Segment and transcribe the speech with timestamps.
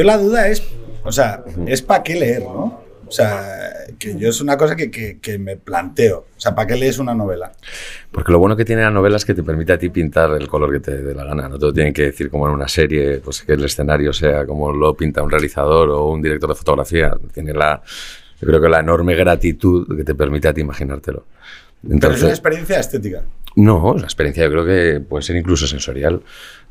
[0.00, 0.62] yo la duda es,
[1.04, 2.80] o sea, es para qué leer, ¿no?
[3.06, 6.20] O sea, que yo es una cosa que, que, que me planteo.
[6.38, 7.52] O sea, ¿para qué lees una novela?
[8.10, 10.48] Porque lo bueno que tiene la novela es que te permite a ti pintar el
[10.48, 11.50] color que te dé la gana.
[11.50, 14.46] No te lo tienen que decir como en una serie, pues que el escenario sea
[14.46, 17.12] como lo pinta un realizador o un director de fotografía.
[17.34, 17.82] Tiene la,
[18.40, 21.26] yo creo que la enorme gratitud que te permite a ti imaginártelo.
[21.82, 23.22] Pero es Entonces, una experiencia estética.
[23.56, 26.22] no, la experiencia yo creo que puede ser incluso sensorial.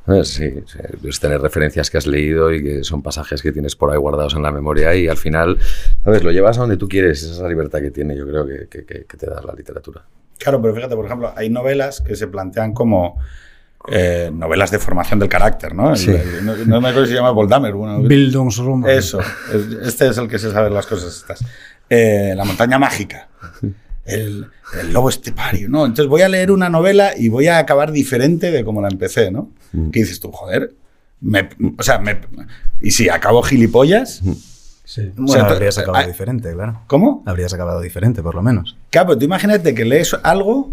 [0.06, 0.28] ¿Sabes?
[0.30, 3.92] Sí, sí, es tener referencias que has leído y que son pasajes que tienes por
[3.92, 5.58] ahí guardados en la memoria y al final,
[6.04, 6.24] ¿sabes?
[6.24, 7.22] Lo llevas a donde tú quieres.
[7.24, 10.04] Esa es la libertad que tiene, yo creo que, que- te da la literatura.
[10.38, 13.18] Claro, pero fíjate, por ejemplo, hay novelas que se plantean como
[13.92, 15.92] eh, novelas de formación del carácter, ¿no?
[15.92, 16.12] El- Sí.
[16.12, 17.74] el- no, no me acuerdo si se llama Voldamer.
[17.74, 18.90] Bueno, Bildungsroman.
[18.90, 21.44] Eso, es- este es el que se sabe las cosas estas.
[21.90, 23.30] Eh, la montaña mágica.
[24.06, 24.48] El,
[24.80, 25.86] el lobo estepario, ¿no?
[25.86, 29.30] Entonces voy a leer una novela y voy a acabar diferente de como la empecé,
[29.32, 29.52] ¿no?
[29.72, 30.32] ¿Qué dices tú?
[30.32, 30.74] Joder.
[31.22, 32.18] Me- o sea, me,
[32.82, 34.22] y si acabo gilipollas,
[34.86, 35.02] Sí.
[35.02, 36.82] O Bueno, sea, habrías acabado ah, diferente, claro.
[36.88, 37.22] ¿cómo?
[37.28, 38.76] Habrías acabado diferente, por lo menos.
[38.90, 40.72] Claro, pero tú imagínate que lees algo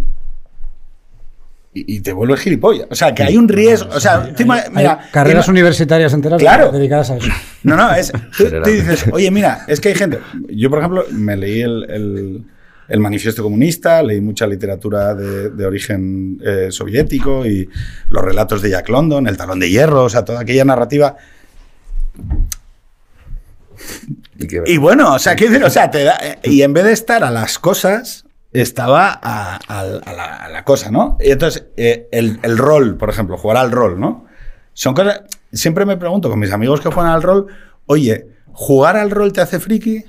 [1.74, 2.86] y, y te vuelves gilipollas.
[2.90, 3.90] O sea, que hay un riesgo.
[3.94, 6.72] O sea, tú Hay mira, carreras universitarias enteras Claro.
[6.72, 7.28] dedicadas a eso.
[7.62, 8.10] No, no, es.
[8.38, 10.18] Tú, dices, oye, mira, es que hay gente.
[10.48, 12.44] Yo, por ejemplo, me leí el, el-
[12.88, 17.68] el manifiesto comunista, leí mucha literatura de, de origen eh, soviético y
[18.10, 21.16] los relatos de Jack London, el talón de hierro, o sea, toda aquella narrativa.
[24.38, 25.64] Y que- Y bueno, o sea, ¿qué decir?
[25.64, 29.56] O sea, te da- eh, y en vez de estar a las cosas, estaba a,
[29.68, 31.16] a- a la, a la cosa, ¿no?
[31.20, 34.26] Y entonces, eh, el, el rol, por ejemplo, jugar al rol, ¿no?
[34.72, 35.22] Son cosas.
[35.52, 37.46] Siempre me pregunto con mis amigos que juegan al rol,
[37.86, 40.04] oye, ¿jugar al rol te hace friki?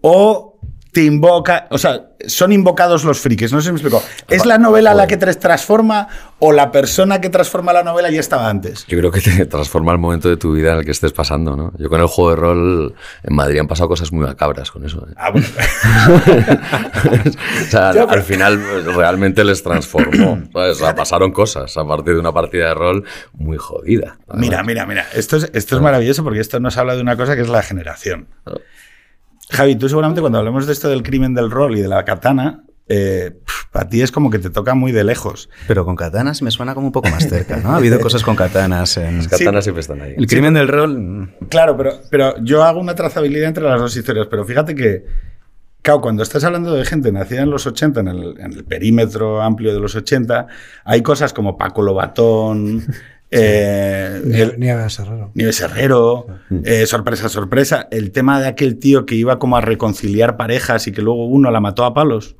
[0.00, 0.47] ¿O
[0.92, 1.66] te invoca?
[1.70, 4.02] O sea, son invocados los frikis, no sé si me explico.
[4.28, 8.20] ¿Es la novela la que te transforma o la persona que transforma la novela ya
[8.20, 8.86] estaba antes?
[8.86, 11.56] Yo creo que te transforma el momento de tu vida en el que estés pasando,
[11.56, 11.72] ¿no?
[11.78, 15.06] Yo con el juego de rol en Madrid han pasado cosas muy macabras con eso.
[15.08, 15.14] ¿eh?
[15.16, 15.46] Ah, bueno.
[17.62, 20.42] o sea, al final realmente les transformó.
[20.52, 20.76] ¿sabes?
[20.76, 24.18] O sea, pasaron cosas a partir de una partida de rol muy jodida.
[24.34, 25.06] Mira, mira, mira.
[25.14, 27.62] Esto es, esto es maravilloso porque esto nos habla de una cosa que es la
[27.62, 28.28] generación.
[29.50, 32.64] Javi, tú seguramente cuando hablemos de esto del crimen del rol y de la katana,
[32.90, 33.32] eh,
[33.72, 35.48] para ti es como que te toca muy de lejos.
[35.66, 37.70] Pero con katanas me suena como un poco más cerca, ¿no?
[37.72, 39.18] Ha habido cosas con katanas en...
[39.18, 40.14] Las katanas siempre están ahí.
[40.16, 40.98] El crimen del rol...
[40.98, 44.26] mm, Claro, pero, pero yo hago una trazabilidad entre las dos historias.
[44.30, 45.04] Pero fíjate que,
[45.82, 49.42] claro, cuando estás hablando de gente nacida en los 80, en el, en el perímetro
[49.42, 50.46] amplio de los 80,
[50.84, 52.86] hay cosas como Paco Lobatón,
[53.30, 55.30] eh, el- Nieves Herrero.
[55.34, 56.26] Nieves Herrero,
[56.64, 57.88] eh, sorpresa, sorpresa.
[57.90, 61.50] El tema de aquel tío que iba como a reconciliar parejas y que luego uno
[61.50, 62.36] la mató a palos.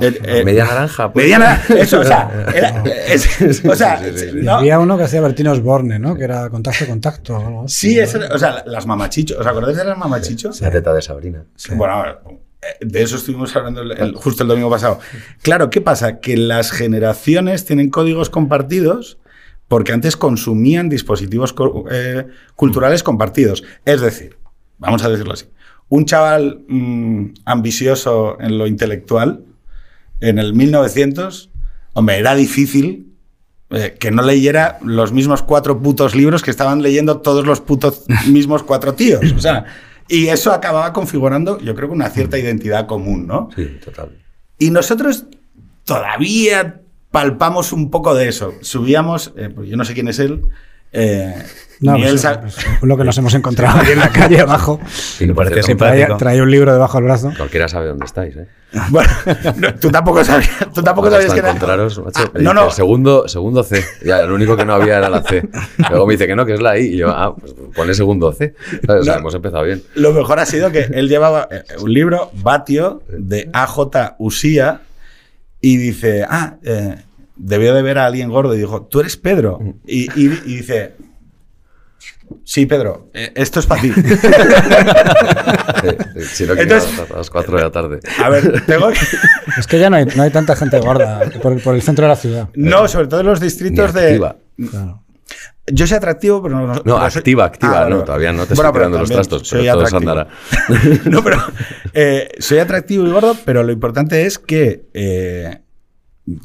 [0.00, 1.12] El- eh, Media naranja.
[1.12, 1.24] pues.
[1.24, 4.00] mediana, eso, o sea, era- es- o sea,
[4.34, 6.14] no, Había uno que hacía Bertino Osborne, ¿no?
[6.14, 7.34] Que era contacto, contacto.
[7.36, 7.90] o algo así.
[7.94, 10.60] sí, eso- o sea, las mamachichos, ¿os acordáis de las mamachichos?
[10.60, 11.44] La teta de Sabrina.
[11.74, 15.00] Bueno, eh, de eso estuvimos hablando el- el- justo el domingo pasado.
[15.42, 16.20] Claro, ¿qué pasa?
[16.20, 19.18] Que las generaciones tienen códigos compartidos
[19.68, 21.54] porque antes consumían dispositivos
[21.90, 23.64] eh, culturales compartidos.
[23.84, 24.36] Es decir,
[24.78, 25.46] vamos a decirlo así,
[25.88, 29.44] un chaval mm, ambicioso en lo intelectual,
[30.20, 31.50] en el 1900,
[31.94, 33.12] hombre, era difícil
[33.70, 38.04] eh, que no leyera los mismos cuatro putos libros que estaban leyendo todos los putos
[38.28, 39.32] mismos cuatro tíos.
[39.32, 39.64] O sea,
[40.08, 43.48] y eso acababa configurando, yo creo que una cierta identidad común, ¿no?
[43.56, 44.18] Sí, total.
[44.58, 45.24] Y nosotros
[45.84, 46.81] todavía
[47.12, 48.54] palpamos un poco de eso.
[48.62, 50.42] Subíamos, eh, pues yo no sé quién es él.
[50.92, 51.34] eh,
[51.80, 54.80] No, pues, pues, lo que nos hemos encontrado ahí en la calle abajo.
[55.20, 56.16] Y me parece Traía, simpático.
[56.16, 57.32] traía un libro debajo del brazo.
[57.36, 58.46] cualquiera sabe dónde estáis, ¿eh?
[58.90, 59.10] Bueno,
[59.56, 61.48] no, tú tampoco sabías, tú tampoco sabías que era.
[61.50, 62.22] encontraros, macho.
[62.34, 62.70] Ah, no, no.
[62.70, 63.84] Segundo, segundo C.
[64.04, 65.46] Ya, lo único que no había era la C.
[65.90, 66.94] Luego me dice que no, que es la I.
[66.94, 68.54] Y yo, ah, pues pone segundo C.
[68.88, 69.18] O sea, No.
[69.20, 69.82] hemos empezado bien.
[69.94, 74.80] Lo mejor ha sido que él llevaba eh, un libro, Batio, de AJ Usía,
[75.60, 76.96] y dice, ah, eh,
[77.36, 79.58] debió de ver a alguien gordo, y dijo, tú eres Pedro.
[79.86, 80.94] Y, y- y dice,
[82.44, 83.92] sí, Pedro, eh, esto es para ti.
[85.82, 88.00] Sí, sí, Si no, que Entonces- a las 4 de la tarde.
[88.22, 88.98] A ver, tengo que...
[89.58, 92.04] Es que ya no hay, no hay tanta gente gorda por el, por el centro
[92.04, 92.48] de la ciudad.
[92.54, 94.06] No, sobre todo en los distritos de...
[94.06, 94.36] activa.
[94.70, 95.02] Claro.
[95.66, 96.66] Yo soy atractivo, pero no...
[96.74, 99.48] No, pero soy- activa, activa, Ah, no, todavía no te Bueno, estoy tirando los trastos,
[99.48, 100.28] soy pero todo andará.
[101.04, 101.38] no, pero
[101.94, 105.58] eh, soy atractivo y gordo, pero lo importante es que eh,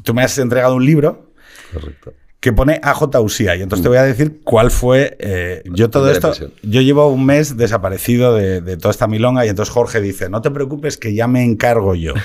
[0.02, 1.32] tú me has entregado un libro
[1.72, 2.12] Correcto.
[2.40, 5.16] que pone AJ Usía y entonces te voy a decir cuál fue.
[5.20, 6.32] eh, yo todo esto,
[6.62, 10.40] yo llevo un mes desaparecido de, de toda esta milonga y entonces Jorge dice, no
[10.42, 12.14] te preocupes que ya me encargo yo.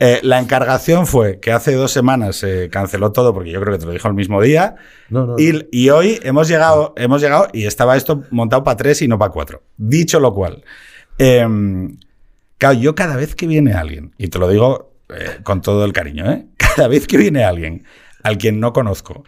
[0.00, 3.78] Eh, la encargación fue que hace dos semanas se canceló todo porque yo creo que
[3.78, 4.74] te lo dijo el mismo día.
[5.08, 9.02] No, no, y, y hoy hemos llegado, hemos llegado y estaba esto montado para tres
[9.02, 9.62] y no para cuatro.
[9.76, 10.64] Dicho lo cual,
[11.16, 11.96] em,
[12.58, 15.92] claro, yo cada vez que viene alguien, y te lo digo eh, con todo el
[15.92, 16.46] cariño, ¿eh?
[16.56, 17.84] cada vez que viene alguien
[18.22, 19.24] al quien no conozco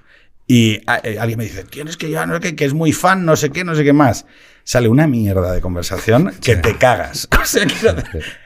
[0.46, 2.92] y a- eh, alguien me dice, tienes que llevar, no sé qué, que es muy
[2.92, 4.26] fan, no sé qué, no sé qué más.
[4.64, 7.28] Sale una mierda de conversación que te cagas.
[7.40, 7.64] O sea,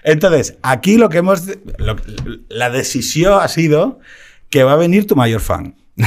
[0.05, 1.45] entonces, aquí lo que hemos.
[1.79, 1.97] lo-
[2.49, 3.99] la decisión ha sido
[4.51, 5.77] que va a venir tu mayor fan.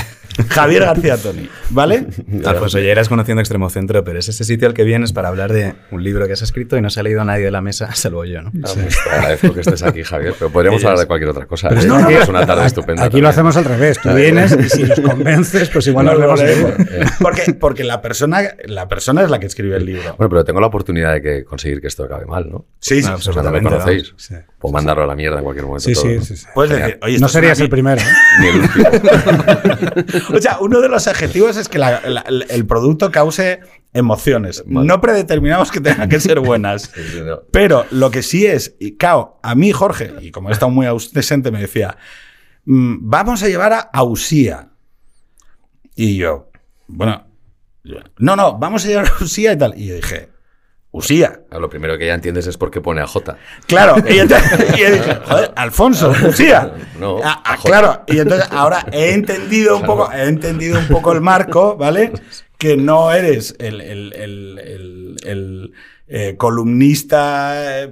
[0.49, 2.07] Javier García Toni, ¿vale?
[2.45, 5.75] Alfonso, ya eras conociendo Extremocentro, pero es ese sitio al que vienes para hablar de
[5.91, 8.25] un libro que has escrito y no se ha leído nadie de la mesa, salvo
[8.25, 8.51] yo, ¿no?
[8.63, 11.69] Ah, pues te agradezco que estés aquí, Javier, pero podríamos hablar de cualquier otra cosa.
[11.69, 11.85] Pero ¿eh?
[11.87, 13.03] no, Es no, una tarde aquí- estupenda.
[13.05, 13.99] Aquí lo hacemos al revés.
[14.01, 16.41] Tú vienes y si nos convences, pues igual nos vemos
[17.19, 20.15] Porque, porque la, persona, la persona es la que escribe el libro.
[20.17, 22.65] Bueno, pero tengo la oportunidad de que conseguir que esto acabe mal, ¿no?
[22.79, 23.07] Sí, sí.
[23.09, 24.13] No, O sea, no me absolutamente, conocéis.
[24.17, 24.35] Sí.
[24.59, 25.83] Puedo mandarlo a la mierda en cualquier momento.
[25.83, 26.21] Sí, todo, sí, ¿no?
[26.23, 26.45] sí, sí.
[26.53, 28.01] Puedes decir, oye, No serías el primero.
[28.01, 28.05] ¿eh?
[28.39, 28.85] Ni el último.
[30.33, 33.59] O sea, uno de los adjetivos es que la- la- el producto cause
[33.93, 34.63] emociones.
[34.65, 34.87] Vale.
[34.87, 36.83] No predeterminamos que tengan que ser buenas.
[36.95, 37.41] Sí, sí, no.
[37.51, 40.85] Pero lo que sí es, y cao, a mí Jorge, y como he estado muy
[40.85, 41.97] ausente, me decía,
[42.65, 44.69] "Mm, vamos a llevar a Ausía.
[45.95, 46.49] Y yo,
[46.87, 47.27] bueno,
[48.17, 49.77] no, no, vamos a llevar a Usía y tal.
[49.77, 50.29] Y yo dije,
[50.95, 51.41] Usía.
[51.49, 53.35] Ah, Lo primero que ya entiendes es por qué pone a J.
[53.65, 56.71] Claro, y entonces y joder, Alfonso, Usía.
[56.99, 57.67] No, Ah, ah, a J.
[57.67, 62.13] claro, y entonces ahora he entendido un poco, he entendido un poco el marco, ¿vale?
[62.59, 65.73] Que no eres el, el- el- el- el,
[66.07, 67.89] eh, columnista eh,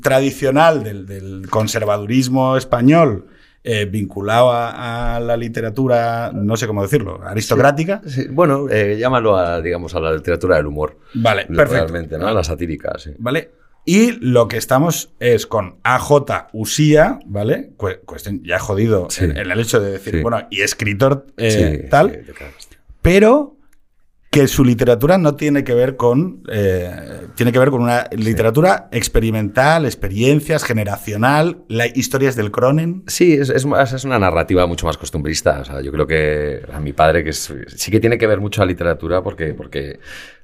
[0.00, 3.26] tradicional del, del conservadurismo español.
[3.70, 8.00] Eh, vinculado a, a la literatura, no sé cómo decirlo, aristocrática.
[8.06, 10.96] Sí, bueno, eh, llámalo a, digamos, a la literatura del humor.
[11.14, 11.74] Vale, perfecto.
[11.74, 12.26] Realmente, ¿no?
[12.26, 13.10] A la satírica, sí.
[13.18, 13.50] ¿Vale?
[13.84, 17.70] Y lo que estamos es con AJ Usía, ¿vale?
[17.76, 19.24] Cu- cuestión ya jodido Sí.
[19.24, 22.24] en, en el hecho de decir, bueno, y escritor eh, tal,
[23.02, 23.56] pero
[24.30, 26.90] que su literatura no tiene que ver con eh,
[27.34, 33.04] tiene que ver con una literatura experimental, experiencias, generacional, la, historias del Cronen.
[33.06, 35.60] Sí, es, es más- es una narrativa mucho más costumbrista.
[35.60, 38.40] O sea, yo creo que a mi padre, que es- sí que tiene que ver
[38.40, 39.98] mucho la literatura, porque, porque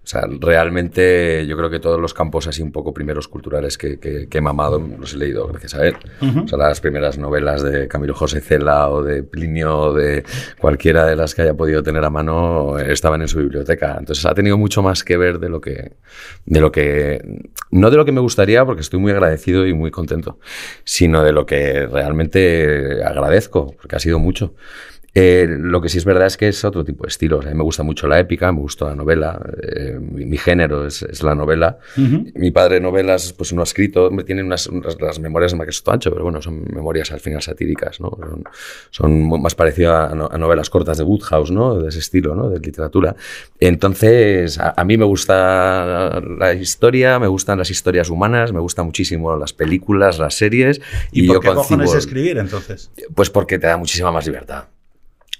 [0.04, 3.98] o sea, realmente yo creo que todos los campos así un poco primeros culturales que,
[3.98, 5.96] que- que he mamado los he leído gracias a él.
[6.44, 10.22] O sea, las primeras novelas de Camilo José Cela o de Plinio o de
[10.60, 13.96] cualquiera de las que haya podido tener a mano estaban en su biblioteca.
[13.98, 15.92] Entonces ha tenido mucho más que ver de lo que,
[16.44, 17.40] de lo que,
[17.70, 20.38] no de lo que me gustaría, porque estoy muy agradecido y muy contento,
[20.84, 24.54] sino de lo que realmente agradezco, porque ha sido mucho.
[25.16, 27.38] Eh, lo que sí es verdad es que es otro tipo de estilo.
[27.38, 29.40] O sea, a mí me gusta mucho la épica, me gusta la novela.
[29.62, 31.78] eh, mi, mi género es, es la novela.
[31.96, 36.10] Mi padre novelas, pues no ha escrito, tiene unas, unas- las memorias de Marqués Ancho,
[36.10, 38.10] pero bueno, son memorias al final satíricas, ¿no?
[38.10, 38.44] Son,
[38.90, 41.76] son más parecidas a, no- a novelas cortas de Woodhouse, ¿no?
[41.76, 42.48] De ese estilo, ¿no?
[42.50, 43.14] De literatura.
[43.60, 48.86] Entonces, a, a mí me gusta la historia, me gustan las historias humanas, me gustan
[48.86, 50.80] muchísimo las películas, las series.
[51.12, 52.90] ¿Y, Y, por yo qué cojones escribir entonces?
[53.14, 54.64] pues porque te da muchísima más libertad.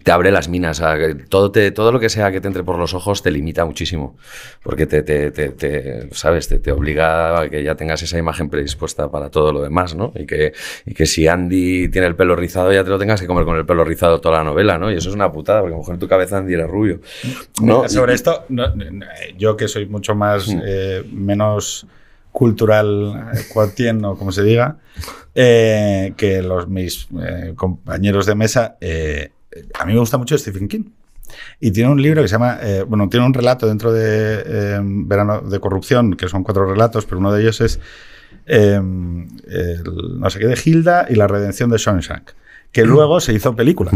[0.05, 0.79] Te abre las minas.
[0.81, 3.23] o sea, que todo, te, todo lo que sea que te entre por los ojos
[3.23, 4.17] te limita muchísimo.
[4.63, 6.47] Porque te, te, te- te, ¿sabes?
[6.47, 10.13] Te, te obliga a que ya tengas esa imagen predispuesta para todo lo demás, ¿no?
[10.15, 10.53] Y que,
[10.87, 13.57] y que si Andy tiene el pelo rizado, ya te lo tengas que comer con
[13.57, 14.93] el pelo rizado toda la novela, ¿no?
[14.93, 17.01] Y eso es una putada, porque a lo mejor en tu cabeza Andy era rubio.
[17.63, 17.89] ¿no?
[17.89, 19.07] Sobre esto, no, no,
[19.39, 21.87] yo que soy mucho más, eh, menos
[22.31, 24.77] cultural, eh, cuatien o como se diga,
[25.35, 29.31] eh, que los mis eh, compañeros de mesa, eh,
[29.75, 30.85] a mí me gusta mucho Stephen King.
[31.61, 34.81] Y tiene un libro que se llama, eh, bueno, tiene un relato dentro de eh,
[34.83, 37.81] Verano de Corrupción, que son cuatro relatos, pero uno de ellos es
[38.47, 42.31] eh, el no sé qué de Hilda y la redención de Shawshank,
[42.71, 43.91] que luego se hizo película.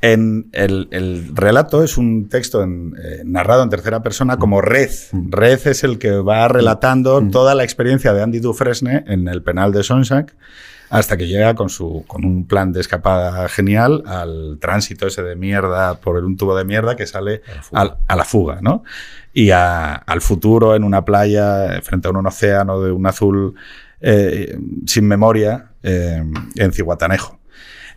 [0.00, 4.90] En el, el relato es un texto en, eh, narrado en tercera persona como Red.
[5.12, 9.72] Red es el que va relatando toda la experiencia de Andy Dufresne en el penal
[9.72, 10.30] de Shawshank
[10.90, 15.34] hasta que llega con, su, con un plan de escapada genial al tránsito ese de
[15.36, 18.84] mierda por un tubo de mierda que sale al- a la fuga, ¿no?
[19.34, 23.54] Y a- al futuro en una playa eh, frente a un océano de un azul
[24.00, 26.22] eh, sin memoria eh,
[26.54, 27.38] en Cihuatanejo.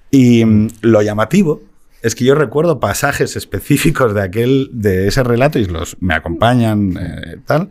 [0.09, 1.61] Y mm, lo llamativo
[2.01, 6.97] es que yo recuerdo pasajes específicos de aquel, de ese relato y los me acompañan,
[6.99, 7.69] eh, tal.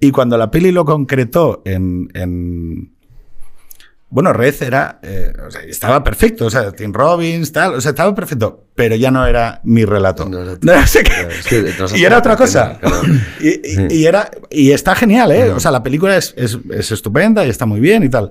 [0.00, 2.92] Y cuando la peli lo concretó en, en-
[4.10, 7.90] bueno, Red era, eh, o sea, estaba perfecto, o sea, Tim Robbins, tal, o sea,
[7.90, 10.26] estaba perfecto, pero ya no era mi relato.
[10.26, 10.46] No
[10.86, 11.02] sé.
[11.02, 12.78] Claro, es que y era otra cosa.
[12.80, 13.02] claro.
[13.40, 15.50] Y, y- y era, y está genial, ¿eh?
[15.50, 18.30] O sea, la película es, es- es estupenda y está muy bien y tal,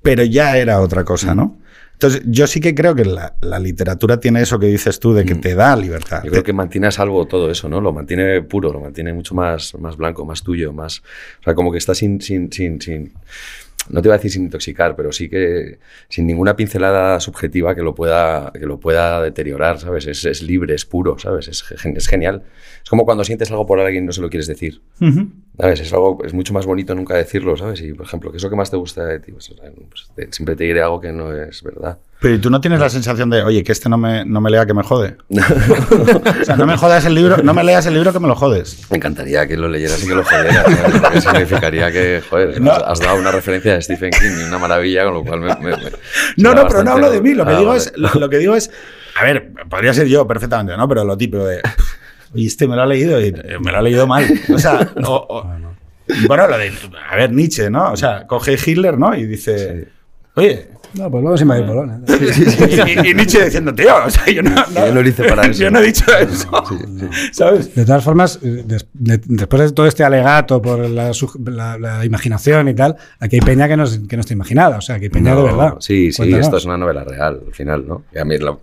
[0.00, 1.58] pero ya era otra cosa, ¿no?
[1.96, 5.24] Entonces, yo sí que creo que la, la literatura tiene eso que dices tú, de
[5.24, 5.40] que Mm.
[5.40, 6.22] te da libertad.
[6.24, 7.80] Yo creo que mantiene a salvo todo eso, ¿no?
[7.80, 10.98] Lo mantiene puro, lo mantiene mucho más, más blanco, más tuyo, más.
[11.40, 13.12] O sea, como que está sin, sin, sin, sin.
[13.90, 15.78] No te iba a decir sin intoxicar, pero sí que
[16.08, 20.06] sin ninguna pincelada subjetiva que lo pueda, que lo pueda deteriorar, ¿sabes?
[20.06, 21.48] Es, es libre, es puro, ¿sabes?
[21.48, 22.42] Es, es genial.
[22.82, 24.82] Es como cuando sientes algo por alguien y no se lo quieres decir.
[25.00, 25.28] Ujú.
[25.58, 25.80] ¿Sabes?
[25.80, 27.80] Es algo, es mucho más bonito nunca decirlo, ¿sabes?
[27.80, 29.32] Y, por ejemplo, ¿qué es lo que más te gusta de ti?
[29.32, 29.54] Pues,
[29.88, 31.98] pues, te- siempre te diré algo que no es verdad.
[32.26, 34.50] Pero ¿y tú no tienes la sensación de, oye, que este no me, no me
[34.50, 35.16] lea que me jode?
[35.30, 38.34] o sea, no me jodas el libro, no me leas el libro que me lo
[38.34, 38.80] jodes.
[38.90, 42.72] Me encantaría que lo leyeras y que lo jodieras, significaría que, joder, No.
[42.72, 45.54] has, dado una referencia de Stephen King y una maravilla, con lo cual me...
[45.54, 45.92] me- me-
[46.38, 47.32] No, no, pero no hablo de mí.
[47.32, 47.78] Lo que, Ah, digo, vale.
[47.80, 48.72] es, lo, lo que digo es.
[49.20, 50.88] A ver, podría ser yo perfectamente, ¿no?
[50.88, 51.60] Pero lo típico de.
[52.34, 53.30] Oye, este me lo ha leído y
[53.60, 54.26] me lo ha leído mal.
[54.52, 55.50] O sea, o- o-
[56.26, 56.72] bueno, lo de.
[57.08, 57.92] A ver, Nietzsche, ¿no?
[57.92, 59.14] O sea, coge Hitler, ¿no?
[59.14, 59.90] Y dice.
[60.34, 60.70] Oye.
[60.96, 62.00] No, pues luego se invadir Polonia.
[62.08, 65.42] Y, y- y Nietzsche diciendo, tío, o sea, yo no, Yo no lo hice para
[65.46, 65.62] eso.
[65.62, 66.48] Yo no he dicho eso.
[67.32, 67.74] ¿Sabes?
[67.74, 71.12] De todas formas, eh, des- de- después de todo este alegato por la,
[71.44, 74.78] la- la imaginación y tal, aquí hay peña que no, que no está imaginada.
[74.78, 75.74] O sea, aquí hay peña No, de verdad.
[75.80, 76.46] Sí, sí, Cuéntanos.
[76.46, 78.04] esto es una novela real, al final, ¿no?
[78.14, 78.60] Y a mí es lo-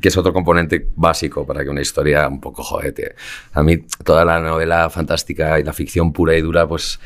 [0.00, 3.14] que es otro componente básico para que una historia un poco jodete.
[3.52, 6.98] A mí toda la novela fantástica y la ficción pura y dura, pues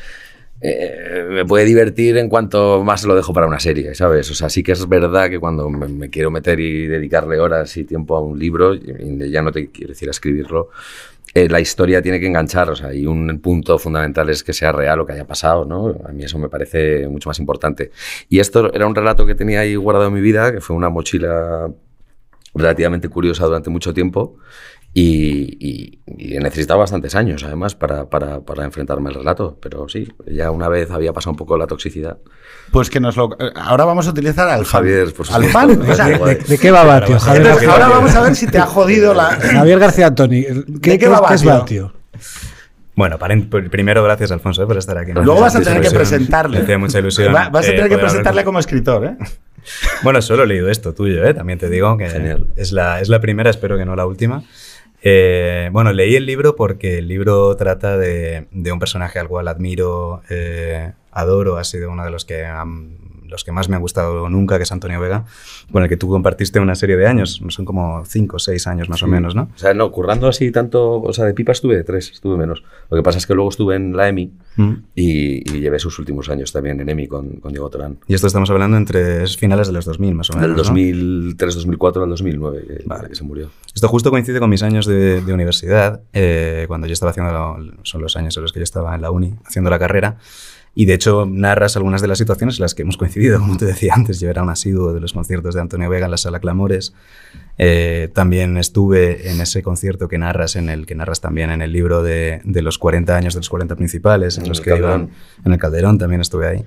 [0.59, 4.29] eh, me puede divertir en cuanto más lo dejo para una serie, ¿sabes?
[4.31, 7.83] O sea, sí que es verdad que cuando me, quiero meter y dedicarle horas y
[7.83, 10.69] tiempo a un libro, ya no te quiero decir a escribirlo,
[11.33, 14.71] eh, la historia tiene que enganchar, o sea, y un punto fundamental es que sea
[14.71, 15.95] real lo que haya pasado, ¿no?
[16.07, 17.91] A mí eso me parece mucho más importante.
[18.27, 20.89] Y esto era un relato que tenía ahí guardado en mi vida, que fue una
[20.89, 21.69] mochila
[22.55, 24.37] relativamente curiosa durante mucho tiempo
[25.01, 29.57] y, y- y he necesitado bastantes años, además, para, para, para enfrentarme al relato.
[29.61, 32.17] Pero sí, ya una vez había pasado un poco la toxicidad.
[32.71, 33.29] Pues que nos lo.
[33.55, 34.65] Ahora vamos a utilizar al.
[34.65, 35.51] Javier, por Al supuesto.
[35.51, 35.81] fan.
[35.91, 37.19] O sea, ¿De, de- de qué va Batio?
[37.19, 39.25] Javier, entonces, García- ahora vamos a ver si te ha jodido la.
[39.35, 40.43] Javier García Toni.
[40.81, 41.93] ¿Qué, ¿De qué va es Batio?
[42.95, 45.11] Bueno, para, pr- primero gracias Alfonso eh, por estar aquí.
[45.13, 46.57] Luego vas a tener que presentarle.
[46.57, 47.33] Me hace mucha ilusión.
[47.35, 49.17] Va- vas a eh, tener que presentarle con- como escritor, ¿eh?
[50.01, 51.33] Bueno, solo he leído esto tuyo, ¿eh?
[51.33, 52.47] también te digo que Genial.
[52.55, 54.43] Es, la, es la primera, espero que no la última.
[55.01, 59.47] Eh, bueno, leí el libro porque el libro trata de, de un personaje al cual
[59.47, 62.45] admiro, eh, adoro, ha sido uno de los que,
[63.27, 65.25] los que más me han gustado nunca, que es Antonio Vega,
[65.71, 68.89] con el que tú compartiste una serie de años, son como cinco o seis años
[68.89, 69.49] más o menos, ¿no?
[69.55, 72.63] O sea, no, currando así tanto, o sea, de pipa estuve de tres, estuve menos.
[72.89, 74.73] Lo que pasa es que luego estuve en la EMI Mm.
[74.95, 77.99] y, y llevé sus últimos años también en EMI con, con Diego Torán.
[78.07, 80.47] Y esto estamos hablando entre es finales de los 2000 más o menos.
[80.47, 80.63] Del ¿no?
[80.63, 83.09] 2003, 2004 al 2009, que, Vale.
[83.09, 83.51] que se murió.
[83.73, 88.01] Esto justo coincide con mis años de, de universidad, eh, cuando yo estaba haciendo, son
[88.01, 90.17] los años en los que yo estaba en la uni, haciendo la carrera,
[90.79, 93.65] y de hecho narras algunas de las situaciones en las que hemos coincidido, como te
[93.65, 96.39] decía antes, yo era un asiduo de los conciertos de Antonio Vega en la sala
[96.39, 96.93] Clamores,
[97.59, 101.71] Eh, también estuve en ese concierto que narras, en el que narras también en el
[101.71, 104.81] libro de, de los 40 años de los 40 principales, en, En los que iban,
[104.81, 105.09] Calderón.
[105.45, 106.63] en el Calderón también estuve ahí.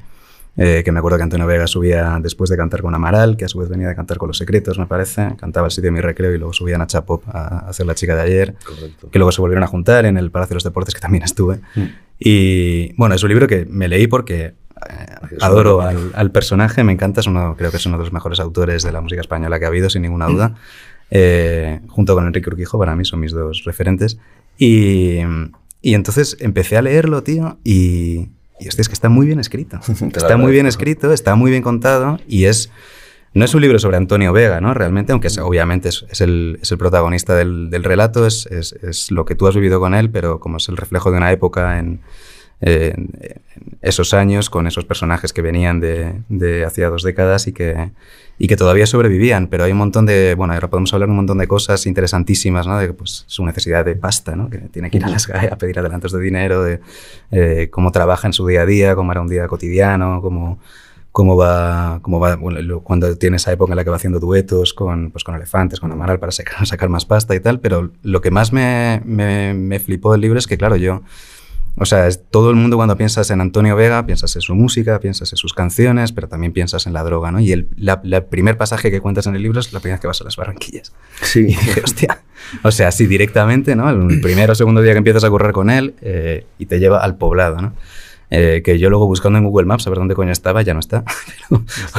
[0.57, 3.49] Eh, que me acuerdo que Antonio Vega subía después de cantar con Amaral, que a
[3.49, 5.29] su vez venía de cantar con Los Secretos, me parece.
[5.39, 8.17] Cantaba el sitio de mi recreo y luego subían a Chapop a hacer la chica
[8.17, 8.55] de ayer.
[8.67, 9.11] Correcto.
[9.13, 11.61] Que luego se volvieron a juntar en el Palacio de los Deportes, que también estuve.
[11.77, 11.83] Mm.
[12.21, 14.55] Y bueno, es un libro que me leí porque eh,
[15.41, 18.39] adoro al, al personaje, me encanta, es uno, creo que es uno de los mejores
[18.41, 20.55] autores de la música española que ha habido, sin ninguna duda.
[21.11, 24.19] Eh, junto con Enrique Urquijo, para mí son mis dos referentes.
[24.59, 25.19] Y,
[25.83, 28.29] y entonces empecé a leerlo, tío, y,
[28.61, 29.81] es que está muy bien escrito.
[30.15, 32.71] Está muy bien escrito, está muy bien contado y es...
[33.33, 34.75] No es un libro sobre Antonio Vega, ¿no?
[34.75, 38.49] Realmente, aunque es- obviamente es, es el, es el protagonista del, del relato, es,
[39.11, 41.79] lo que tú has vivido con él, pero como es el reflejo de una época
[41.79, 42.01] en,
[42.61, 43.41] en- en
[43.83, 47.91] esos años, con esos personajes que venían de, de hacía dos décadas y que,
[48.37, 49.47] y que todavía sobrevivían.
[49.47, 52.79] Pero hay un montón de, bueno, ahora podemos hablar un montón de cosas interesantísimas, ¿no?
[52.79, 54.51] De pues, su necesidad de pasta, ¿no?
[54.51, 56.81] Que tiene que ir a las a pedir adelantos de dinero, de
[57.31, 60.59] eh, cómo trabaja en su día a día, cómo era un día cotidiano, cómo
[61.13, 64.73] cómo va, cómo va bueno, cuando tiene esa época en la que va haciendo duetos
[64.75, 68.21] con, pues, con elefantes, con Amaral para sacar, sacar más pasta y tal, pero lo
[68.21, 71.03] que más me, me, me flipó del libro es que, claro, yo,
[71.77, 74.99] o sea, es, todo el mundo cuando piensas en Antonio Vega, piensas en su música,
[75.01, 77.41] piensas en sus canciones, pero también piensas en la droga, ¿no?
[77.41, 80.01] Y el la, la primer pasaje que cuentas en el libro es la primera vez
[80.01, 80.93] que vas a las Barranquillas.
[81.23, 81.43] Y Sí.
[81.45, 82.23] dije, hostia,
[82.65, 83.89] o sea, así directamente, ¿no?
[83.89, 87.03] El primero o segundo día que empiezas a correr con él eh, y te lleva
[87.03, 87.73] al poblado, ¿no?
[88.33, 90.79] Eh, que yo luego buscando en Google Maps a ver dónde coño estaba, ya no
[90.81, 91.03] está.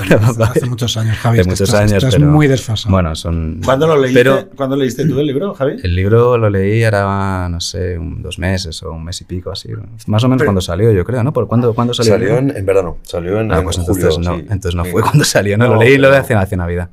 [0.08, 1.40] Pero Hace muchos años, Javi.
[1.40, 2.92] Hace muchos estás, años, estás pero- muy desfasado.
[2.92, 3.60] Bueno, son...
[3.64, 4.20] ¿Cuándo lo leíste?
[4.24, 5.74] Pero ¿Cuándo leíste tú el libro, Javi?
[5.84, 9.52] el libro lo leí era, no sé, un- dos meses o un mes y pico,
[9.52, 9.70] así.
[10.08, 11.34] Más o menos Pero- cuando salió, yo creo, ¿no?
[11.34, 12.14] ¿Por cuándo, ¿cuándo salió?
[12.14, 13.94] Salió en, en verano, salió en, Ah, en pues julio.
[13.94, 14.42] entonces no, sí.
[14.50, 14.92] entonces no Sí.
[14.92, 16.90] fue cuando salió, no, No, lo leí lo de hace, hace Navidad.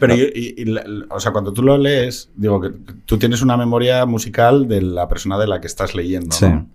[0.00, 2.70] Pero, yo- y- y la- o sea, cuando tú lo lees, digo que
[3.06, 6.32] tú tienes una memoria musical de la persona de la que estás leyendo.
[6.34, 6.46] Sí.
[6.46, 6.66] ¿no?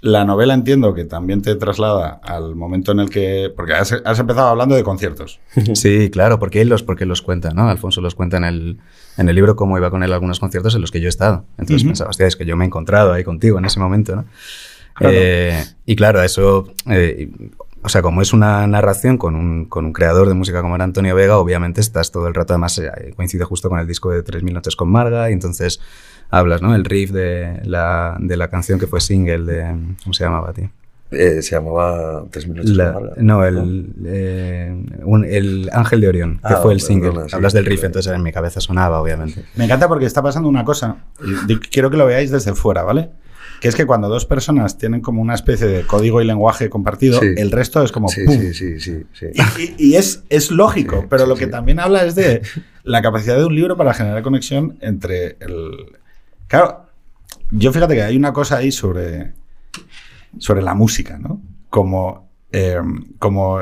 [0.00, 3.52] La novela entiendo que también te traslada al momento en el que.
[3.54, 5.40] Porque has, has empezado hablando de conciertos.
[5.74, 7.68] Sí, claro, porque él los, porque los cuenta, ¿no?
[7.68, 8.78] Alfonso los cuenta en el,
[9.16, 11.08] en el libro cómo iba con él a algunos conciertos en los que yo he
[11.08, 11.44] estado.
[11.58, 11.90] Entonces Ujú.
[11.90, 14.24] pensaba, hostia, es que yo me he encontrado ahí contigo en ese momento, ¿no?
[14.94, 15.14] Claro.
[15.16, 17.30] Eh, y claro, eso, eh,
[17.82, 20.84] o sea, como es una narración con un, con un creador de música como era
[20.84, 24.24] Antonio Vega, obviamente estás todo el rato, además eh, coincide justo con el disco de
[24.24, 25.80] 3.000 noches con Marga, y entonces
[26.30, 26.74] hablas, ¿no?
[26.74, 29.62] El riff de la, de la canción que fue single de,
[30.02, 30.70] ¿cómo se llamaba, tío?
[31.10, 32.70] Eh, se llamaba Tres minutos.
[32.72, 33.22] La- con Marga.
[33.22, 37.28] no, el, eh, un- el Ángel de Orión, que Ah, fue el perdona, single.
[37.30, 39.42] sí, Hablas del riff, entonces en mi cabeza sonaba, obviamente.
[39.56, 40.98] Me encanta porque está pasando una cosa.
[41.70, 43.08] Quiero que lo veáis desde fuera, ¿vale?
[43.62, 47.18] Que es que cuando dos personas tienen como una especie de código y lenguaje compartido,
[47.20, 47.28] Sí.
[47.38, 48.38] el resto es como Sí, ¡pum!
[48.38, 49.26] sí, sí, sí, sí.
[49.32, 51.50] Y, y- y es, es lógico, Sí, pero sí, lo que sí.
[51.50, 52.42] también habla es de
[52.84, 55.96] la capacidad de un libro para generar conexión entre el...
[56.48, 56.86] Claro,
[57.50, 59.34] yo fíjate que hay una cosa ahí sobre,
[60.38, 61.40] sobre la música, ¿no?
[61.70, 62.28] Como...
[62.50, 62.80] eh,
[63.18, 63.60] como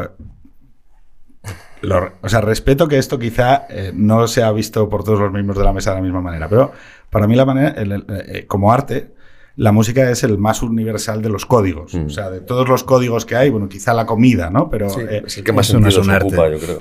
[2.23, 5.59] o sea, respeto que esto quizá eh, no se ha visto por todos los miembros
[5.59, 6.73] de la mesa de la misma manera, pero
[7.11, 9.15] para mí la manera, eh, como arte,
[9.57, 11.95] la música es el más universal de los códigos.
[11.95, 12.07] Mm.
[12.07, 14.69] O sea, de todos los códigos que hay, bueno, quizá la comida, ¿no?
[14.69, 16.27] Pero Sí, eh, es el que más no es sentidos un arte.
[16.27, 16.79] ocupa, yo creo.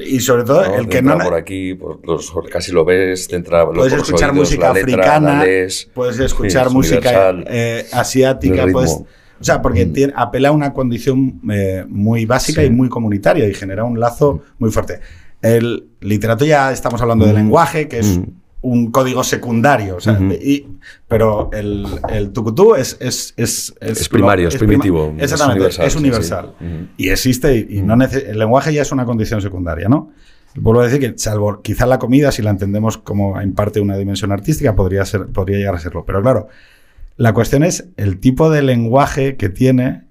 [0.06, 0.74] y sobre todo ¿no?
[0.76, 4.48] el que no por aquí, por los, casi lo ves, te entra puedes escuchar oídos,
[4.50, 4.80] música letra,
[5.16, 5.44] africana,
[5.94, 9.06] puedes escuchar es música eh, asiática, puedes, o
[9.44, 9.92] sea, porque Mm.
[9.94, 12.66] tiene- apela a una condición eh, muy básica Sí.
[12.66, 15.00] y muy comunitaria y genera un lazo muy fuerte.
[15.40, 17.36] El literato ya estamos hablando de Mm.
[17.36, 18.24] lenguaje, que es Mm.
[18.62, 20.66] Un código secundario, o sea, y-
[21.08, 25.98] pero el, el tucutú es, es, es, Es primario, es primitivo, es Exactamente, es universal.
[25.98, 26.74] universal, sí, sí.
[26.74, 26.86] Ujú.
[26.98, 30.10] Y existe, y, y no el lenguaje ya es una condición secundaria, ¿no?
[30.56, 33.96] Vuelvo a decir que, salvo quizá la comida, si la entendemos como en parte una
[33.96, 36.04] dimensión artística, podría, ser, podría llegar a serlo.
[36.04, 36.48] Pero claro,
[37.16, 40.02] la cuestión es el tipo de lenguaje que tiene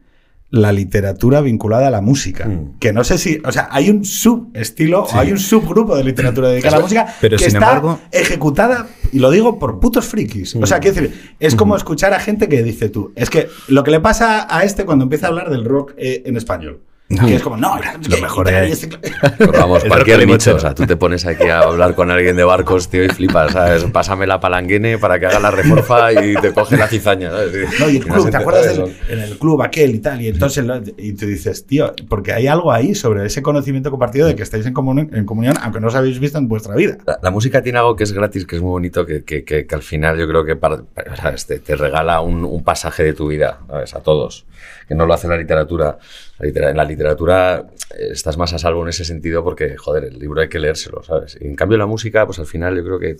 [0.51, 2.47] la literatura vinculada a la música.
[2.47, 2.79] Mm.
[2.79, 5.15] Que no sé si, o sea, hay un subestilo Sí.
[5.15, 7.99] o hay un subgrupo de literatura dedicada a la música Pero que sin está embargo-
[8.11, 10.55] ejecutada, y lo digo por putos frikis.
[10.55, 10.81] O sea, Mm.
[10.81, 13.99] quiero decir, es como escuchar a gente que dice tú, es que lo que le
[13.99, 16.81] pasa a este cuando empieza a hablar del rock eh, en español.
[17.09, 17.75] Que es como, no,
[18.07, 18.87] Lo mejor es-
[19.39, 20.55] Pero vamos, cualquier nicho.
[20.55, 23.51] O sea, tú te pones aquí a hablar con alguien de barcos, tío, y flipas,
[23.53, 23.83] ¿sabes?
[23.85, 27.79] Pásame la palanguene para que haga la reforfa y te coge la cizaña, ¿sabes?
[27.79, 30.21] No, y el no club, ¿te acuerdas de del en el club aquel y tal?
[30.21, 34.27] Y entonces lo- y tú dices, tío, porque hay algo ahí sobre ese conocimiento compartido
[34.27, 36.97] de que estáis en, comun- en comunión, aunque no os habéis visto en vuestra vida.
[37.07, 39.65] La, la música tiene algo que es gratis, que es muy bonito, que, que- que-
[39.73, 41.47] al final yo creo que para- para- ¿sabes?
[41.47, 43.95] Te, te regala un, un pasaje de tu vida, ¿sabes?
[43.95, 44.45] A todos.
[44.89, 45.97] Que no lo hace la literatura.
[46.39, 47.63] La litera- en la literatura
[47.97, 51.01] eh, estás más a salvo en ese sentido porque, joder, el libro hay que leérselo,
[51.03, 51.37] ¿sabes?
[51.39, 53.15] Y en cambio la música, pues al final yo creo que,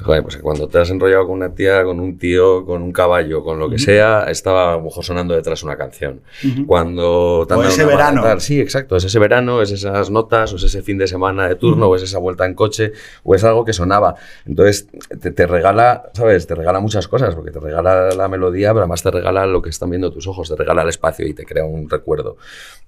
[0.00, 3.44] joder, pues cuando te has enrollado con una tía, con un tío, con un caballo,
[3.44, 6.22] con lo que sea, estaba a lo mejor sonando detrás una canción.
[6.66, 8.22] Cuando te O ese verano.
[8.40, 8.96] Sí, exacto.
[8.96, 11.96] Es ese verano, es esas notas, o es ese fin de semana de turno, o
[11.96, 14.14] es esa vuelta en coche, o es algo que sonaba.
[14.46, 14.88] Entonces,
[15.20, 16.46] te, te regala, ¿sabes?
[16.46, 19.70] Te regala muchas cosas, porque te regala la melodía, pero además te regala lo que
[19.70, 22.36] están viendo tus ojos, te regala el espacio y te crea un recuerdo.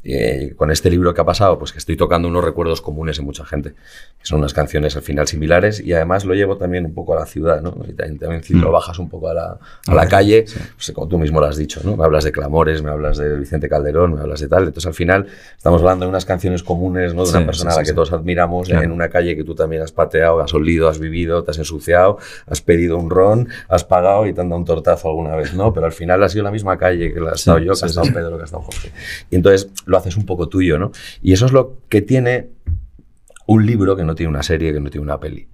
[0.04, 3.18] Y eh, con este libro que ha pasado, pues que estoy tocando unos recuerdos comunes
[3.18, 3.70] en mucha gente.
[3.70, 7.20] Que son unas canciones al final similares y además lo llevo también un poco a
[7.20, 7.74] la ciudad, ¿no?
[7.88, 10.44] Y también, también si lo bajas un poco a la, a la calle,
[10.76, 11.96] pues, como tú mismo lo has dicho, ¿no?
[11.96, 14.64] Me hablas de Clamores, me hablas de Vicente Calderón, me hablas de tal.
[14.64, 15.26] Entonces al final
[15.57, 17.24] estamos hablando de unas canciones comunes, ¿no?
[17.24, 19.54] De una Sí, persona sí, a la que todos admiramos en una calle que tú
[19.54, 23.85] también has pateado, has olido, has vivido, te has ensuciado, has pedido un ron, has
[23.85, 25.72] pagado y te han dado un tortazo alguna vez, ¿no?
[25.72, 27.88] Pero al final ha sido la misma calle que la he estado yo, que ha
[27.88, 28.07] estado.
[28.14, 28.90] Pedro, que ha estado Jorge.
[29.30, 30.92] Y entonces lo haces un poco tuyo, ¿no?
[31.22, 32.48] Y eso es lo que tiene
[33.46, 35.48] un libro que no tiene una serie, que no tiene una peli.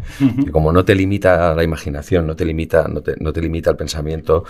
[0.44, 3.40] Que como no te limita a la imaginación, no te limita, no te, no te
[3.42, 4.44] limita al pensamiento,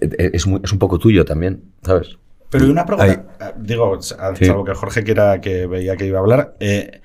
[0.00, 2.18] e- e- es, muy- es un poco tuyo también, ¿sabes?
[2.50, 6.56] Pero una pregunta, eh, digo, salvo que Jorge quiera que veía que iba a hablar.
[6.60, 7.00] eh,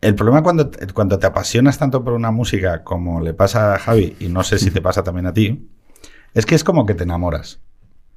[0.00, 4.16] el problema cuando, cuando te apasionas tanto por una música como le pasa a Javi,
[4.20, 5.68] y no sé si te pasa también a ti,
[6.34, 7.60] es que es como que te enamoras.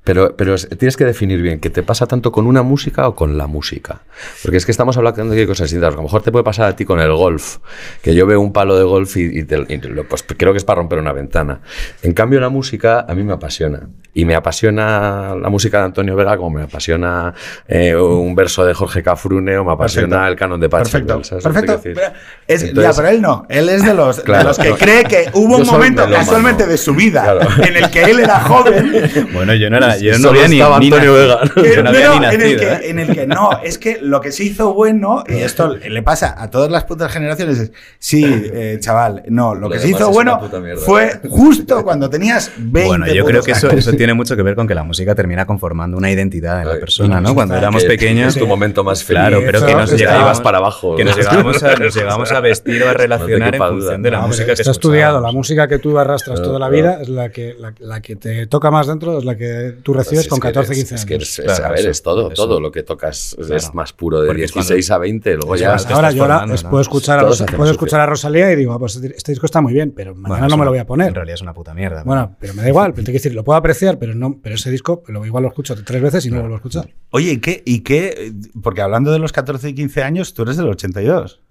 [0.04, 3.16] Pero, pero es- tienes que definir bien qué te pasa tanto con una música o
[3.16, 4.02] con la música.
[4.42, 5.94] Porque es que estamos hablando de cosas distintas.
[5.94, 7.58] A lo mejor te puede pasar a ti con el golf,
[8.02, 10.58] que yo veo un palo de golf y, y te- y lo- pues creo que
[10.58, 11.60] es para romper una ventana.
[12.02, 13.88] En cambio, la música a mí me apasiona.
[14.12, 17.34] Y me apasiona la música de Antonio Vega como me apasiona
[17.68, 20.32] eh, un verso de Jorge Cafrune o me apasiona Perfecto.
[20.32, 20.92] el canon de Pachi.
[20.92, 21.82] Perfecto, ¿sabes lo que perfecto.
[22.02, 22.14] Pero
[22.48, 23.46] es- Entonces- ya, pero él no.
[23.50, 24.78] Él es de los, de Claro, los que no.
[24.78, 27.42] cree que hubo un momento casualmente de su vida Claro.
[27.64, 28.92] en el que él era joven.
[29.34, 31.14] Bueno, yo no era Yo no había ni, Antonio nacido.
[31.14, 31.40] Vega.
[31.56, 32.80] Que- Yo no había no, ni en, el que, ¿eh?
[32.90, 36.36] en el que no, es que lo que se hizo bueno, y esto le pasa
[36.38, 40.10] a todas las putas generaciones, es, sí, eh, chaval, no, lo Lo que se hizo
[40.12, 40.82] bueno mierda.
[40.82, 44.56] fue justo cuando tenías 20 Bueno, yo creo que eso, eso tiene mucho que ver
[44.56, 47.34] con que la música termina conformando una identidad en la persona, ¿no?
[47.36, 48.36] Cuando éramos Que pequeños.
[48.36, 49.20] Es tu momento más feliz.
[49.22, 50.96] Claro, pero que nos llegábamos, para abajo.
[50.96, 51.22] que nos ¿no?
[51.24, 53.98] llegábamos, a, nos llegábamos a vestir o a relacionar en función duda.
[53.98, 57.00] de la No, música que está estudiado, la música que tú arrastras toda la vida
[57.02, 60.28] es la que, la, la que te toca más dentro, es la que tú recibes
[60.28, 61.08] Pues con es que 14, eres- 15 es años.
[61.08, 62.36] que eres- es- Claro, a ver, eso, es todo, eso.
[62.44, 63.74] todo lo que tocas es- es Claro.
[63.74, 65.68] más puro de Porque es 16 a 20, luego es ya...
[65.76, 66.70] cuando Ahora estás yo ahora formando, es- ¿no?
[66.70, 69.62] puedo escuchar, a, Todos puedo escuchar a Rosalía y digo, ah, pues este disco está
[69.62, 71.08] muy bien, pero mañana Bueno, no es me lo voy a poner.
[71.10, 72.04] En realidad es una puta mierda.
[72.04, 74.56] Bueno, pero me da igual, pero te quiero decir, lo puedo apreciar, pero no, pero
[74.56, 76.90] ese disco lo, igual lo escucho tres veces y no lo vuelvo a escuchar.
[77.12, 78.34] Oye, ¿y qué, ¿y qué?
[78.62, 81.42] Porque hablando de los 14 y 15 años, tú eres del 82.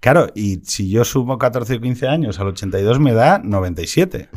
[0.00, 4.28] Claro, y si yo sumo 14 y 15 años al 82 me da 97.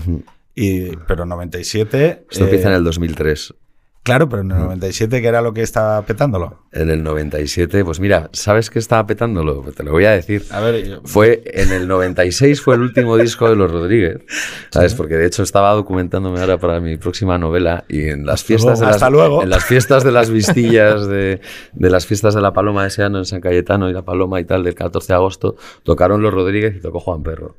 [0.55, 2.25] Y, pero 97...
[2.29, 3.53] Esto eh, empieza en el 2003.
[4.01, 6.63] Claro, pero en el 97 que era lo que estaba petándolo.
[6.71, 9.61] En el 97, pues mira, ¿sabes qué estaba petándolo?
[9.61, 10.43] Pues te lo voy a decir.
[10.51, 14.21] A ver, yo- Fue en el 96 fue el último disco de los Rodríguez,
[14.71, 14.95] ¿sabes?
[14.95, 18.79] Porque de hecho estaba documentándome ahora para mi próxima novela y en las Hasta fiestas
[18.79, 19.43] de luego, las, hasta luego.
[19.43, 21.41] en las fiestas de las vistillas de,
[21.73, 24.39] de las fiestas de la Paloma de ese año en San Cayetano y la Paloma
[24.39, 27.57] y tal del 14 de agosto tocaron los Rodríguez y tocó Juan Perro.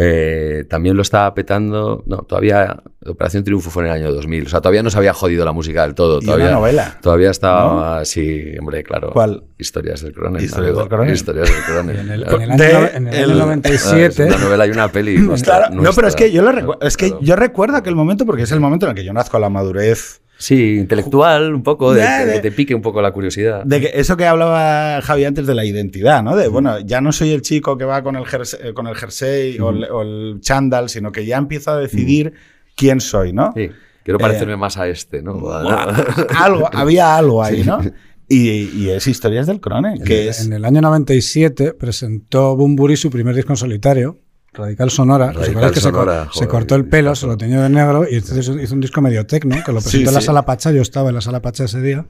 [0.00, 4.48] Eh, también lo estaba petando, no, todavía Operación Triunfo fue en el año 2000, o
[4.48, 6.98] sea, todavía no se había jodido la música del todo, Y todavía una novela.
[7.02, 9.10] Todavía estaba, sí, hombre, claro.
[9.12, 9.42] ¿Cuál?
[9.58, 10.44] Historias del Coronel.
[10.44, 10.80] Historias amigo.
[10.82, 11.14] del Coronel.
[11.14, 11.96] Historias del Coronel.
[11.96, 14.06] En el, en el año, De- no- en el año el- 97.
[14.06, 15.18] es una novela y una peli.
[15.18, 16.86] nuestra- Claro, no, pero es que yo lo recuerdo.
[16.86, 17.22] Es que Claro.
[17.24, 19.50] yo recuerdo aquel momento porque es el momento en el que yo nazco a la
[19.50, 20.20] madurez.
[20.40, 23.64] Sí, intelectual, un poco, de, Ya, de de- que te pique un poco la curiosidad.
[23.64, 26.36] De que eso que hablaba Javi antes de la identidad, ¿no?
[26.36, 29.58] De, bueno, ya no soy el chico que va con el jersey, con el jersey
[29.58, 32.34] o, el, o el chándal, sino que ya empiezo a decidir
[32.76, 33.52] quién soy, ¿no?
[33.56, 33.70] Sí,
[34.04, 35.32] quiero parecerme más a este, ¿no?
[36.38, 37.80] algo, había algo ahí, ¿no?
[38.28, 38.48] Y,
[38.78, 40.46] y es Historias del Crone, que es...
[40.46, 44.18] En el año 97 presentó Bumburi su primer disco en solitario,
[44.52, 45.26] Radical Sonora.
[45.26, 48.16] ¿Os Radical que Sonora, se, joder, cortó el pelo, se lo teñió de negro y
[48.16, 50.26] entonces hizo un disco medio tecno que lo presentó Sí, en la sí.
[50.26, 50.72] sala Pacha.
[50.72, 52.06] Yo estaba en la sala Pacha ese día.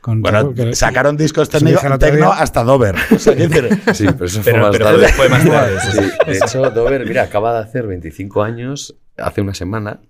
[0.00, 1.78] Con Bueno, que- sacaron discos tecno día.
[2.30, 2.94] hasta Dover.
[3.14, 3.68] O sea, Sí, pero
[4.24, 5.08] eso Pero- fue más pero tarde.
[5.08, 9.40] fue más tarde, sí, Sí, de hecho, Dover, mira, acaba de hacer 25 años, hace
[9.40, 10.00] una semana,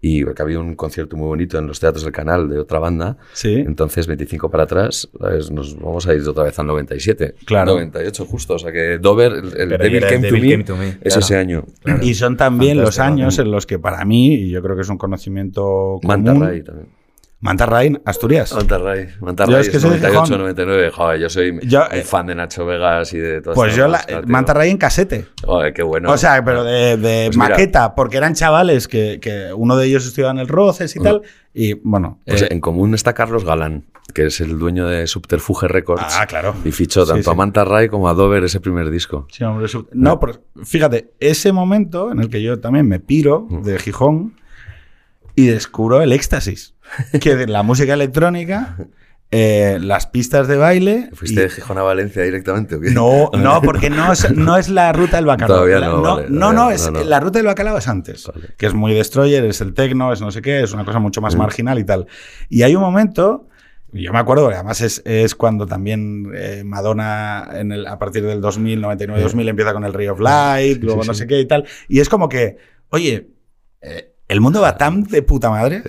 [0.00, 3.16] y porque había un concierto muy bonito en los teatros del canal de otra banda.
[3.32, 3.54] Sí.
[3.54, 5.50] Entonces, 25 para atrás, ¿sabes?
[5.50, 7.34] nos vamos a ir otra vez al 97.
[7.44, 7.72] Claro.
[7.72, 8.54] 98 justo.
[8.54, 10.98] O sea que Dover, el, el Devil, Came, Devil to me, Came to Me, es
[11.00, 11.20] claro.
[11.20, 11.64] ese año.
[12.02, 14.88] Y son también los años en los que para mí, y yo creo que es
[14.88, 16.46] un conocimiento Manta común...
[16.46, 16.97] Ray también.
[17.40, 18.52] Manta Ray, Asturias.
[18.52, 19.10] Manta Ray.
[19.20, 20.38] Manta Yo Ray es que soy de 98, Gijón.
[20.40, 20.90] 99.
[20.90, 23.86] Joder, yo soy Yo, un eh, fan de Nacho Vegas y de todo Pues yo,
[23.86, 25.26] la, Manta Ray en casete.
[25.44, 26.10] Joder, qué bueno.
[26.10, 27.50] o sea, pero de, de Pues mira.
[27.50, 31.22] maqueta, porque eran chavales que, que uno de ellos estudiaba en el Roces y tal.
[31.54, 32.18] Y bueno.
[32.26, 36.16] Pues eh, en común está Carlos Galán, que es el dueño de Subterfuge Records.
[36.18, 36.56] Ah, claro.
[36.64, 37.30] Y fichó Sí, tanto sí.
[37.30, 39.28] a Manta Ray como a Dover ese primer disco.
[39.30, 43.46] sí, hombre, su- no, pero fíjate, ese momento en el que yo también me piro
[43.48, 43.62] Mm.
[43.62, 44.34] de Gijón
[45.36, 46.74] y descubro el éxtasis.
[47.20, 48.76] Que de la música electrónica,
[49.30, 51.10] eh, las pistas de baile.
[51.12, 52.90] ¿Fuiste y- de Gijón a Valencia directamente o qué?
[52.90, 55.56] No, no, porque no es, no es la ruta del bacalao.
[55.58, 57.04] Todavía no, no, vale, no, es, no.
[57.04, 58.26] la ruta del bacalao es antes.
[58.26, 58.48] Vale.
[58.56, 61.20] Que es muy destroyer, es el tecno, es no sé qué, es una cosa mucho
[61.20, 61.38] más Mm.
[61.38, 62.06] marginal y tal.
[62.48, 63.48] Y hay un momento,
[63.92, 68.40] yo me acuerdo, además es, es cuando también eh, Madonna en el- a partir del
[68.40, 71.66] 2000, 99-2000 empieza con el Ray of Light, luego no sé qué y tal.
[71.88, 72.56] Y es como que,
[72.90, 73.28] oye,
[73.82, 75.82] eh, el mundo va tan de puta madre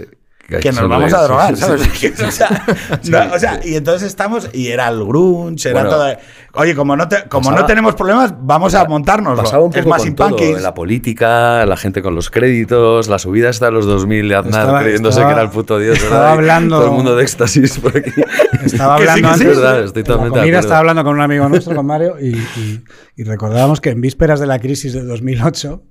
[0.58, 1.82] que nos vamos a drogar, sí, ¿sabes?
[1.94, 2.66] sí, o sea,
[3.10, 6.08] no, o sea, y entonces estamos, y era el grunge, era Bueno, todo.
[6.54, 9.44] Oye, como no, te- como pasaba- no tenemos problemas, vamos a montárnoslo.
[9.44, 13.20] Pasaba un es poco más con todo, la política, la gente con los créditos, la
[13.20, 15.98] subida hasta los 2000 de Aznar Estaba- creyéndose estaba- que era el puto dios.
[16.02, 18.12] estaba hablando- Todo el mundo de éxtasis por aquí.
[18.66, 19.48] Estaba sí, hablando sí, antes.
[19.48, 20.60] es verdad, estoy totalmente acuerdo.
[20.60, 22.84] estaba hablando con un amigo nuestro, con Mario, y, y-
[23.16, 25.84] y recordábamos que en vísperas de la crisis de 2008,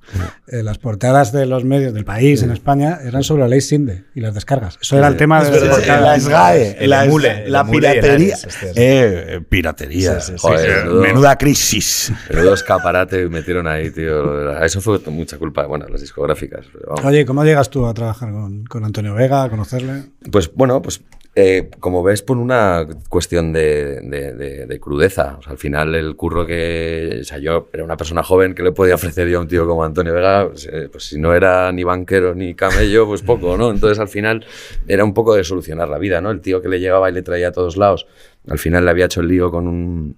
[0.49, 4.05] eh, las portadas de los medios del país en España eran sobre la ley Sinde
[4.15, 4.79] y las descargas.
[4.81, 8.35] Eso era el tema de la SGAE, la, piratería.
[8.35, 8.77] Este es.
[8.77, 10.21] Eh, eh, piratería.
[10.21, 10.39] Sí, sí, sí.
[10.39, 12.13] Joder, Eh, menuda crisis.
[12.31, 14.59] Menudo escaparate metieron ahí, tío.
[14.63, 16.67] Eso fue mucha culpa, bueno, las discográficas.
[17.05, 20.05] Oye, ¿cómo llegas tú a trabajar con, con Antonio Vega, a conocerle?
[20.31, 21.03] Pues bueno, pues
[21.35, 25.37] eh, como ves, por una cuestión de, de- de- de crudeza.
[25.39, 27.19] O sea, al final el curro que...
[27.21, 29.65] O sea, yo era una persona joven que le podía ofrecer yo a un tío
[29.67, 33.57] como Antonio Vega, pues, eh, pues si no era ni banquero ni camello, pues poco,
[33.57, 33.71] ¿no?
[33.71, 34.38] Entonces al final
[34.87, 36.31] era un poco de solucionar la vida, ¿no?
[36.31, 38.07] El tío que le llevaba y le traía a todos lados,
[38.49, 40.17] al final le había hecho el lío con un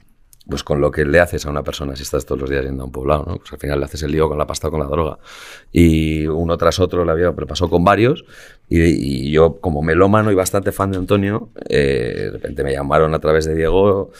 [0.50, 2.82] pues con lo que le haces a una persona si estás todos los días yendo
[2.82, 3.36] a un poblado, ¿no?
[3.36, 5.18] Pues al final le haces el lío con la pasta o con la droga.
[5.70, 8.24] Y uno tras otro le había, pero pasó con varios.
[8.68, 13.14] Y, y yo, como melómano y bastante fan de Antonio, eh, de repente me llamaron
[13.14, 14.10] a través de Diego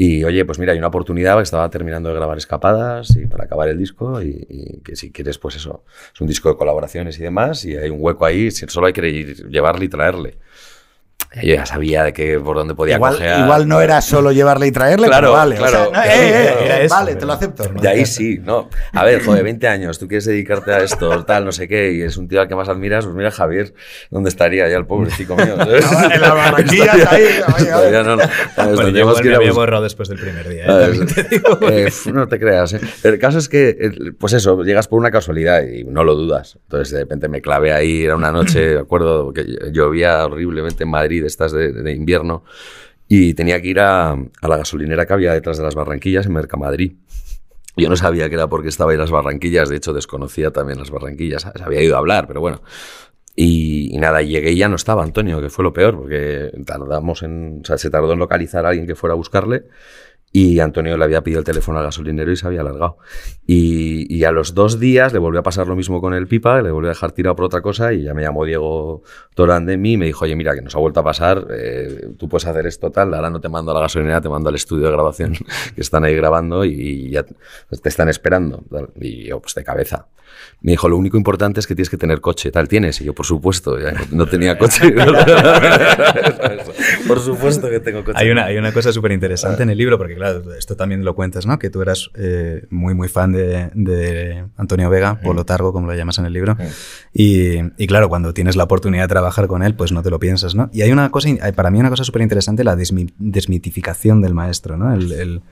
[0.00, 3.68] y, oye, pues mira, hay una oportunidad, estaba terminando de grabar escapadas y para acabar
[3.68, 5.82] el disco y, y que si quieres, pues eso,
[6.14, 9.08] es un disco de colaboraciones y demás y hay un hueco ahí, solo hay que
[9.08, 10.38] ir, llevarle y traerle.
[11.42, 13.44] Yo ya sabía de que por dónde podía Igual, cojear.
[13.44, 15.54] igual no era solo llevarle y traerle, Claro, pero vale.
[15.56, 15.90] o claro.
[15.92, 17.62] sea, no, eh, eh, claro, eh, era eso, vale, pero- te lo acepto.
[17.80, 18.70] De ahí sí, ¿no?
[18.94, 22.00] A ver, joder, 20 años, tú quieres dedicarte a esto, tal, no sé qué, y
[22.02, 23.74] es un tío al que más admiras, pues mira Javier,
[24.10, 25.54] ¿dónde estaría ya el pobrecito mío?
[25.58, 25.84] ¿sabes?
[26.12, 27.24] En las Barranquillas, ahí,
[27.66, 28.22] Todavía no, no.
[28.74, 30.64] Bueno, yo igual que me había borrado después del primer día.
[30.66, 30.92] ¿eh?
[31.14, 31.58] te digo.
[31.70, 32.80] Eh, no te creas, ¿eh?
[33.04, 36.58] El caso es que, eh, pues eso, llegas por una casualidad y no lo dudas.
[36.64, 41.07] Entonces, de repente me clavé ahí, era una noche, acuerdo que llovía horriblemente en Madrid,
[41.12, 42.44] estas de, invierno,
[43.08, 46.32] y tenía que ir a, a la gasolinera que había detrás de las Barranquillas en
[46.32, 46.92] Mercamadrid.
[47.76, 50.90] Yo no sabía que era porque estaba ahí las Barranquillas, de hecho desconocía también las
[50.90, 52.60] Barranquillas, se había ido a hablar, pero bueno.
[53.40, 57.62] Y, nada, llegué y ya no estaba Antonio, que fue lo peor, porque tardamos en,
[57.64, 59.66] se tardó en localizar a alguien que fuera a buscarle.
[60.30, 62.98] Y Antonio le había pedido el teléfono al gasolinero y se había alargado.
[63.46, 66.60] Y, y a los dos días le volvió a pasar lo mismo con el pipa,
[66.60, 69.02] le volvió a dejar tirado por otra cosa y ya me llamó Diego
[69.34, 72.10] Torán de mí y me dijo, oye, mira, que nos ha vuelto a pasar, eh,
[72.18, 74.54] tú puedes hacer esto tal, ahora no te mando a la gasolinera, te mando al
[74.54, 75.34] estudio de grabación,
[75.74, 78.62] que están ahí grabando y, y ya te están esperando.
[78.70, 78.90] tal.
[79.00, 80.06] Y yo, pues de cabeza.
[80.60, 83.00] Me dijo, lo único importante es que tienes que tener coche, tal, ¿tienes?
[83.00, 84.92] Y yo, por supuesto, ya no tenía coche.
[87.06, 88.18] por supuesto que tengo coche.
[88.18, 91.14] Hay una, hay una cosa súper interesante en el libro, porque claro, esto también lo
[91.14, 91.58] cuentas, ¿no?
[91.58, 95.94] Que tú eras eh, muy, muy fan de, de Antonio Vega, Polo Targo, como lo
[95.94, 96.56] llamas en el libro.
[97.12, 100.18] Y, y claro, cuando tienes la oportunidad de trabajar con él, pues no te lo
[100.18, 100.68] piensas, ¿no?
[100.72, 104.76] Y hay una cosa, para mí una cosa súper interesante, la desmi- desmitificación del maestro,
[104.76, 104.92] ¿no?
[104.92, 105.42] El, el-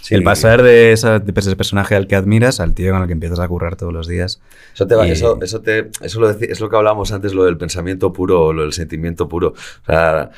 [0.00, 0.14] Sí.
[0.14, 3.12] el pasar de, esa- de ese personaje al que admiras al tío con el que
[3.12, 4.40] empiezas a currar todos los días.
[4.74, 7.44] Eso, te va, Y- eso, eso, te, eso lo es lo que hablábamos antes, lo
[7.44, 9.48] del pensamiento puro o lo del sentimiento puro.
[9.48, 10.30] O sea,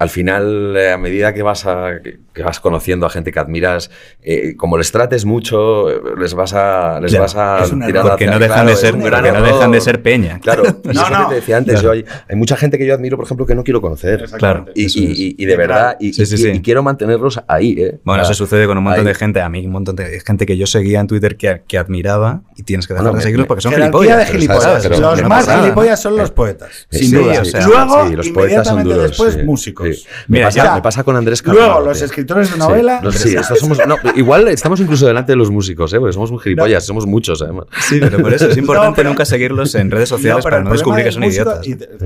[0.00, 3.38] al final, eh, a medida que vas, a, que, que vas conociendo a gente que
[3.38, 3.88] admiras,
[4.20, 7.86] eh, como les trates mucho, les vas a, les Claro, vas a es un error.
[7.92, 10.02] tirar Porque hacia- no dejan claro, de es ser, un porque no dejan de ser
[10.02, 10.40] peña.
[10.40, 11.28] Claro, No, eso que no.
[11.28, 13.62] te decía antes, yo hay, hay mucha gente que yo admiro, por ejemplo, que no
[13.62, 14.24] quiero conocer.
[14.38, 14.66] Claro.
[14.74, 16.48] Y, y- y- y de verdad, y, Sí, sí, y- sí.
[16.54, 17.76] y quiero mantenerlos ahí.
[17.78, 18.00] ¿eh?
[18.02, 19.05] Bueno, eso sucede con un montón.
[19.06, 19.40] De gente.
[19.40, 22.62] A mí, un montón de gente que yo seguía en Twitter que, que admiraba y
[22.62, 24.18] tienes que dejar Bueno, de seguirlos porque son gilipollas.
[24.18, 24.82] de gilipollas.
[24.82, 26.86] pero los más gilipollas son los poetas.
[26.90, 27.40] Sí, sin sí, duda.
[27.40, 29.10] o sea, Luego, sí, los poetas son inmediatamente duros.
[29.10, 29.88] después, sí, músicos.
[29.96, 30.04] sí.
[30.28, 30.74] Me, Mira, pasa, ya.
[30.74, 32.06] me pasa con Andrés Luego, Carvalho, los tío.
[32.06, 33.00] escritores de Sí, novela.
[33.02, 35.98] los- sí, estos somos, no, igual estamos incluso delante de los músicos, ¿eh?
[35.98, 37.66] porque somos muy gilipollas, somos muchos además.
[37.88, 40.70] Sí, pero por eso es importante No, pero- nunca seguirlos en redes sociales para no
[40.72, 41.60] descubrir que son idiotas.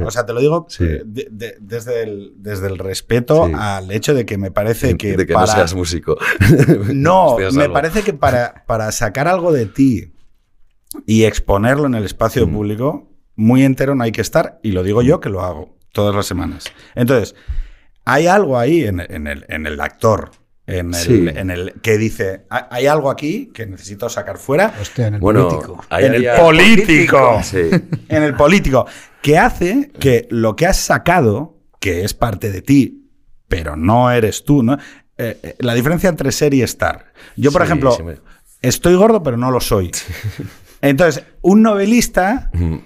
[0.05, 4.15] o sea, te lo digo eh, de- de- desde, el, desde el respeto al hecho
[4.15, 6.17] de que me parece que, de que no seas músico.
[6.95, 10.13] No, me parece que para, para sacar algo de ti
[11.07, 12.53] y exponerlo en el espacio Mm.
[12.53, 16.15] público, muy entero no hay que estar, y lo digo yo que lo hago todas
[16.15, 16.65] las semanas.
[16.95, 17.35] Entonces,
[18.05, 20.31] hay algo ahí en, en el, en el actor.
[20.67, 21.27] En el, Sí.
[21.29, 24.73] en el que dice, "Hay- algo aquí que necesito sacar fuera.
[24.81, 25.85] Hostia, en el Bueno, político.
[25.91, 27.41] En el político.
[27.43, 27.71] Sí.
[28.09, 28.87] en el político,
[29.21, 33.09] que hace que lo que has sacado, que es parte de ti,
[33.49, 34.77] pero no eres tú, ¿no?
[35.23, 37.13] Eh, la diferencia entre ser y estar.
[37.37, 38.17] Yo, por Sí, ejemplo, sí me-
[38.63, 39.91] estoy gordo, pero no lo soy.
[40.81, 42.77] Entonces, un novelista Mm.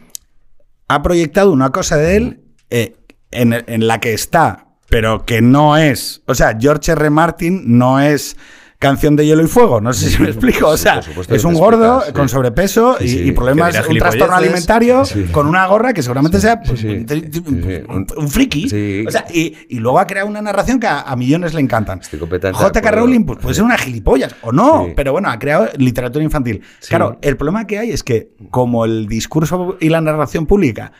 [0.88, 2.96] ha proyectado una cosa de él eh,
[3.30, 6.22] en, en la que está, pero que no es.
[6.26, 7.08] O sea, George R.
[7.10, 8.36] Martin no es
[8.84, 9.80] canción de hielo y fuego.
[9.80, 10.68] No sé si me explico.
[10.68, 14.36] O sea, supuesto es un gordo explicas, con sobrepeso Sí, y- y, problemas, un trastorno
[14.36, 16.60] alimentario con una gorra que seguramente sea
[18.16, 18.68] un, friki.
[18.68, 19.04] Sí.
[19.06, 22.00] O sea, y, y luego ha creado una narración que a, a millones le encantan.
[22.02, 22.90] J.K.
[22.90, 26.62] Rowling pues, puede ser una gilipollas o no, pero bueno, ha creado literatura infantil.
[26.88, 30.92] Claro, el problema que hay es que como el discurso y la narración pública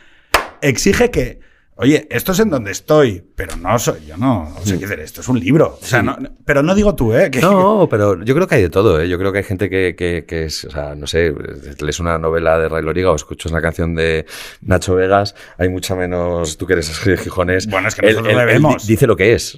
[0.61, 1.39] exige que,
[1.77, 4.53] oye, esto es en donde estoy, pero no soy yo, no.
[4.55, 5.77] O sea, decir, esto es un libro.
[5.81, 7.29] O sea, no- pero no digo tú, ¿eh?
[7.31, 9.09] Que- No, pero yo creo que hay de todo, ¿eh?
[9.09, 11.33] Yo creo que hay gente que, que, que es, o sea, no sé,
[11.81, 14.25] lees una novela de Ray Loriga o escuchas una canción de
[14.61, 17.67] Nacho Vegas, hay mucha menos, tú que eres gijones.
[17.67, 18.85] Bueno, es que nosotros le vemos.
[18.87, 19.55] di- dice lo que es,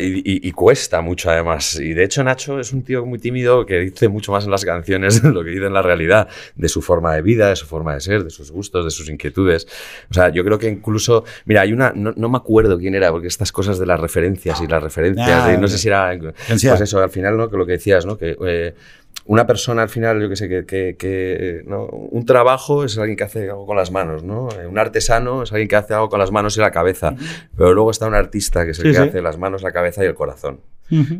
[0.00, 1.76] y- y cuesta mucho además.
[1.76, 4.64] Y de hecho Nacho es un tío muy tímido que dice mucho más en las
[4.64, 7.66] canciones de lo que dice en la realidad, de su forma de vida, de su
[7.66, 9.66] forma de ser, de sus gustos, de sus inquietudes.
[10.10, 13.10] O sea, yo creo que incluso, mira, hay una, no, no me acuerdo quién era,
[13.10, 16.16] porque estas cosas de las referencias y las referencias, Ah, de- no sé si era,
[16.48, 17.48] pues eso, al final, ¿no?
[17.50, 18.16] Que lo que decías, ¿no?
[18.18, 18.74] Que eh,
[19.26, 21.84] una persona al final, yo que sé, que, que- que, ¿no?
[21.86, 24.48] un trabajo es alguien que hace algo con las manos, ¿no?
[24.60, 27.14] Eh, Un artesano es alguien que hace algo con las manos y la cabeza.
[27.56, 29.08] Pero luego está un artista que es el Sí, que sí.
[29.08, 30.60] hace las manos, la cabeza y el corazón.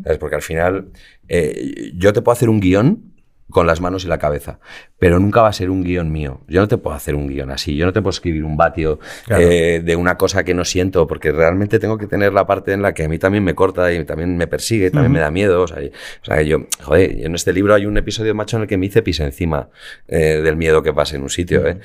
[0.03, 0.17] ¿Sabes?
[0.17, 0.89] Porque al final
[1.29, 3.13] eh, yo te puedo hacer un guion
[3.49, 4.59] con las manos y la cabeza.
[5.01, 6.41] Pero nunca va a ser un guion mío.
[6.47, 7.75] Yo no te puedo hacer un guion así.
[7.75, 8.99] Yo no te puedo escribir un vatio
[9.31, 12.83] eh, de una cosa que no siento, porque realmente tengo que tener la parte en
[12.83, 15.31] la que a mí también me corta y también me persigue, y también me da
[15.31, 15.63] miedo.
[15.63, 18.67] O sea, o sea, yo, joder, en este libro hay un episodio macho en el
[18.67, 19.69] que me hice pis encima
[20.07, 21.79] eh, del miedo que pase en un sitio, ¿eh?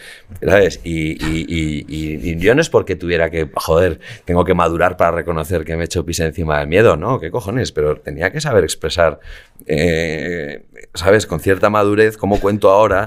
[0.46, 0.80] ¿sabes?
[0.84, 5.12] Y, y, y, y, yo no es porque tuviera que, joder, tengo que madurar para
[5.12, 7.18] reconocer que me he hecho pis encima del miedo, ¿no?
[7.18, 7.72] ¿Qué cojones?
[7.72, 9.20] Pero tenía que saber expresar,
[9.64, 11.26] eh, ¿sabes?
[11.26, 13.05] Con cierta madurez, como cuento ahora,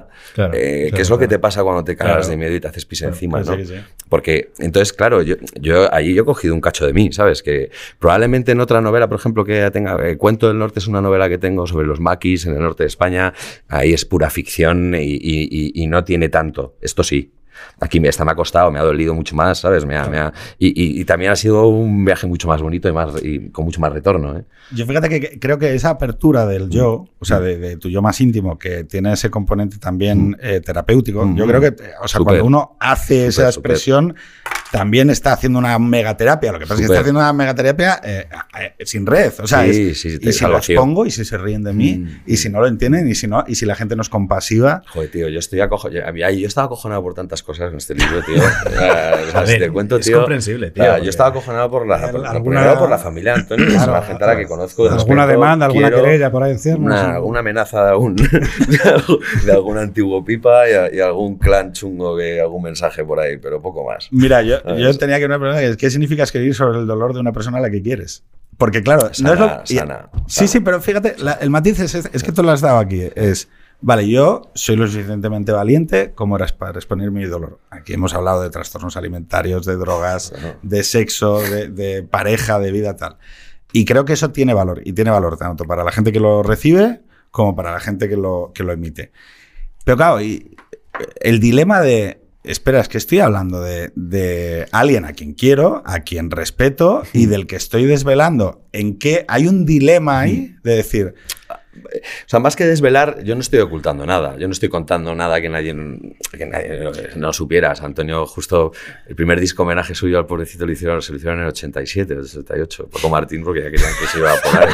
[0.53, 2.85] eh, qué es lo que te pasa cuando te cagas de miedo y te haces
[2.85, 3.57] pis encima, ¿no?
[4.09, 7.43] Porque, entonces, claro, yo, yo ahí yo he cogido un cacho de mí, ¿sabes?
[7.43, 11.01] Que probablemente en otra novela, por ejemplo, que tenga, eh, Cuento del Norte es una
[11.01, 13.33] novela que tengo sobre los maquis en el norte de España,
[13.67, 15.19] ahí es pura ficción y,
[15.73, 16.75] y no tiene tanto.
[16.81, 17.31] Esto sí,
[17.79, 19.85] Aquí esta me ha costado, me ha dolido mucho más, ¿sabes?
[19.85, 23.65] Me ha, y, también ha sido un viaje mucho más bonito y, más, y con
[23.65, 24.37] mucho más retorno.
[24.37, 24.43] ¿eh?
[24.71, 28.19] Yo fíjate que creo que esa apertura del yo, o sea, de, tu yo más
[28.21, 32.77] íntimo, que tiene ese componente también eh, terapéutico, yo creo que, o sea, cuando uno
[32.79, 34.15] hace esa expresión,
[34.71, 36.51] también está haciendo una megaterapia.
[36.51, 38.27] Lo que pasa es que está haciendo una megaterapia eh,
[38.59, 39.33] eh, sin red.
[39.41, 42.21] O sea, y si los pongo y si se ríen de mí mm.
[42.25, 44.83] y si no lo entienden y si no y si la gente no es compasiva.
[44.87, 46.15] Joder, tío, yo estoy acojonado.
[46.15, 48.35] Yo estaba acojonado por tantas cosas en este libro, tío.
[48.41, 50.13] o sea, te cuento, tío.
[50.13, 50.97] Es comprensible, tío.
[50.99, 54.27] yo estaba acojonado por la, alguna, por la familia Antonio, que es la gente a
[54.27, 54.89] la que conozco.
[54.89, 56.77] alguna demanda, alguna querella por ahí encima.
[56.77, 62.39] Una, alguna amenaza de algún, de algún antiguo pipa y, y, algún clan chungo que
[62.39, 64.07] algún mensaje por ahí, pero poco más.
[64.11, 67.31] Mira, yo, yo tenía que una pregunta, ¿qué significa escribir sobre el dolor de una
[67.31, 68.23] persona a la que quieres?
[68.57, 69.63] Porque claro, no es lo,
[70.27, 73.47] Sí, sí, pero fíjate, el matiz es, es, que tú lo has dado aquí, es,
[73.79, 77.59] vale, yo soy lo suficientemente valiente como eras para exponer mi dolor.
[77.69, 82.97] Aquí hemos hablado de trastornos alimentarios, de drogas, de sexo, de, de, pareja, de vida,
[82.97, 83.17] tal.
[83.71, 86.43] Y creo que eso tiene valor, y tiene valor tanto para la gente que lo
[86.43, 89.11] recibe como para la gente que lo, que lo emite.
[89.85, 90.55] Pero claro, y
[91.21, 96.31] el dilema de espera, es que estoy hablando de, alguien a quien quiero, a quien
[96.31, 98.65] respeto y del que estoy desvelando.
[98.71, 101.15] ¿En qué hay un dilema ahí de decir,
[101.85, 104.35] o sea, más que desvelar, yo no estoy ocultando nada.
[104.37, 105.75] Yo no estoy contando nada que nadie,
[106.31, 107.81] que nadie no supieras.
[107.81, 108.71] Antonio, justo
[109.07, 112.13] el primer disco homenaje suyo al pobrecito lo hicieron, se lo hicieron en el 87,
[112.13, 112.89] el 68.
[112.91, 114.69] Poco Martín, porque ya querían que se iba a poner.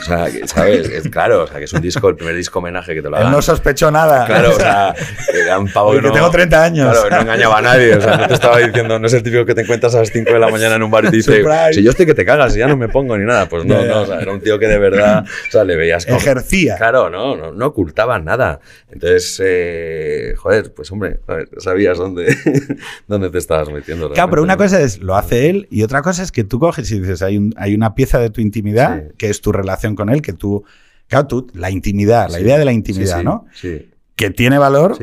[0.00, 0.88] O sea, ¿sabes?
[0.88, 3.16] Es, claro, o sea, que es un disco, el primer disco homenaje que te lo
[3.16, 3.28] hagan.
[3.28, 4.26] Él no sospechó nada.
[4.26, 4.94] Claro, o sea,
[5.34, 6.92] era un pavo que no, tengo 30 años.
[6.92, 7.96] Claro, no engañaba a nadie.
[7.96, 10.10] O sea, no te estaba diciendo, no es el típico que te encuentras a las
[10.10, 12.24] 5 de la mañana en un bar y te dice, si yo estoy que te
[12.24, 13.48] cagas y ya no me pongo ni nada.
[13.48, 16.06] Pues no, no, o sea, era un tío que de verdad, o sea, le veías
[16.06, 16.18] como...
[16.30, 16.76] Ejercía.
[16.76, 18.60] Claro, no, no, no ocultaban nada.
[18.90, 21.20] Entonces, eh, joder, pues hombre,
[21.58, 22.36] sabías dónde,
[23.08, 24.10] dónde te estabas metiendo.
[24.10, 26.90] Claro, pero una cosa es, lo hace él, y otra cosa es que tú coges
[26.90, 30.08] y dices, hay, un, hay una pieza de tu intimidad, que es tu relación con
[30.08, 30.64] él, que tú,
[31.08, 33.46] claro, tú, la intimidad, la idea de la intimidad, ¿no?
[33.52, 33.90] Sí
[34.20, 34.98] que tiene valor,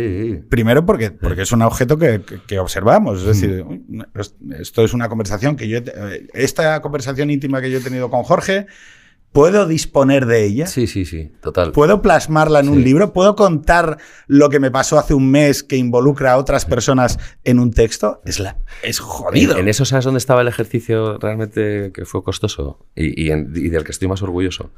[0.48, 3.22] primero porque, porque es un objeto que, que, observamos.
[3.22, 3.66] Es decir,
[4.60, 5.80] esto es una conversación que yo...
[6.36, 8.68] Esta conversación íntima que yo he tenido con Jorge
[9.32, 10.66] ¿Puedo disponer de ella?
[10.66, 11.72] Sí, sí, sí, total.
[11.72, 13.14] ¿Puedo plasmarla en un libro?
[13.14, 17.60] ¿Puedo contar lo que me pasó hace un mes que involucra a otras personas en
[17.60, 18.22] un texto?
[18.26, 19.58] Es, la, es jodido.
[19.58, 23.92] En, eso sabes dónde estaba el ejercicio realmente que fue costoso y, y del que
[23.92, 24.72] estoy más orgulloso.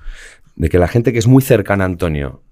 [0.55, 2.43] De que la gente que es muy cercana a Antonio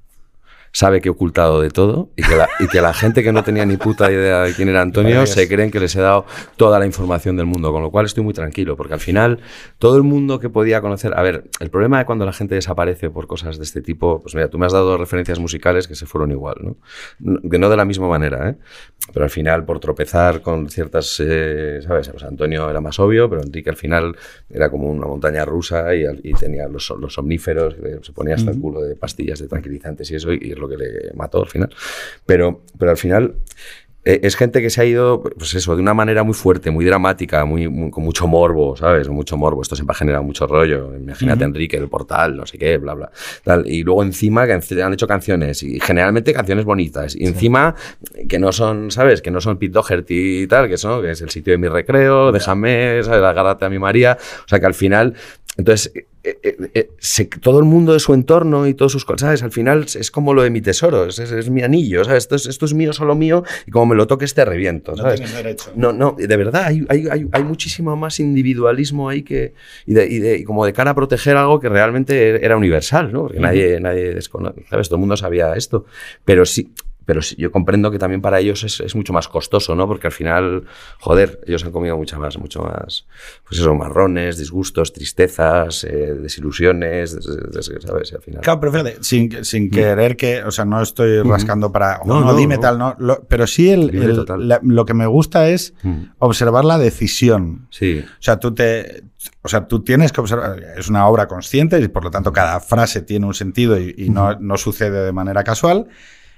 [0.77, 3.43] sabe que he ocultado de todo y que, la, y que la gente que no
[3.43, 6.77] tenía ni puta idea de quién era Antonio se creen que les he dado toda
[6.77, 9.39] la información del mundo, con lo cual estoy muy tranquilo, porque al final
[9.79, 13.09] todo el mundo que podía conocer, a ver, el problema de cuando la gente desaparece
[13.09, 16.05] por cosas de este tipo, pues mira, tú me has dado referencias musicales que se
[16.05, 16.77] fueron igual, ¿no?
[17.49, 18.55] Que no de la misma manera, ¿eh?
[19.13, 22.09] Pero al final por tropezar con ciertas, eh, ¿sabes?
[22.09, 24.15] Pues Antonio era más obvio, pero Enrique al final
[24.49, 28.81] era como una montaña rusa y, tenía los, los somníferos, se ponía hasta el culo
[28.81, 31.69] de pastillas de tranquilizantes y eso, y lo que le mató al final.
[32.25, 33.35] Pero, pero al final
[34.07, 37.43] es gente que se ha ido, pues eso, de una manera muy fuerte, muy dramática,
[37.43, 39.09] muy, con mucho morbo, ¿sabes?
[39.09, 39.61] Mucho morbo.
[39.61, 40.95] Esto siempre ha generado mucho rollo.
[40.95, 43.11] Imagínate Enrique, el portal, no sé qué, bla, bla.
[43.43, 43.67] Tal.
[43.67, 47.17] Y luego encima que han hecho canciones, y generalmente canciones bonitas.
[47.17, 47.75] Y encima
[48.29, 49.21] que no son, ¿sabes?
[49.21, 51.67] Que no son Pete Doherty y tal, que son, que es el sitio de mi
[51.67, 53.21] recreo, déjame, ¿sabes?
[53.21, 54.17] Agárrate a mi María.
[54.45, 55.15] O sea que al final
[55.57, 55.91] entonces,
[56.27, 59.43] eh, eh, eh, todo el mundo de su entorno y todos sus cosas, ¿sabes?
[59.43, 62.23] Al final es como lo de mi tesoro, es, mi anillo, ¿sabes?
[62.23, 65.21] Esto es, esto es, mío, solo mío, y como me lo toques te reviento, ¿sabes?
[65.21, 65.71] No derecho.
[65.75, 69.53] No, no, de verdad, hay, hay, hay, hay muchísimo más individualismo ahí que,
[69.85, 73.11] y, de, y, de, y, como de cara a proteger algo que realmente era universal,
[73.13, 73.23] ¿no?
[73.23, 74.89] Porque nadie, nadie desconoce, ¿sabes?
[74.89, 75.85] Todo el mundo sabía esto,
[76.25, 76.71] pero sí,
[77.07, 79.87] pero yo comprendo que también para ellos es, es, mucho más costoso, ¿no?
[79.87, 80.65] Porque al final,
[80.99, 83.07] joder, ellos han comido mucho más, mucho más,
[83.47, 87.17] pues eso, marrones, disgustos, tristezas, eh, desilusiones,
[87.79, 88.13] ¿sabes?
[88.13, 88.41] al final.
[88.41, 89.69] Claro, pero fíjate, sin, sin mm.
[89.69, 92.97] querer que, o sea, no estoy rascando para, no, no, dime tal, no,
[93.29, 94.25] pero sí el,
[94.63, 96.01] lo que me gusta es mm.
[96.19, 97.69] observar la decisión.
[97.71, 98.03] Sí.
[98.05, 99.05] O sea, tú te,
[99.43, 102.59] o sea, tú tienes que observar, es una obra consciente y por lo tanto cada
[102.59, 105.87] frase tiene un sentido y, no, no, sucede de manera casual.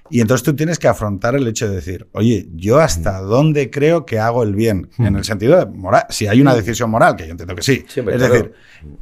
[0.10, 4.05] Y entonces tú tienes que afrontar el hecho de decir, oye, yo hasta dónde creo
[4.05, 7.26] que hago el bien, en el sentido de moral, si hay una decisión moral, que
[7.26, 7.86] yo entiendo que sí.
[7.88, 8.53] es decir,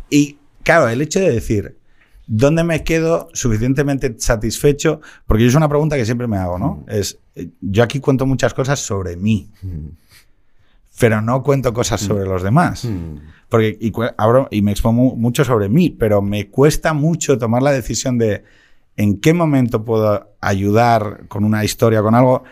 [0.10, 1.78] y claro, el hecho de decir,
[2.28, 5.01] ¿dónde me quedo suficientemente satisfecho?
[5.26, 6.86] Porque yo es una pregunta que siempre me hago, ¿no?
[6.88, 7.20] Es,
[7.62, 9.49] yo aquí cuento muchas cosas sobre mí,
[10.99, 12.88] pero no cuento cosas sobre los demás.
[13.49, 13.78] Porque,
[14.51, 18.43] y me expongo mucho sobre mí, pero me cuesta mucho tomar la decisión de
[18.98, 22.43] en qué momento puedo ayudar con una historia, con algo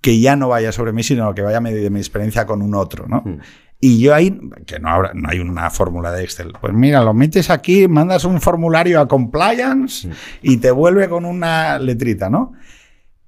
[0.00, 3.06] que ya no vaya sobre mí, sino que vaya de mi experiencia con un otro,
[3.06, 3.22] ¿no?
[3.24, 3.38] Hmm.
[3.80, 7.14] Y yo ahí, que no, habrá, no hay una fórmula de Excel, pues mira, lo
[7.14, 10.12] metes aquí, mandas un formulario a compliance hmm.
[10.42, 12.52] y te vuelve con una letrita, ¿no?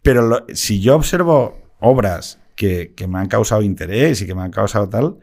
[0.02, 4.50] Pero si yo observo obras que, que, me han causado interés y que me han
[4.50, 5.16] causado tal,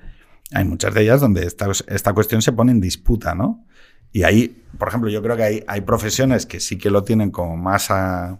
[0.53, 3.65] hay muchas de ellas donde esta, esta cuestión se pone en disputa, ¿no?
[4.11, 7.31] Y ahí, por ejemplo, yo creo que hay, hay profesiones que sí que lo tienen
[7.31, 8.39] como más a.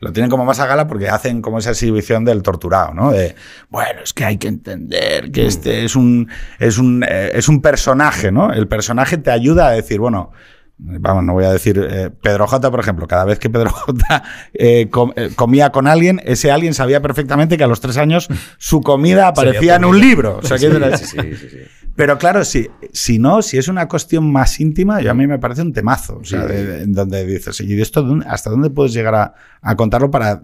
[0.00, 3.10] Lo tienen como más a gala porque hacen como esa exhibición del torturado, ¿no?
[3.10, 3.34] De,
[3.68, 6.28] bueno, es que hay que entender que este es un,
[6.60, 8.52] es un, eh, es un personaje, ¿no?
[8.52, 10.30] El personaje te ayuda a decir, bueno,
[10.78, 14.22] vamos, no voy a decir eh, Pedro J, por ejemplo, cada vez que Pedro J
[14.54, 14.88] eh,
[15.34, 19.76] comía con alguien, ese alguien sabía perfectamente que a los tres años su comida aparecía
[19.76, 20.38] en un libro.
[20.38, 21.58] O sea, sí, sí, sí,
[21.98, 25.40] pero claro, si, si no, si es una cuestión más íntima, yo a mí me
[25.40, 26.18] parece un temazo.
[26.18, 30.42] O sea, en donde dices, ¿y esto hasta dónde puedes llegar a, contarlo para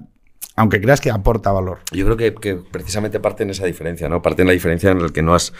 [0.57, 1.79] aunque creas que aporta valor.
[1.93, 4.21] Yo creo que, precisamente parte en esa diferencia, ¿no?
[4.21, 5.53] Parte en la diferencia en el que no has,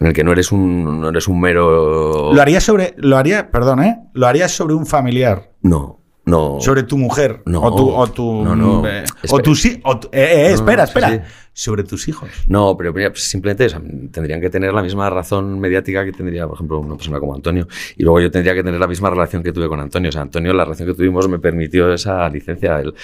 [0.00, 2.32] en el que no eres un, no eres un mero.
[2.32, 3.98] Lo haría sobre, lo haría, perdón, ¿eh?
[4.14, 5.52] Lo harías sobre un familiar.
[5.60, 6.00] No.
[6.24, 6.58] No.
[6.60, 7.42] Sobre tu mujer.
[7.44, 7.62] No.
[7.62, 7.90] O tu.
[7.90, 8.86] O tu no, no.
[8.86, 9.82] Eh, o tu sí.
[10.12, 11.24] Eh, eh, espera, espera
[11.58, 12.30] sobre tus hijos.
[12.46, 13.66] No, pero simplemente
[14.12, 17.66] tendrían que tener la misma razón mediática que tendría, por ejemplo, una persona como Antonio.
[17.96, 20.10] Y luego yo tendría que tener la misma relación que tuve con Antonio.
[20.10, 22.78] O sea, Antonio, la relación que tuvimos me permitió esa licencia.
[22.78, 22.94] El,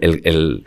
[0.00, 0.64] el, el,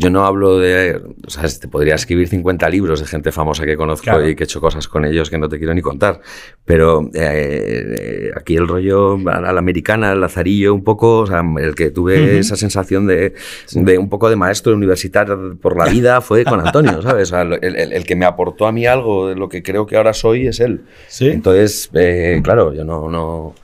[0.00, 1.00] yo no hablo de.
[1.26, 4.44] O sea, te podría escribir 50 libros de gente famosa que conozco y que he
[4.44, 6.20] hecho cosas con ellos que no te quiero ni contar.
[6.64, 11.74] Pero eh, aquí el rollo a la americana, el lazarillo, un poco, o sea, el
[11.74, 13.34] que tuve esa sensación de,
[13.72, 17.32] de, un poco de maestro universitario por la vida fue con Antonio, ¿sabes?
[17.32, 20.60] el, que me aportó a mí algo de lo que creo que ahora soy es
[20.60, 20.84] él.
[21.08, 21.28] ¿Sí?
[21.28, 23.08] Entonces, eh, claro, yo no...
[23.08, 23.54] no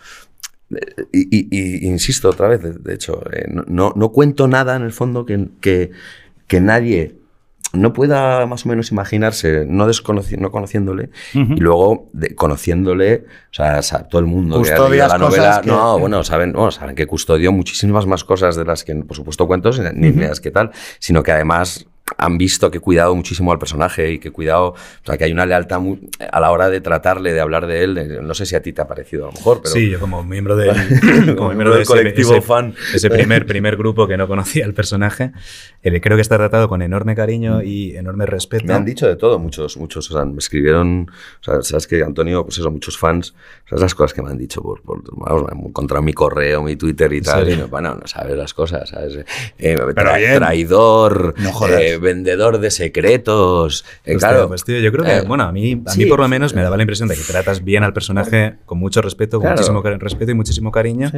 [1.13, 5.47] y, insisto otra vez, de, hecho, eh, no, no, cuento nada en el fondo que,
[5.61, 5.93] que,
[6.49, 7.15] que nadie
[7.73, 14.21] no pueda más o menos imaginarse, no, no conociéndole, y luego conociéndole, o sea, todo
[14.21, 18.25] el mundo que ha la novela, no, bueno, saben, bueno, saben que custodió muchísimas más
[18.25, 21.87] cosas de las que, por supuesto, cuentos, ni, ni las que tal, sino que además
[22.19, 25.25] han visto que he cuidado muchísimo al personaje y que he cuidado, o sea, que
[25.25, 25.81] hay una lealtad
[26.31, 28.21] a la hora de tratarle, de hablar de él.
[28.23, 29.75] no sé si a ti te ha parecido a lo mejor, pero...
[29.75, 30.71] Sí, yo como miembro, del,
[31.37, 32.75] como miembro del colectivo ese, fan.
[32.95, 35.33] Ese primer, primer grupo que no conocía el personaje,
[35.83, 38.67] eh, creo que está tratado con enorme cariño y enorme respeto.
[38.67, 42.03] Me han dicho de todo, muchos, muchos, o sea, me escribieron, o sea, sabes que
[42.03, 43.35] Antonio, pues eso, muchos fans,
[43.69, 47.21] sabes las cosas que me han dicho por, por vamos, mi correo, mi Twitter y
[47.21, 49.25] tal, y bueno, no sabes las cosas, ¿sabes?
[49.59, 53.85] Eh, traidor, no jodas vendedor de secretos.
[54.05, 54.49] Eh, claro.
[54.49, 56.63] Pues, tío, yo creo que, eh, bueno, a mí, a mí por lo menos me
[56.63, 60.31] daba la impresión de que tratas bien al personaje con mucho respeto, con muchísimo respeto
[60.31, 61.11] y muchísimo cariño.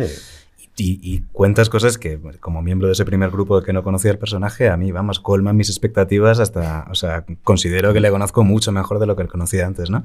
[0.80, 4.68] Y, cuentas cosas que, como miembro de ese primer grupo que no conocía el personaje,
[4.68, 9.00] a mí, vamos, colman mis expectativas hasta, o sea, considero que le conozco mucho mejor
[9.00, 10.04] de lo que le conocía antes, ¿no?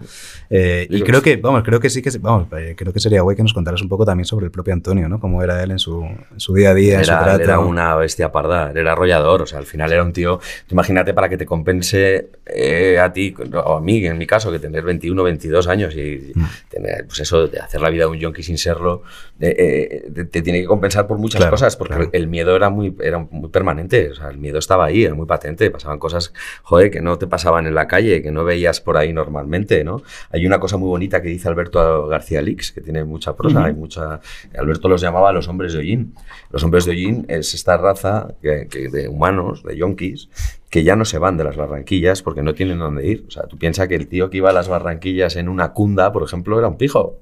[0.49, 3.35] Eh, y creo que, vamos, creo que sí que, vamos, eh, creo que sería guay
[3.35, 5.19] que nos contaras un poco también sobre el propio Antonio, ¿no?
[5.19, 6.03] Cómo era él en su,
[6.37, 7.43] su día a día, en su trato.
[7.43, 10.39] Era una bestia parda, era arrollador, o sea, al final era un tío,
[10.71, 14.59] imagínate para que te compense eh, a ti, o a mí, en mi caso, que
[14.59, 16.45] tener 21, 22 años y mm.
[17.07, 19.03] Pues eso, de hacer la vida de un yonki sin serlo,
[19.39, 23.49] te, te tiene que compensar por muchas cosas, porque el miedo era muy, era muy
[23.49, 27.17] permanente, o sea, el miedo estaba ahí, era muy patente, pasaban cosas, joder, que no
[27.17, 30.01] te pasaban en la calle, que no veías por ahí normalmente, ¿no?
[30.31, 33.73] Hay una cosa muy bonita que dice Alberto García Lix, que tiene mucha prosa, hay
[33.73, 34.19] mucha...
[34.57, 36.13] Alberto los llamaba los hombres de Hollín.
[36.51, 40.29] Los hombres de Hollín es esta raza que, de humanos, de yonkis,
[40.73, 43.25] que ya no se van de las Barranquillas porque no tienen dónde ir.
[43.27, 46.11] O sea, tú piensas que el tío que iba a las Barranquillas en una cunda,
[46.11, 47.19] por ejemplo, era un pijo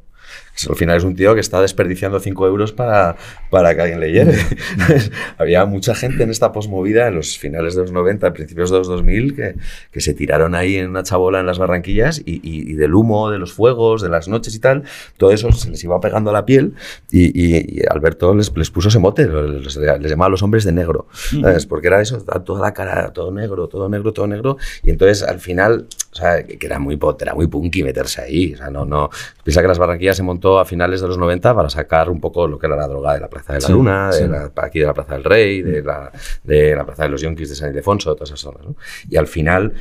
[0.69, 3.15] al final es un tío que está desperdiciando 5 euros para,
[3.49, 4.33] para que alguien leyere.
[5.37, 8.87] Había mucha gente en esta posmovida en los finales de los 90, principios de los
[8.87, 9.55] 2000, que,
[9.91, 13.29] que se tiraron ahí en una chabola en las Barranquillas y, y- y del humo,
[13.31, 14.83] de los fuegos, de las noches y tal,
[15.17, 16.73] todo eso se les iba pegando a la piel
[17.11, 21.07] y Alberto les, les puso ese mote, les, les llamaba a los hombres de negro,
[21.41, 21.65] ¿sabes?
[21.65, 25.39] Porque era eso, toda la cara, todo negro, todo negro, todo negro, y entonces al
[25.39, 29.09] final, o sea, que era muy, era muy punky meterse ahí, o sea, no, no,
[29.43, 32.47] piensa que las Barranquillas se montó a finales de los 90 para sacar un poco
[32.47, 34.79] lo que era la droga de la Plaza de la Sí, Luna, de la, aquí
[34.79, 36.11] de la Plaza del Rey, de la,
[36.43, 38.75] de la Plaza de los Yonkis de San Ildefonso, todas esas zonas, ¿no?
[39.09, 39.73] Y al final,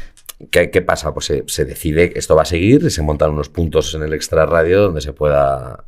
[0.51, 1.13] ¿qué, qué pasa?
[1.13, 4.03] Pues se, se decide que esto va a seguir y se montan unos puntos en
[4.03, 5.85] el extra radio donde se pueda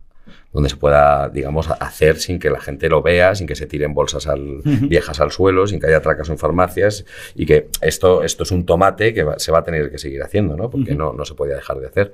[0.53, 3.95] donde se pueda, digamos, hacer sin que la gente lo vea, sin que se tiren
[3.95, 8.43] bolsas al- viejas al suelo, sin que haya atracas en farmacias y que esto, esto
[8.43, 10.69] es un tomate que va- se va a tener que seguir haciendo, ¿no?
[10.69, 12.13] Porque no, no se podía dejar de hacer.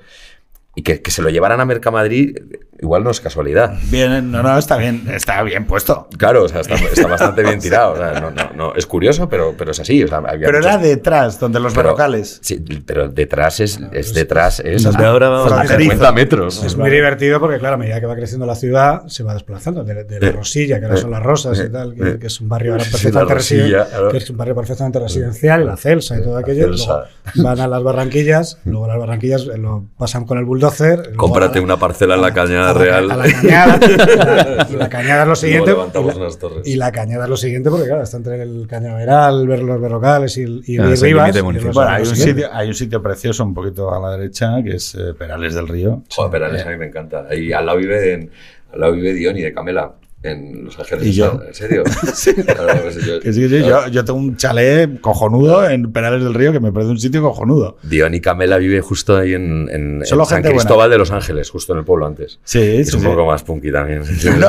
[0.79, 2.37] Y que, que se lo llevaran a Mercamadrid,
[2.81, 3.75] igual no es casualidad.
[3.91, 6.07] Bien, no, no, está bien, está bien puesto.
[6.17, 7.95] Claro, o sea, está, está bastante bien tirado.
[7.95, 10.05] o sea, no, no, no, es curioso, pero, pero es así.
[10.05, 12.39] o sea, había Pero muchos- era detrás, donde los pero- berrocales.
[12.43, 16.63] Sí, pero detrás es, es detrás, es Donde ahora vamos a a 50 metros.
[16.63, 19.83] Es muy divertido porque, claro, a medida que va creciendo la ciudad, se va desplazando
[19.83, 21.97] de, de la Eh, Rosilla, que ahora eh, son las Rosas y tal, eh.
[21.97, 24.09] que, que es un barrio ahora perfectamente, Rosilla, claro.
[24.11, 26.69] que es un barrio perfectamente residencial, la Celsa y todo aquello.
[26.69, 27.03] Luego
[27.35, 30.68] van a las Barranquillas, luego las Barranquillas lo pasan con el bulldozer.
[30.79, 33.11] Luego Cómprate una parcela en la Cañada Real.
[33.11, 33.79] A la cañada.
[33.87, 35.71] y la- y la cañada es lo siguiente.
[35.73, 36.67] Y la- unas torres.
[36.67, 40.37] Y la cañada es lo siguiente porque, claro, está entre el cañaveral, ver los berrocales
[40.39, 41.37] y, y, Claro, y el Rivas.
[41.37, 44.77] y Bueno, hay un, sitio, hay un sitio precioso un poquito a la derecha que
[44.77, 46.03] es eh, Perales del Río.
[46.15, 47.27] Joder, Perales a mí me encanta.
[47.31, 48.31] Ahí al lado vive, en-
[48.73, 51.07] al lado vive Diony de Camela, en Los Ángeles.
[51.07, 51.41] ¿Y yo?
[51.47, 51.85] ¿En serio?
[52.45, 56.35] Claro, pues yo- Que sí, sí, yo, yo tengo un chalet cojonudo en Perales del
[56.35, 57.77] Río que me parece un sitio cojonudo.
[57.85, 60.59] Dion y Camela vive justo ahí en, en- en Solo San gente buena.
[60.63, 62.41] Cristóbal de Los Ángeles, justo en el pueblo antes.
[62.43, 63.09] Sí, Es sí, un sí.
[63.09, 64.03] poco más punky también.
[64.39, 64.49] No.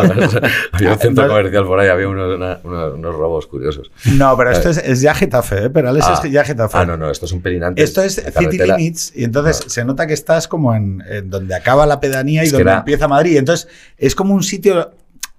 [0.72, 1.30] había un centro No.
[1.30, 3.92] comercial por ahí, había unos, una- unos- unos robos curiosos.
[4.16, 5.70] No, pero esto es, es ya Getafe, ¿eh?
[5.70, 6.20] Perales Ah.
[6.24, 6.78] es ya Getafe.
[6.80, 7.84] Ah, no, no, esto es un pelín antes.
[7.84, 8.58] Esto es City.
[8.58, 12.48] Limits y entonces se nota que estás como en, en donde acaba la pedanía y
[12.48, 13.38] Es donde era- empieza Madrid.
[13.38, 13.68] Entonces
[13.98, 14.92] es como un sitio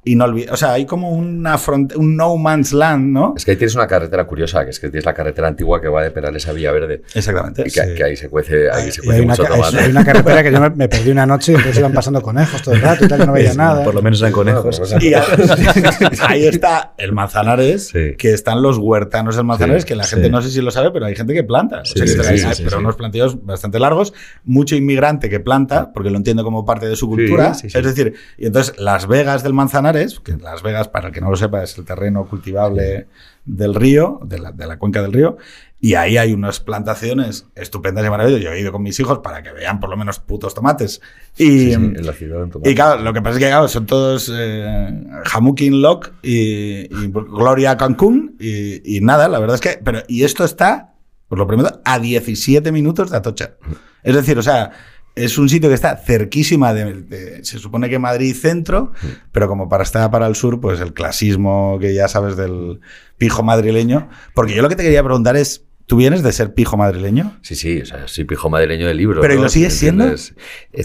[0.04, 0.52] inolvidable.
[0.52, 1.58] O sea, hay como una
[1.96, 3.34] un no man's land, ¿no?
[3.36, 5.88] Es que ahí tienes una carretera curiosa, que es que tienes la carretera antigua que
[5.88, 7.02] va de Perales a Villaverde.
[7.14, 7.62] Exactamente.
[7.62, 7.94] Y que, sí.
[7.94, 9.78] que ahí se cuece, ahí se cuece hay, una, mucho tomate.
[9.78, 12.62] hay una carretera que yo me, me perdí una noche y entonces iban pasando conejos
[12.62, 13.84] todo el rato y tal, yo no veía nada.
[13.84, 14.78] Por lo menos eran conejos.
[14.78, 15.12] Pues, Y
[16.26, 18.14] ahí está el Manzanares, Sí.
[18.16, 20.90] que están los huertanos del Manzanares, Sí, que la gente no sé si lo sabe,
[20.92, 21.80] pero hay gente que planta.
[21.80, 22.08] O sea, que
[22.54, 24.12] sí, pero unos planteos bastante largos,
[24.44, 27.52] mucho inmigrante que planta, porque lo entiende como parte de su cultura.
[27.62, 31.30] Es decir, y entonces Las Vegas del Manzanares, que Las Vegas, para el que no
[31.30, 33.06] lo sepa, es el terreno cultivable
[33.44, 35.36] del río, de la, de la cuenca del río.
[35.80, 38.44] Y ahí hay unas plantaciones estupendas y maravillosas.
[38.44, 41.00] Yo he ido con mis hijos para que vean por lo menos putos tomates.
[41.38, 42.42] Y, Sí, sí, en la ciudad.
[42.42, 42.70] en tomate.
[42.70, 47.10] y claro, lo que pasa es que claro, son todos eh, Jamukin Lock y, y
[47.10, 49.80] Gloria Cancún y, y nada, la verdad es que...
[49.82, 50.94] Pero, y esto está,
[51.28, 53.54] pues lo primero, a 17 minutos de Atocha.
[54.02, 54.72] Es decir, o sea,
[55.14, 58.92] es un sitio que está cerquísima de, de- se supone que Madrid centro,
[59.32, 62.80] pero como para estar para el sur, pues el clasismo que ya sabes del
[63.18, 64.08] pijo madrileño.
[64.34, 67.36] Porque yo lo que te quería preguntar es, ¿tú vienes de ser pijo madrileño?
[67.42, 69.20] Sí, sí, o sea, soy pijo madrileño del libro.
[69.20, 69.42] Pero, ¿y ¿no?
[69.42, 70.04] lo sigues siendo?
[70.06, 70.32] Es,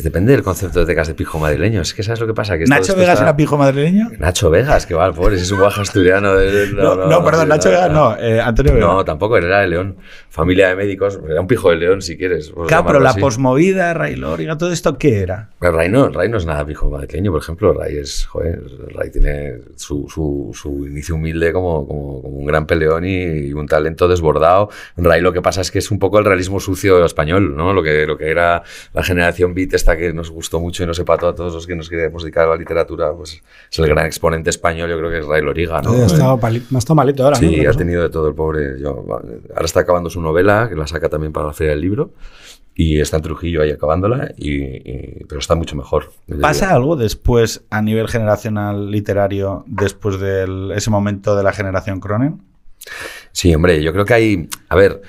[0.04, 1.82] depende del concepto de tecas de pijo madrileño.
[1.82, 2.58] Es que ¿sabes lo que pasa?
[2.58, 4.10] Que ¿Nacho Vegas está- era pijo madrileño?
[4.18, 6.34] Nacho Vegas, que va, pobre, es un guaja asturiano.
[6.34, 8.88] de- No, no, perdón, Nacho Vegas no, eh, Antonio Vegas.
[8.90, 9.98] No, tampoco, era de León.
[10.30, 12.52] Familia de médicos, era un pijo de León si quieres.
[12.68, 13.22] Claro, pero la así.
[13.22, 15.52] posmovida, Ray Lóriga, todo esto, ¿qué era?
[15.60, 17.74] Pero Ray no, Ray no es nada pijo madrileño, por ejemplo.
[17.74, 18.60] Ray es, joder,
[18.96, 23.54] Ray tiene su, su, su inicio humilde como, como, como un gran peleón y, y
[23.54, 24.70] un talento desbordado.
[24.98, 27.74] Ray lo que pasa es que es un poco el realismo sucio español, ¿no?
[27.74, 30.98] Lo que, lo que era la generación beat esta que nos gustó mucho y nos
[31.00, 33.42] empató a todos los que nos queríamos dedicar a la literatura, pues
[33.72, 35.92] es el gran exponente español, yo creo que es Ray Loriga, ¿no?
[35.94, 37.36] Ha estado, pali- ha estado malito ahora.
[37.36, 38.80] Sí, ha tenido de todo el pobre.
[38.80, 42.12] Yo, ahora está acabando su novela, que la saca también para la Feria del Libro.
[42.78, 46.12] Y está en Trujillo ahí acabándola, y, y- pero está mucho mejor.
[46.42, 52.42] ¿Pasa algo después a nivel generacional literario, después de ese momento de la generación Cronen?
[53.32, 54.50] Sí, hombre, yo creo que hay.
[54.70, 55.02] A ver,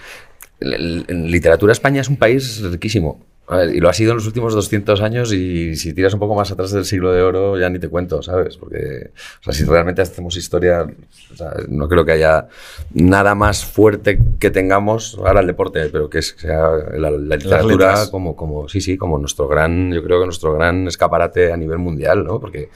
[0.61, 3.24] literatura España es un país riquísimo.
[3.49, 6.35] Ver, y lo ha sido en los últimos 200 años y si tiras un poco
[6.35, 8.57] más atrás del siglo de oro ya ni te cuento, ¿sabes?
[8.57, 10.85] Porque, o sea, si realmente hacemos historia,
[11.33, 12.49] o sea, no creo que haya
[12.93, 18.35] nada más fuerte que tengamos, ahora el deporte, pero que sea la, la literatura como,
[18.35, 22.24] como, sí, sí, como nuestro gran, yo creo que nuestro gran escaparate a nivel mundial,
[22.24, 22.41] ¿no?
[22.41, 22.70] Porque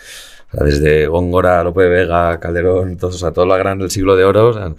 [0.53, 3.91] O sea, desde Góngora, Lope de Vega, Calderón, todos, o sea, todo lo gran del
[3.91, 4.75] siglo de oro, o sea,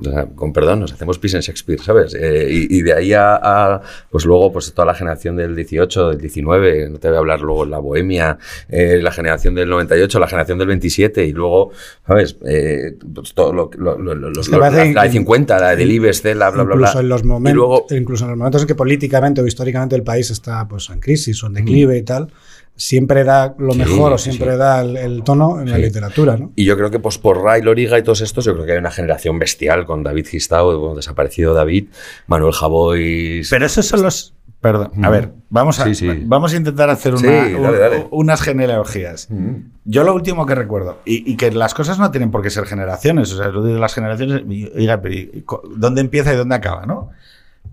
[0.00, 2.14] o sea, con perdón, nos hacemos pis en Shakespeare, ¿sabes?
[2.18, 6.10] Eh, y, y de ahí a, a, pues luego, pues toda la generación del 18,
[6.10, 8.38] del 19, no te voy a hablar luego la bohemia,
[8.68, 11.70] eh, la generación del 98, la generación del 27, y luego,
[12.06, 12.36] ¿sabes?
[12.46, 15.58] Eh, pues todo lo, lo, lo, lo- Es que lo- la, la de in- 50,
[15.60, 16.86] la de Libes, Cela, bla, bla, bla.
[16.88, 20.02] incluso, en los momentos, luego, incluso en los momentos en que políticamente o históricamente el
[20.02, 22.32] país está pues, en crisis o en declive y tal,
[22.76, 24.56] siempre da lo Sí, mejor o siempre sí.
[24.58, 26.36] da el, el tono en la literatura.
[26.36, 26.52] ¿no?
[26.56, 28.78] Y yo creo que pues por Ray, Loriga y todos estos, yo creo que hay
[28.78, 31.88] una generación bestial con David Gistao, bueno, desaparecido David,
[32.26, 33.48] Manuel Javois.
[33.50, 34.34] Pero esos son los.
[34.60, 35.12] Perdón, a Mm.
[35.12, 36.08] ver, vamos a, Sí, sí.
[36.24, 38.06] vamos a intentar hacer Sí, una- dale, un- dale.
[38.10, 39.30] unas genealogías.
[39.30, 39.56] Mm.
[39.84, 42.64] Yo lo último que recuerdo, y, y que las cosas no tienen por qué ser
[42.64, 46.36] generaciones, o sea, lo de las generaciones, y- oiga, pero ¿y co- ¿dónde empieza y
[46.38, 47.10] dónde acaba, no?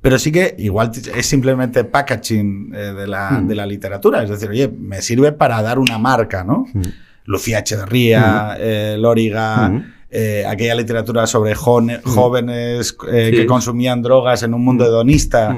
[0.01, 3.47] Pero sí que igual es simplemente packaging eh, de, la, Mm.
[3.47, 6.65] de la literatura, es decir, oye, me sirve para dar una marca, ¿no?
[6.73, 6.81] Mm.
[7.25, 9.83] Lucía Echeverría, eh, Lóriga, Mm.
[10.09, 13.31] eh, aquella literatura sobre jóvenes Sí.
[13.31, 15.55] que consumían drogas en un mundo hedonista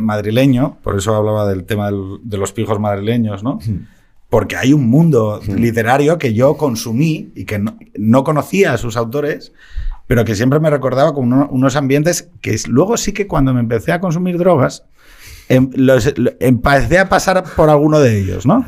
[0.00, 3.58] madrileño, por eso hablaba del tema del- de los pijos madrileños, ¿no?
[4.30, 8.96] Porque hay un mundo literario que yo consumí y que no, no conocía a sus
[8.96, 9.52] autores,
[10.08, 13.60] pero que siempre me recordaba con uno- unos ambientes que luego sí que cuando me
[13.60, 14.84] empecé a consumir drogas,
[15.48, 15.70] em-
[16.40, 18.64] empecé a pasar por alguno de ellos, ¿no?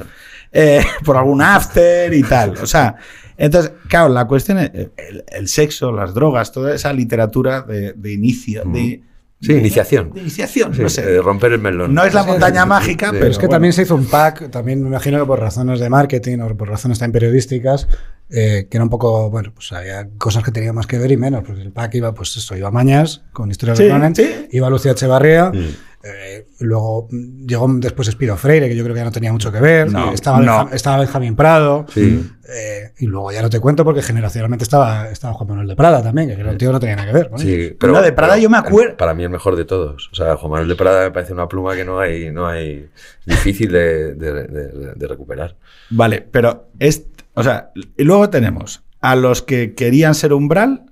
[0.53, 2.55] Eh, por algún after y tal.
[2.63, 2.95] O sea,
[3.37, 8.13] entonces, claro, la cuestión es el, el sexo, las drogas, toda esa literatura de, de
[8.13, 9.03] inicio, de,
[9.41, 10.13] Sí, iniciación.
[10.13, 11.01] de iniciación, Sí, no sé.
[11.17, 11.95] eh, romper el melón.
[11.95, 13.17] No es la montaña mágica, Sí.
[13.19, 13.55] pero es que bueno.
[13.57, 16.69] también se hizo un pack, también me imagino que por razones de marketing o por
[16.69, 17.89] razones también periodísticas,
[18.29, 21.17] eh, que era un poco, bueno, pues había cosas que tenían más que ver y
[21.17, 24.49] menos, porque el pack iba, pues eso, iba Mañas con historias Sí, de Conan, sí.
[24.53, 25.75] iba Lucía Echevarría, Mm.
[26.03, 29.53] Eh, luego mm, llegó después Espiro Freire, que yo creo que ya no tenía mucho
[29.53, 30.65] que ver, No, estaba, no.
[30.65, 32.27] Benja- estaba Benjamín Prado, Sí.
[32.49, 36.03] eh, y luego ya no te cuento porque generacionalmente estaba, estaba Juan Manuel de Prada
[36.03, 37.31] también, que era un tío que no tenía nada que ver.
[37.37, 40.09] Sí, pero, No, de Prada pero yo me acuerdo- Para mí el mejor de todos.
[40.13, 42.89] O sea, Juan Manuel de Prada me parece una pluma que no hay, no hay
[43.27, 45.57] difícil de, de- de- de recuperar.
[45.91, 50.85] Vale, pero es, o sea, y luego tenemos a los que querían ser Umbral,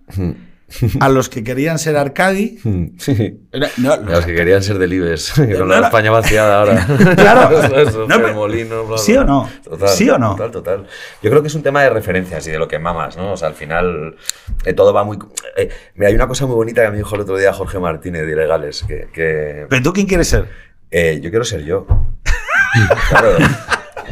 [1.01, 2.59] a los que querían ser Arcadi.
[2.99, 3.41] Sí.
[3.79, 5.87] No, Los que querían ser delibes, con No, la.
[5.87, 6.87] España vaciada ahora.
[7.16, 7.62] Claro.
[7.79, 9.49] Eso, No, Molino, bla, ¿sí o no?
[9.64, 10.31] Total, ¿Sí o no?
[10.33, 10.87] Total, total.
[11.23, 13.33] Yo creo que es un tema de referencias y de lo que mamas, ¿no?
[13.33, 14.16] O sea, al final
[14.64, 15.19] eh, todo va muy...
[15.57, 18.27] eh, mira, hay una cosa muy bonita que me dijo el otro día Jorge Martínez
[18.27, 20.49] de Ilegales, que, que ¿Pero tú quién quieres ser?
[20.91, 21.87] eh, yo quiero ser yo.
[23.09, 23.31] claro.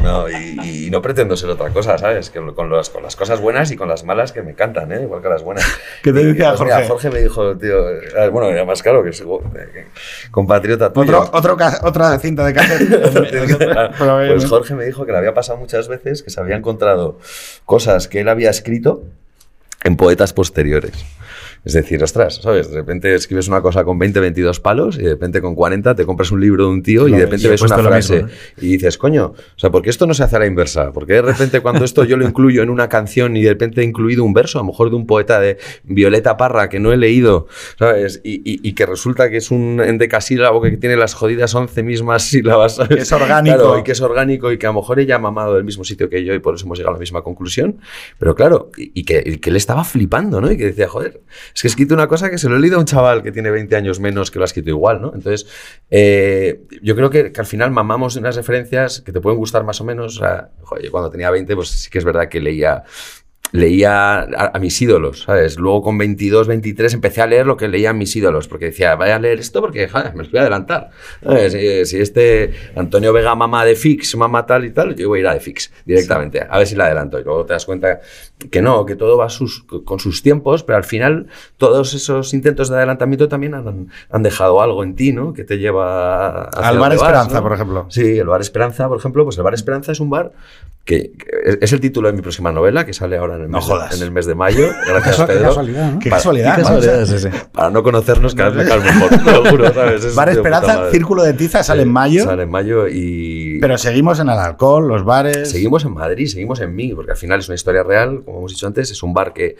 [0.01, 2.29] No, y, y no pretendo ser otra cosa, ¿sabes?
[2.29, 5.01] Que con, los- con las cosas buenas y con las malas que me encantan, ¿eh?
[5.03, 5.65] Igual que las buenas.
[6.03, 6.87] ¿Qué te decía mira, Jorge?
[6.87, 9.87] Jorge me dijo, tío, eh, bueno, era más caro que es eh,
[10.31, 11.21] compatriota tuyo.
[11.21, 12.87] Otro, otro otra cinta de cassette.
[14.27, 17.19] Eh, pues Jorge me dijo que le había pasado muchas veces que se había encontrado
[17.65, 19.03] cosas que él había escrito
[19.83, 20.93] en poetas posteriores.
[21.65, 22.69] Es decir, ostras, ¿sabes?
[22.71, 26.05] De repente escribes una cosa con 20, 22 palos y de repente con 40 te
[26.05, 28.29] compras un libro de un tío y de repente ves una frase mismo,
[28.61, 30.91] y dices, coño, o sea, ¿por qué esto no se hace a la inversa?
[30.93, 33.83] Porque de repente cuando esto yo lo incluyo en una canción y de repente he
[33.83, 36.97] incluido un verso, a lo mejor de un poeta de Violeta Parra que no he
[36.97, 37.47] leído,
[37.77, 38.21] ¿sabes?
[38.23, 42.23] Y, y- y que resulta que es un endecasílabo que tiene las jodidas 11 mismas
[42.23, 42.95] sílabas, ¿sabes?
[42.97, 43.57] Que es orgánico.
[43.57, 45.83] Claro, y que es orgánico y que a lo mejor ella ha mamado del mismo
[45.83, 47.77] sitio que yo y por eso hemos llegado a la misma conclusión.
[48.19, 50.51] Pero claro, y, y que, y que él estaba flipando, ¿no?
[50.51, 51.21] Y que decía, joder,
[51.53, 53.31] es que he escrito una cosa que se lo he leído a un chaval que
[53.31, 55.13] tiene 20 años menos que lo ha escrito igual, ¿no?
[55.13, 55.47] Entonces,
[55.89, 59.83] eh, yo creo que, al final mamamos unas referencias que te pueden gustar más o
[59.83, 60.17] menos.
[60.17, 62.83] O sea, joder, cuando tenía 20, pues sí que es verdad que leía
[63.51, 65.57] leía a, a mis ídolos, ¿sabes?
[65.57, 69.15] Luego con 22, 23 empecé a leer lo que leían mis ídolos, porque decía, vaya
[69.15, 70.89] a leer esto porque joder, me los voy a adelantar.
[71.23, 71.53] ¿Sabes?
[71.53, 75.21] Si, si este Antonio Vega mama de Fix, mama tal y tal, yo voy a
[75.21, 77.19] ir a de Fix directamente, a ver si la adelanto.
[77.19, 77.99] Y luego te das cuenta
[78.51, 81.27] que no, que todo va sus, con sus tiempos, pero al final
[81.57, 85.33] todos esos intentos de adelantamiento también han, han dejado algo en ti, ¿no?
[85.33, 87.43] Que te lleva Al Bar vas, Esperanza, ¿no?
[87.43, 87.85] por ejemplo.
[87.89, 90.31] Sí, el Bar Esperanza, por ejemplo, pues el Bar Esperanza es un bar
[90.87, 91.11] que,
[91.61, 93.93] es, el título de mi próxima novela que sale ahora en el, No mes, jodas.
[93.97, 94.69] en el mes de mayo.
[94.87, 95.47] Gracias, Casu- qué Pedro.
[95.49, 95.99] casualidad, ¿no?
[95.99, 96.55] Qué Para- casualidad.
[96.55, 96.67] Qué ¿no?
[96.69, 97.31] casualidad es ese.
[97.51, 100.05] Para no conocernos cada vez me mejor, te lo juro, ¿sabes?
[100.05, 100.89] Es Bar Esperanza.
[100.89, 102.23] Círculo de Tiza, sale en mayo.
[102.23, 103.59] Sale en mayo y...
[103.59, 105.51] Pero seguimos en el alcohol, los bares.
[105.51, 108.51] Seguimos en Madrid, seguimos en mí, porque al final es una historia real, como hemos
[108.53, 109.57] dicho antes, es un bar que,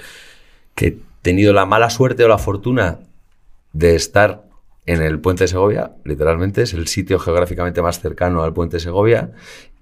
[0.76, 3.00] que he tenido la mala suerte o la fortuna
[3.74, 4.44] de estar
[4.86, 8.80] en el puente de Segovia, literalmente, es el sitio geográficamente más cercano al puente de
[8.80, 9.32] Segovia,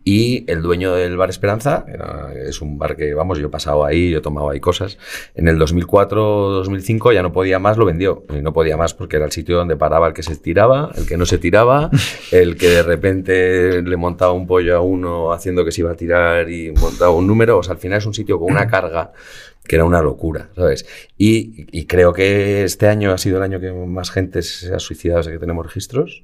[0.07, 3.83] Y el dueño del bar Esperanza, era- es un bar que, vamos, yo he pasado
[3.83, 4.99] ahí, yo he tomado ahí cosas.
[5.33, 8.23] En el 2004-2005 ya no podía más, lo vendió.
[8.29, 11.07] Y no podía más porque era el sitio donde paraba el que se tiraba, el
[11.07, 11.89] que no se tiraba,
[12.31, 15.95] el que de repente le montaba un pollo a uno haciendo que se iba a
[15.95, 17.57] tirar y montaba un número.
[17.57, 19.11] O sea, al final es un sitio con una carga
[19.67, 20.85] que era una locura, ¿sabes?
[21.17, 24.77] Y, y creo que este año ha sido el año que más gente se ha
[24.77, 26.23] suicidado desde que tenemos registros.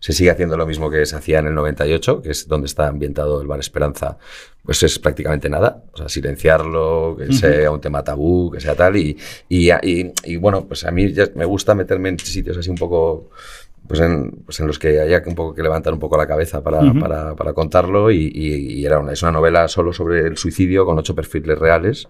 [0.00, 2.88] Se sigue haciendo lo mismo que se hacía en el 98, que es donde está
[2.88, 4.18] ambientado el Bar Esperanza.
[4.64, 5.82] Pues es prácticamente nada.
[5.92, 8.96] O sea, silenciarlo, que sea un tema tabú, que sea tal.
[8.96, 9.16] Y,
[9.48, 12.76] y, y- y, bueno, pues a mí ya me gusta meterme en sitios así un
[12.76, 13.30] poco.
[13.88, 16.26] Pues en, pues en los que haya que un poco que levantar un poco la
[16.26, 18.10] cabeza para, para, para contarlo.
[18.12, 21.58] Y, y- y era una, es una novela solo sobre el suicidio con ocho perfiles
[21.58, 22.06] reales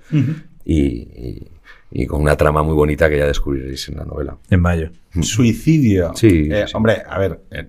[0.64, 1.48] y, y-
[1.92, 4.36] y con una trama muy bonita que ya descubriréis en la novela.
[4.50, 4.90] En mayo.
[5.20, 6.12] Suicidio.
[6.14, 6.72] Sí, Eh, sí.
[6.74, 7.66] Hombre, a ver, eh,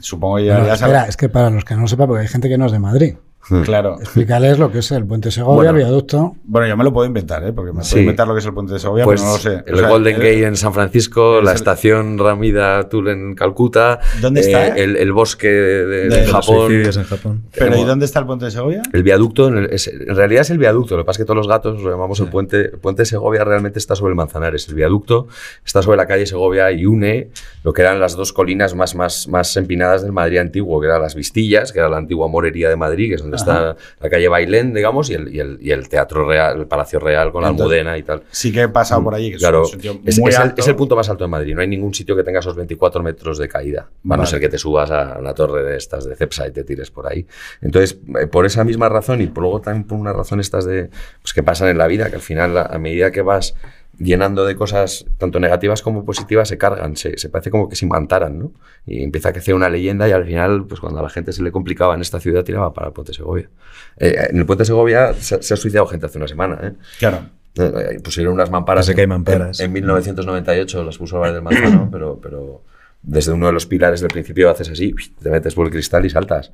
[0.00, 2.28] supongo que ya, espera, sabes- es que para los que no lo sepan, porque hay
[2.28, 3.14] gente que no es de Madrid.
[3.64, 3.96] Claro.
[4.00, 5.74] Explícales lo que es el Puente Segovia, Bueno.
[5.74, 6.36] viaducto.
[6.44, 7.52] Bueno, yo me lo puedo inventar, ¿eh?
[7.52, 7.90] Porque me Sí.
[7.92, 9.62] puedo inventar lo que es el puente de Segovia, Pues pero no lo sé.
[9.66, 13.08] el O sea, Golden eh, Gate en San Francisco, es la el- estación Ramida Tour
[13.08, 14.00] en Calcuta.
[14.20, 14.84] ¿Dónde está, eh, eh?
[14.84, 16.72] el, el bosque de, de- De Japón.
[16.72, 17.42] en Japón.
[17.54, 18.82] Pero ¿y dónde está el puente de Segovia?
[18.92, 21.26] El viaducto, en, el- es- en realidad es el viaducto, lo que pasa es que
[21.26, 22.60] todos los gatos lo llamamos el puente.
[22.72, 24.68] El puente de Segovia realmente está sobre el Manzanares.
[24.68, 25.26] El viaducto
[25.64, 27.30] está sobre la calle Segovia y une
[27.64, 31.02] lo que eran las dos colinas más, más, más empinadas del Madrid antiguo, que eran
[31.02, 34.28] las Vistillas, que era la antigua morería de Madrid, que es donde está la calle
[34.28, 37.48] Bailén, digamos, y el, y el, y el Teatro Real, el Palacio Real con la
[37.48, 38.22] Almudena y tal.
[38.30, 40.42] Sí que he pasado por allí, que Claro, es un sitio es, muy es el,
[40.42, 40.60] alto.
[40.60, 41.54] es el punto más alto de Madrid.
[41.54, 43.82] No hay ningún sitio que tenga esos 24 metros de caída.
[43.82, 44.26] A no Vale.
[44.26, 47.06] ser que te subas a una torre de estas de Cepsa y te tires por
[47.10, 47.26] ahí.
[47.60, 50.90] Entonces, eh, por esa misma razón y por luego también por una razón estas de
[51.22, 53.54] pues, que pasan en la vida, que al final, a medida que vas
[53.98, 57.84] llenando de cosas tanto negativas como positivas, se cargan, se, se parece como que se
[57.84, 58.52] imantaran, ¿no?
[58.86, 61.42] Y empieza a crecer una leyenda y al final, pues cuando a la gente se
[61.42, 63.48] le complicaba en esta ciudad, tiraba para el Puente Segovia.
[63.96, 66.72] Eh, en el Puente Segovia se, se ha suicidado gente hace una semana, ¿eh?
[66.98, 67.20] Claro.
[67.54, 68.86] Eh, pusieron unas mamparas.
[68.86, 69.60] Sé que hay mamparas.
[69.60, 72.62] En, en 1998 las puso Valle del Manzano, pero, pero
[73.02, 76.10] desde uno de los pilares del principio haces así, te metes por el cristal y
[76.10, 76.52] saltas.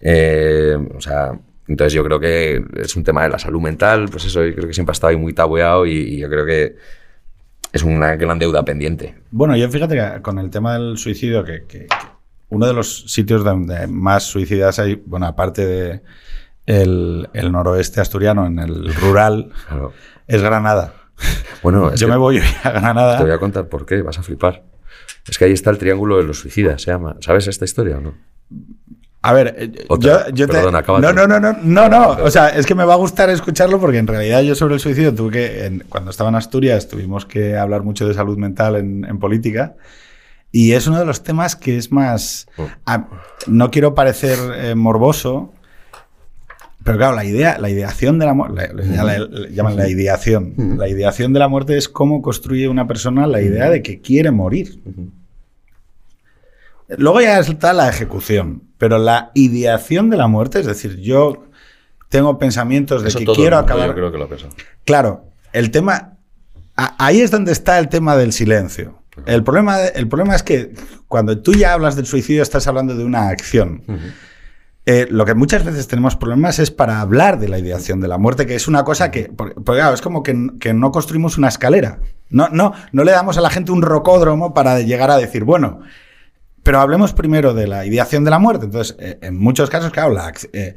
[0.00, 1.38] Eh, o sea,
[1.68, 4.66] entonces yo creo que es un tema de la salud mental, pues eso, yo creo
[4.68, 6.76] que siempre ha estado ahí muy tabueado y, y yo creo que
[7.72, 9.14] es una gran deuda pendiente.
[9.30, 11.96] Bueno, yo fíjate que con el tema del suicidio, que, que- que
[12.48, 16.00] uno de los sitios donde más suicidas hay, bueno, aparte de
[16.66, 19.92] el, el noroeste asturiano, en el rural, Claro.
[20.26, 20.94] es Granada.
[21.62, 23.34] Bueno, es Yo me voy a te voy Granada.
[23.34, 24.64] a contar por qué, vas a flipar.
[25.28, 27.16] Es que ahí está el triángulo de los suicidas, se llama.
[27.20, 28.14] ¿Sabes esta historia o no?
[29.22, 30.28] A ver, eh, Otra.
[30.28, 30.52] yo, yo te...
[30.62, 32.08] No, no, no, no, no, no.
[32.24, 34.80] O sea, es que me va a gustar escucharlo porque en realidad yo sobre el
[34.80, 38.76] suicidio tuve que, en- cuando estaba en Asturias, tuvimos que hablar mucho de salud mental
[38.76, 39.74] en, en política.
[40.52, 42.46] Y es uno de los temas que es más...
[42.86, 43.08] A-
[43.46, 45.52] no quiero parecer eh, morboso,
[46.82, 48.70] pero claro, la idea, la ideación de la muerte,
[49.52, 50.54] llaman la ideación.
[50.78, 54.30] La ideación de la muerte es cómo construye una persona la idea de que quiere
[54.30, 54.80] morir.
[56.96, 61.44] Luego ya está la ejecución, pero la ideación de la muerte, es decir, yo
[62.08, 63.88] tengo pensamientos de Eso que todo el quiero mundo acabar.
[63.90, 64.52] Yo creo que lo ha pensado.
[64.86, 66.14] Claro, el tema.
[66.76, 69.02] a- Ahí es donde está el tema del silencio.
[69.26, 70.72] El problema, de- el problema es que
[71.08, 73.82] cuando tú ya hablas del suicidio estás hablando de una acción.
[74.86, 78.16] Eh, lo que muchas veces tenemos problemas es para hablar de la ideación de la
[78.16, 81.36] muerte, que es una cosa que, porque, porque, claro, es como que, que no construimos
[81.36, 81.98] una escalera.
[82.30, 85.80] No, no, no le damos a la gente un rocódromo para llegar a decir, bueno,
[86.62, 88.66] pero hablemos primero de la ideación de la muerte.
[88.66, 90.74] Entonces, eh, en muchos casos, claro, la eh,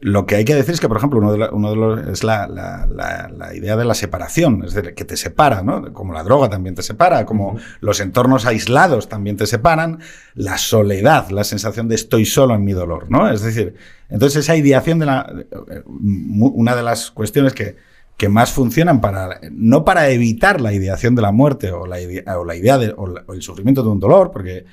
[0.00, 2.06] lo que hay que decir es que, por ejemplo, uno de, la- uno de los
[2.06, 5.92] es la, la- la- idea de la separación, es decir, que te separa, ¿no?
[5.92, 9.98] Como la droga también te separa, como los entornos aislados también te separan,
[10.34, 13.28] la soledad, la sensación de estoy solo en mi dolor, ¿no?
[13.28, 13.74] Es decir,
[14.08, 15.32] entonces esa ideación de la.
[15.68, 17.74] eh, mu- Una de las cuestiones que,
[18.16, 19.40] que más funcionan para.
[19.50, 22.90] No para evitar la ideación de la muerte o la, ide- o la idea de,
[22.90, 24.64] o o el sufrimiento de un dolor, porque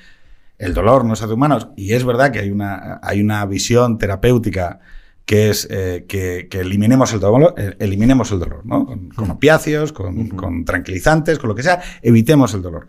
[0.58, 1.72] el dolor no se hace humano.
[1.76, 4.80] Y es verdad que hay una, hay una visión terapéutica
[5.24, 8.86] que es eh, que, que eliminemos el dolor, eh, eliminemos el dolor, ¿no?
[8.86, 12.86] Con, con opiáceos, con, con tranquilizantes, con lo que sea, evitemos el dolor.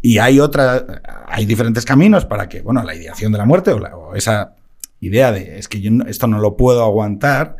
[0.00, 3.80] Y hay otra, hay diferentes caminos para que, bueno, la ideación de la muerte o,
[3.80, 4.54] la- o esa
[5.00, 7.56] idea de es que yo no- esto no lo puedo aguantar,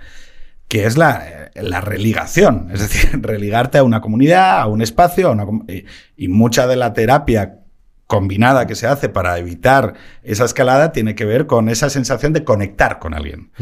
[0.68, 5.26] que es la, eh, la religación, es decir, religarte a una comunidad, a un espacio,
[5.28, 5.84] a una y,
[6.16, 7.56] y mucha de la terapia
[8.10, 9.94] combinada que se hace para evitar
[10.24, 13.52] esa escalada tiene que ver con esa sensación de conectar con alguien.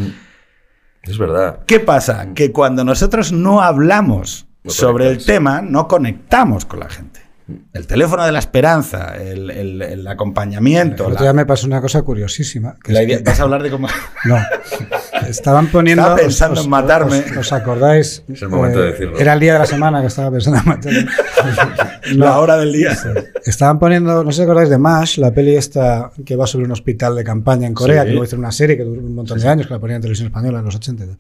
[1.03, 1.61] Es verdad.
[1.67, 2.29] ¿Qué pasa?
[2.35, 7.21] Que cuando nosotros no hablamos No sobre el tema, no conectamos con la gente.
[7.73, 11.05] El teléfono de la esperanza, el, el- el El acompañamiento.
[11.05, 12.77] otro la- día me pasó una cosa curiosísima.
[12.83, 13.89] que la idea- que- ¿Vas a hablar de cómo.?
[14.27, 14.37] No.
[15.29, 16.03] estaban poniendo.
[16.03, 17.19] Estaba pensando en matarme.
[17.33, 18.23] Os, os acordáis?
[18.29, 19.19] Es el momento Eh, de decirlo.
[19.19, 21.07] Era el día de la semana que estaba pensando en matarme.
[22.15, 22.97] La hora del día.
[23.45, 26.73] Estaban poniendo, no sé si acordáis de MASH, la peli esta que va sobre un
[26.73, 28.07] hospital de campaña en Corea, Sí.
[28.07, 30.03] que luego hizo una serie que duró un montón de años, que la ponía en
[30.03, 31.05] televisión española en los 80.
[31.05, 31.19] y tal.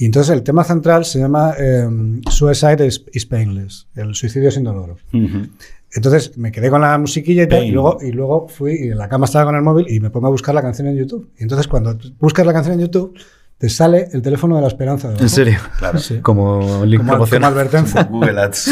[0.00, 1.86] Y entonces el tema central se llama eh,
[2.30, 4.96] Suicide is, is Painless, el suicidio sin dolor.
[5.12, 5.46] Ujú.
[5.92, 8.96] Entonces me quedé con la musiquilla y tal, y luego, y luego fui y en
[8.98, 11.28] la cama estaba con el móvil y me pongo a buscar la canción en YouTube.
[11.38, 13.12] Y entonces cuando buscas la canción en YouTube,
[13.58, 15.12] te sale el teléfono de la esperanza.
[15.20, 15.58] ¿En serio?
[15.78, 15.98] Claro.
[15.98, 16.20] Sí.
[16.20, 18.04] Como link Como, como advertencia.
[18.10, 18.70] Google Ads.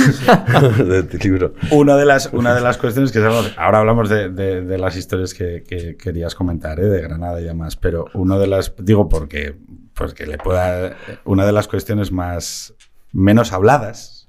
[0.89, 1.53] de tu libro.
[1.73, 4.97] Una de las, una de las cuestiones que sabemos, ahora hablamos de, de- de las
[4.97, 6.87] historias que, que querías comentar, ¿eh?
[6.89, 9.57] de Granada y demás, pero una de las, digo porque,
[9.99, 12.73] pues que le pueda, una de las cuestiones más,
[13.13, 14.29] menos habladas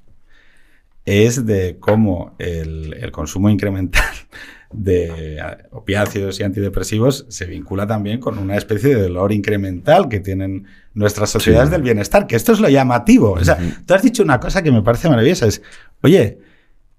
[1.06, 4.04] es de cómo el, el consumo incremental
[4.72, 5.42] de
[5.72, 11.30] opiáceos y antidepresivos se vincula también con una especie de dolor incremental que tienen nuestras
[11.32, 11.72] sociedades Sí.
[11.74, 13.32] del bienestar, que esto es lo llamativo.
[13.32, 15.62] O sea, tú has dicho una cosa que me parece maravillosa, es,
[16.04, 16.40] oye,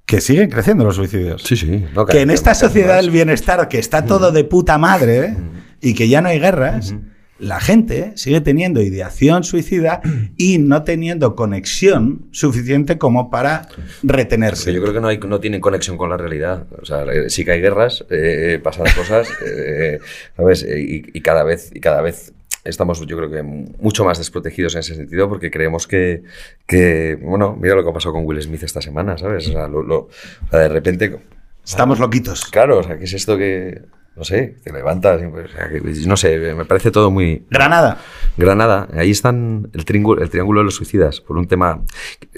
[0.06, 1.42] que siguen creciendo los suicidios.
[1.44, 1.84] Sí, sí.
[1.94, 5.36] No, que en esta sociedad del bienestar, que está todo de puta madre
[5.80, 6.94] y que ya no hay guerras,
[7.40, 10.00] la gente sigue teniendo ideación suicida
[10.36, 13.68] y no teniendo conexión suficiente como para
[14.02, 14.64] retenerse.
[14.64, 16.66] Porque yo creo que no, hay, no tienen conexión con la realidad.
[16.80, 19.98] O sea, eh, sí que hay guerras, eh, pasan cosas, eh,
[20.36, 20.62] ¿sabes?
[20.64, 22.32] Eh, Y, y cada vez, y cada vez
[22.64, 26.22] estamos, yo creo que mucho más desprotegidos en ese sentido porque creemos que,
[26.66, 29.48] que bueno, mira lo que ha pasado con Will Smith esta semana, ¿sabes?
[29.48, 31.16] O sea, lo- lo- o sea, de repente,
[31.64, 32.44] Estamos loquitos.
[32.46, 33.80] claro, o sea, ¿qué es esto que,
[34.20, 35.18] no sé, te levantas?
[35.30, 37.96] pues, o sea, que, no sé, me parece todo muy, Granada.
[38.36, 41.80] Granada, ahí están el triángulo, el triángulo de los suicidas, por un tema...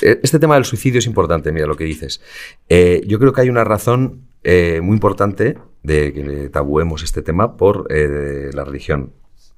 [0.00, 2.20] eh, Este tema del suicidio es importante, mira lo que dices.
[2.68, 7.56] Eh, yo creo que hay una razón eh, muy importante de que tabuemos este tema
[7.56, 9.12] por eh, la religión.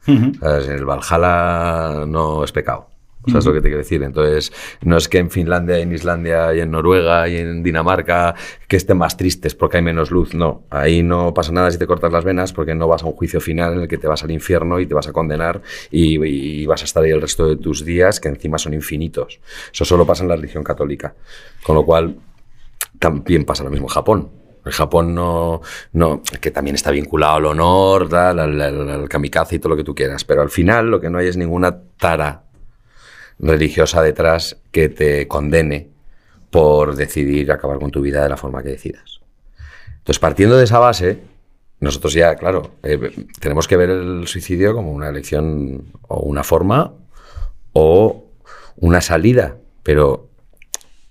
[0.07, 2.89] El Valhalla no es pecado.
[3.27, 4.03] ¿Sabes lo que te quiero decir?
[4.03, 4.53] Entonces,
[4.83, 8.35] no es que en Finlandia, y en Islandia, y en Noruega, y en Dinamarca,
[8.69, 10.35] que estén más tristes porque hay menos luz.
[10.35, 13.13] No, ahí no pasa nada si te cortas las venas porque no vas a un
[13.13, 16.23] juicio final en el que te vas al infierno y te vas a condenar y,
[16.25, 19.41] y vas a estar ahí el resto de tus días, que encima son infinitos.
[19.73, 21.15] Eso solo pasa en la religión católica.
[21.63, 22.17] Con lo cual,
[22.99, 24.31] también pasa lo mismo en Japón.
[24.65, 25.61] En Japón no,
[25.93, 29.77] no, que también está vinculado al honor, tal, al, al- al kamikaze y todo lo
[29.77, 32.44] que tú quieras, pero al final lo que no hay es ninguna tara
[33.39, 35.89] religiosa detrás que te condene
[36.51, 39.21] por decidir acabar con tu vida de la forma que decidas.
[39.99, 41.21] Entonces, partiendo de esa base,
[41.81, 46.93] nosotros ya, claro, eh, tenemos que ver el suicidio como una elección o una forma
[47.73, 48.25] o
[48.77, 50.29] una salida, pero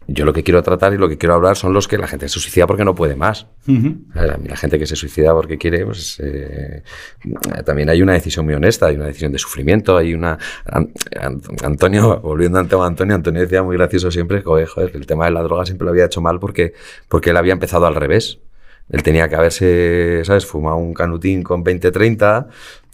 [0.07, 2.27] yo lo que quiero tratar y lo que quiero hablar son los que la gente
[2.29, 3.47] se suicida porque no puede más.
[4.47, 6.83] La gente que se suicida porque quiere, pues eh,
[7.65, 10.37] también hay una decisión muy honesta, hay una decisión de sufrimiento, hay una...
[10.65, 14.91] An- An- Antonio, volviendo al tema de Antonio, Antonio decía muy gracioso siempre, joder, joder,
[14.95, 16.73] el tema de la droga siempre lo había hecho mal porque,
[17.07, 18.39] porque él había empezado al revés.
[18.89, 20.45] Él tenía que haberse, ¿sabes?
[20.45, 22.47] Fumado un canutín con 20-30,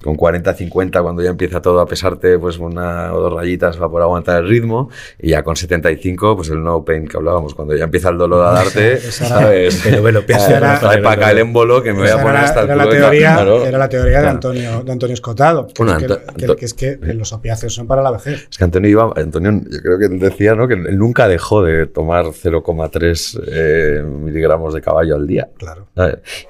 [0.03, 4.01] con 40-50 cuando ya empieza todo a pesarte, pues una o dos rayitas va por
[4.01, 4.89] aguantar el ritmo,
[5.19, 8.45] y ya con 75, pues el no pain que hablábamos, cuando ya empieza el dolor
[8.45, 9.81] a darte, ¿sabes?
[9.83, 12.43] Pero velo, Trae esa era- para acá el émbolo que me voy a poner era,
[12.43, 13.65] hasta el la teoría, claro.
[13.65, 14.27] era la teoría de.
[14.27, 18.47] Antonio, de Antonio Escotado, que, es, que, los opiáceos son para la vejez.
[18.49, 20.67] Es que Antonio iba, Antonio, yo creo que decía, ¿no?
[20.67, 25.49] Que él nunca dejó de tomar 0,3 eh, miligramos de caballo al día.
[25.57, 25.87] Claro.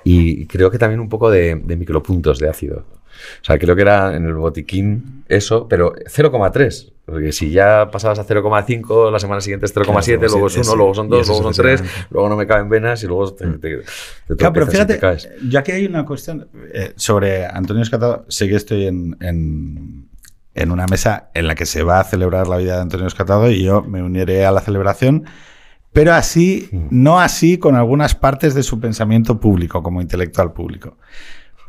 [0.03, 2.98] Y creo que también un poco de micropuntos de ácido.
[3.41, 6.91] O sea, creo que era en el botiquín eso, pero 0,3.
[7.05, 10.59] Porque si ya pasabas a 0,5, la semana siguiente es 0,7, Claro, luego es sí,
[10.59, 10.77] 1, sí.
[10.77, 12.07] luego son Y 2, eso luego son 3, sucesivamente.
[12.11, 13.57] luego no me caben venas y luego te, te,
[14.27, 15.29] te Claro, pero tropiezas y fíjate, te caes.
[15.49, 18.25] yo aquí hay una cuestión eh, sobre Antonio Escatado.
[18.27, 20.07] Sé que estoy en, en,
[20.53, 23.49] en una mesa en la que se va a celebrar la vida de Antonio Escatado
[23.49, 25.25] y yo me uniré a la celebración,
[25.91, 30.97] pero así, no así con algunas partes de su pensamiento público, como intelectual público.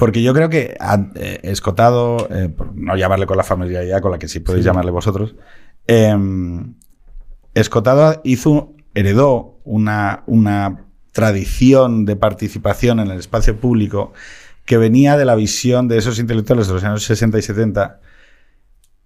[0.01, 4.11] Porque yo creo que a- eh, Escotado, eh, por no llamarle con la familiaridad con
[4.11, 5.36] la que sí podéis llamarle vosotros,
[5.86, 6.74] em,
[7.55, 14.12] Escotado hizo, heredó una, una tradición de participación en el espacio público
[14.64, 18.01] que venía de la visión de esos intelectuales de los años 60 y 70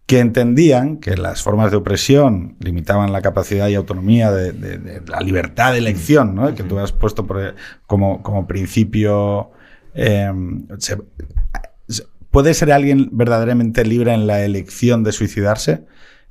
[0.06, 5.00] que entendían que las formas de opresión limitaban la capacidad y autonomía de, de- de
[5.08, 6.54] la libertad de elección, ¿no?
[6.54, 7.54] que tú has puesto por-
[7.86, 9.50] como, como principio.
[9.94, 10.30] Eh,
[10.78, 10.98] se-
[11.88, 15.84] se- ¿Puede ser alguien verdaderamente libre en la elección de suicidarse?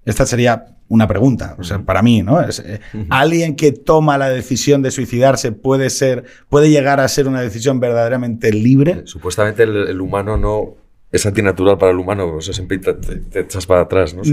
[0.05, 2.41] Esta sería una pregunta, o sea, para mí, ¿no?
[2.41, 7.27] Es, eh, ¿Alguien que toma la decisión de suicidarse puede ser, puede llegar a ser
[7.27, 9.03] una decisión verdaderamente libre?
[9.05, 10.75] Supuestamente el, el humano no
[11.13, 14.23] es antinatural para el humano, pues siempre te, echas para atrás, ¿no?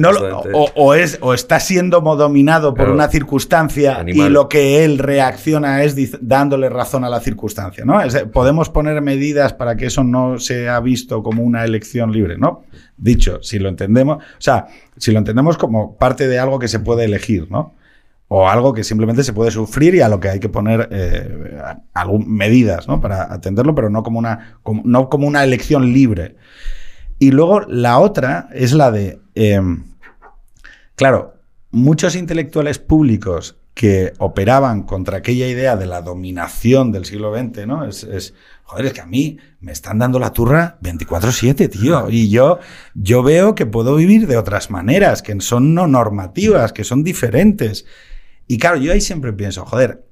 [0.55, 2.95] O, o es, o está siendo dominado por Claro.
[2.95, 4.27] una circunstancia Animal.
[4.27, 5.95] y lo que él reacciona es
[6.27, 8.01] dándole razón a la circunstancia, ¿no?
[8.01, 12.63] Es- podemos poner medidas para que eso no sea visto como una elección libre, ¿no?
[12.97, 14.67] Dicho, si lo entendemos, o sea,
[14.97, 17.75] si lo entendemos como parte de algo que se puede elegir, ¿no?
[18.33, 21.59] O algo que simplemente se puede sufrir y a lo que hay que poner eh,
[21.95, 23.01] algún- medidas, ¿no?
[23.01, 26.37] Para atenderlo, pero no como una, como- no como una elección libre.
[27.19, 29.61] Y luego la otra es la de, eh,
[30.95, 31.35] claro,
[31.73, 37.85] muchos intelectuales públicos que operaban contra aquella idea de la dominación del siglo XX, ¿no?
[37.85, 42.11] Es, es, joder, es que a mí me están dando la turra 24/7, tío.
[42.11, 42.59] Y yo,
[42.95, 47.87] yo veo que puedo vivir de otras maneras, que son no normativas, que son diferentes.
[48.51, 50.09] Y claro, yo ahí siempre pienso, joder,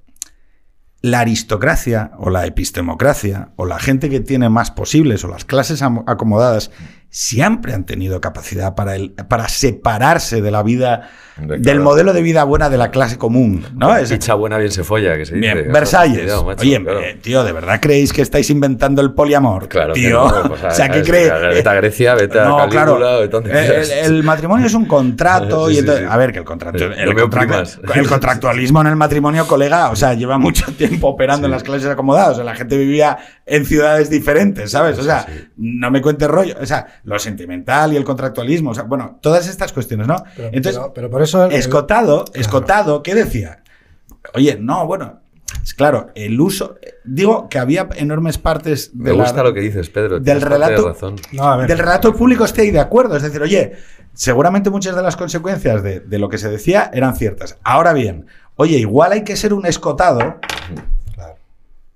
[1.00, 5.82] la aristocracia o la epistemocracia o la gente que tiene más posibles o las clases
[5.82, 6.70] acomodadas
[7.10, 11.10] siempre han tenido capacidad para, el, para separarse de la vida,
[11.40, 13.64] Del modelo de vida buena de la clase común.
[13.74, 13.96] ¿no?
[13.96, 15.54] Es- Picha buena bien se folla, que se dice.
[15.54, 16.26] Bien, Versalles.
[16.44, 17.00] macho, Oye, claro.
[17.00, 19.68] eh, tío, ¿de verdad creéis que estáis inventando el poliamor?
[19.68, 20.24] Claro, que tío.
[20.24, 21.30] no, pues, o sea, ¿qué crees?
[21.32, 22.98] Vete a Grecia, vete a Calígula, claro.
[23.20, 26.10] vete a donde El, el matrimonio es un contrato Sí, y sí, entonces, sí.
[26.12, 30.14] a ver, que el contrato, el, contract- el contractualismo en el matrimonio, colega, o sea,
[30.14, 33.16] lleva mucho tiempo operando en las clases acomodadas, o sea, la gente vivía
[33.46, 34.98] en ciudades diferentes, ¿sabes?
[34.98, 35.26] O sea,
[35.56, 39.46] no me cuentes rollo, o sea, lo sentimental y el contractualismo, o sea, bueno, todas
[39.48, 40.22] estas cuestiones, ¿no?
[40.36, 41.27] Pero, Entonces, pero- pero por eso.
[41.34, 43.62] El- Escotado, Escotado, ¿qué decía?
[44.34, 45.20] Oye, no, bueno,
[45.62, 46.76] es claro, el uso.
[47.04, 50.16] Digo que había enormes partes Me de la- gusta lo que dices, Pedro.
[50.16, 51.16] del tienes parte de relato, razón.
[51.32, 51.68] No, a ver.
[51.68, 53.16] del relato público estoy de acuerdo.
[53.16, 53.72] Es decir, oye,
[54.12, 57.56] seguramente muchas de las consecuencias de, de lo que se decía eran ciertas.
[57.64, 58.26] Ahora bien,
[58.56, 60.36] oye, igual hay que ser un escotado
[61.14, 61.36] Claro,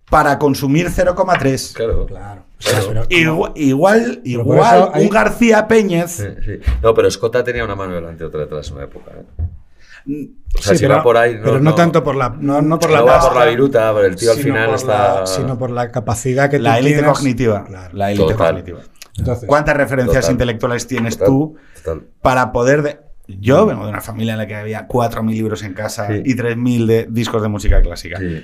[0.08, 1.72] para consumir 0,3.
[1.74, 2.06] Claro.
[2.06, 2.44] claro.
[2.64, 5.66] Pero- Igual, igual, hay- un García.
[6.08, 6.60] Sí, sí.
[6.82, 9.10] No, pero Escota tenía una mano delante y otra detrás en una época.
[9.16, 10.28] ¿eh?
[10.58, 11.38] O sea, Sí, si pero, va por ahí.
[11.42, 12.28] pero no, tanto por la.
[12.30, 14.74] No, no por la no va por la viruta, pero el tío al final por
[14.76, 15.20] está.
[15.20, 17.64] la- sino por la capacidad que La élite cognitiva.
[17.64, 17.94] Claro.
[17.96, 18.80] La élite cognitiva.
[19.16, 20.32] Entonces, ¿Cuántas referencias Total.
[20.32, 22.02] intelectuales tienes Total, tú total.
[22.22, 22.82] para poder...
[22.82, 26.22] de- Yo vengo de una familia en la que había 4.000 libros en casa Sí.
[26.24, 28.18] y 3.000 de discos de música clásica.
[28.18, 28.42] Sí.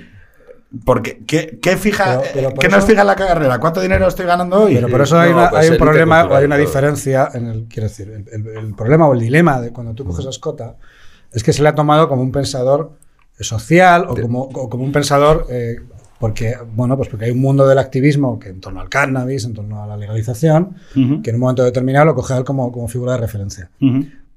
[0.85, 3.57] Porque, ¿qué, qué fija, Pero- pero por ¿qué nos fija en la carrera?
[3.59, 4.75] ¿Cuánto dinero estoy ganando hoy?
[4.75, 6.61] Pero por eso hay, No, una- pues hay un problema hay una claro.
[6.61, 7.65] diferencia en el.
[7.67, 10.75] Quiero decir, el, el- el problema o el dilema de cuando tú coges a Escota
[11.31, 12.91] es que se le ha tomado como un pensador
[13.39, 15.47] social o como, o como un pensador.
[15.49, 15.77] eh,
[16.19, 19.53] porque, bueno, pues porque hay un mundo del activismo que en torno al cannabis, en
[19.53, 22.89] torno a la legalización, que en un momento determinado lo coge a él como, como
[22.89, 23.69] figura de referencia.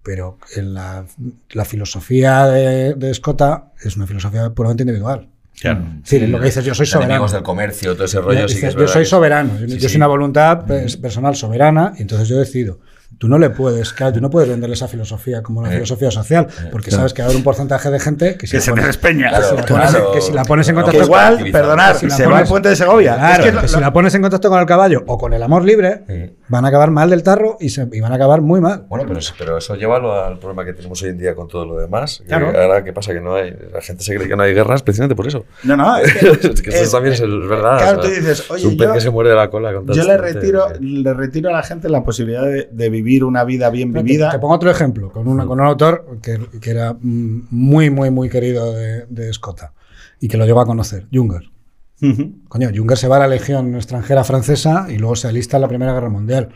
[0.05, 1.05] Pero en la,
[1.51, 5.29] la filosofía de, de Escota es una filosofía puramente individual.
[5.63, 5.81] Claro.
[6.03, 7.13] Decir, lo que dices, yo soy soberano.
[7.15, 9.75] enemigos del comercio, todo ese rollo, sí Dice, que es yo soy soberano, yo, Sí,
[9.75, 9.89] yo sí.
[9.89, 10.65] soy una voluntad
[11.01, 12.79] personal soberana y entonces yo decido.
[13.19, 16.11] Tú no le puedes, claro, tú no puedes venderle esa filosofía como una Eh, filosofía
[16.11, 18.63] social, porque sabes que va a haber un porcentaje de gente que si, Que la
[18.63, 19.31] se pones, despeña.
[19.31, 20.13] que si la Claro, pones- claro.
[20.13, 22.69] que si la pones en contacto igual, perdonar, Si la se va pones- al puente
[22.71, 23.15] de Segovia.
[23.15, 25.35] Claro, Es que que lo- si la pones en contacto con el caballo o con
[25.35, 26.33] el amor libre, Sí.
[26.53, 28.85] Van a acabar mal del tarro y, se- y van a acabar muy mal.
[28.89, 29.97] Bueno, pero, pero eso lleva
[30.27, 32.19] al problema que tenemos hoy en día con todo lo demás.
[32.19, 32.49] que Claro.
[32.49, 33.13] Ahora, ¿qué pasa?
[33.15, 33.57] Que no hay.
[33.73, 35.45] La gente se cree que no hay guerras precisamente por eso.
[35.65, 37.79] No, no, es que, es que eso es- también es el- verdad.
[37.79, 39.73] Claro, o sea, tú dices, es oye, un yo- que se muere de la cola.
[39.73, 43.45] con Yo le retiro, le retiro a la gente la posibilidad de, de vivir una
[43.45, 44.31] vida bien Te- vivida.
[44.31, 48.29] Te, pongo otro ejemplo, con, una- con un autor que, que era muy, muy, muy
[48.29, 49.73] querido de, de Escota
[50.21, 51.51] y que lo llegó a conocer, Junger.
[52.49, 55.69] Coño, Junger se va a la Legión extranjera francesa y luego se alista en la
[55.69, 56.49] Primera Guerra Mundial.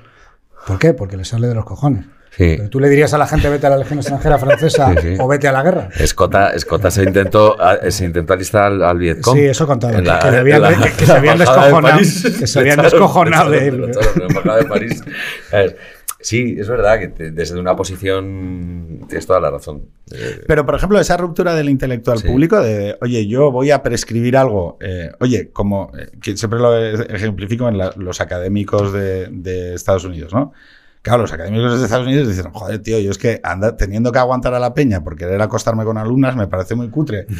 [0.67, 0.93] ¿Por qué?
[0.95, 2.05] Porque le sale de los cojones.
[2.37, 2.59] Sí.
[2.71, 5.17] Tú le dirías a la gente vete a la Legión extranjera francesa Sí, sí.
[5.19, 5.89] o vete a la guerra.
[5.99, 7.57] Escota, Escota se intentó,
[7.89, 9.37] se intentó alistar al, al Vietcong.
[9.39, 12.37] Sí, eso contaba, que- la- que la- que- que se habían de descojonado- París.
[12.39, 13.81] que se habían Le echaron- descojonado le de él.
[13.87, 15.03] de París.
[16.29, 19.83] Sí, es verdad que te- desde una posición tienes toda la razón.
[20.13, 22.27] Eh, Pero, por ejemplo, esa ruptura del intelectual Sí.
[22.27, 26.77] público de, oye, yo voy a prescribir algo, eh, oye, como eh, que siempre lo
[26.77, 30.53] ejemplifico en la- los académicos de, de Estados Unidos, ¿no?
[31.07, 34.19] Claro, los académicos de Estados Unidos dicen, joder, tío, yo es que anda, teniendo que
[34.19, 37.27] aguantar a la peña por querer acostarme con alumnas me parece muy cutre.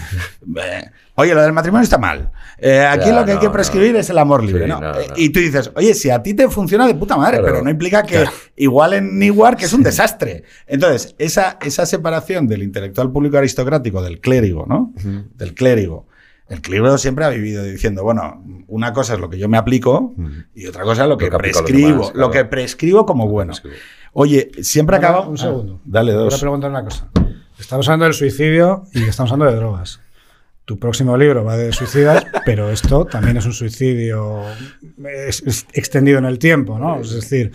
[0.57, 0.85] Eh,
[1.17, 2.31] oye, lo del matrimonio está mal.
[2.59, 3.99] Eh, aquí lo que hay que prescribir no.
[3.99, 4.65] es el amor libre.
[4.65, 4.81] Sí, ¿no?
[4.81, 5.07] no, Eh.
[5.17, 7.53] Y tú dices, oye, si a ti te funciona de puta madre, Claro.
[7.55, 8.31] pero no implica que Claro.
[8.55, 10.45] igual en Newark es un desastre.
[10.69, 14.93] Entonces, esa, esa separación del intelectual público aristocrático del clérigo, ¿no?
[15.35, 16.07] Del clérigo.
[16.49, 20.15] El clérigo siempre ha vivido diciendo, bueno, una cosa es lo que yo me aplico
[20.55, 22.21] y otra cosa es lo que, Lo a prescribo, demás, claro.
[22.29, 23.53] lo que prescribo como bueno.
[24.13, 25.29] Oye, siempre Ahora, acaba...
[25.29, 25.79] Un segundo.
[25.79, 26.41] Ah, dale Quiero dos.
[26.41, 27.09] preguntar una cosa.
[27.59, 30.01] Estamos hablando del suicidio y estamos hablando de drogas.
[30.65, 34.43] tu próximo libro va de suicidas, pero esto también es un suicidio
[35.29, 37.01] es- es extendido en el tiempo, ¿no?
[37.01, 37.53] Es decir,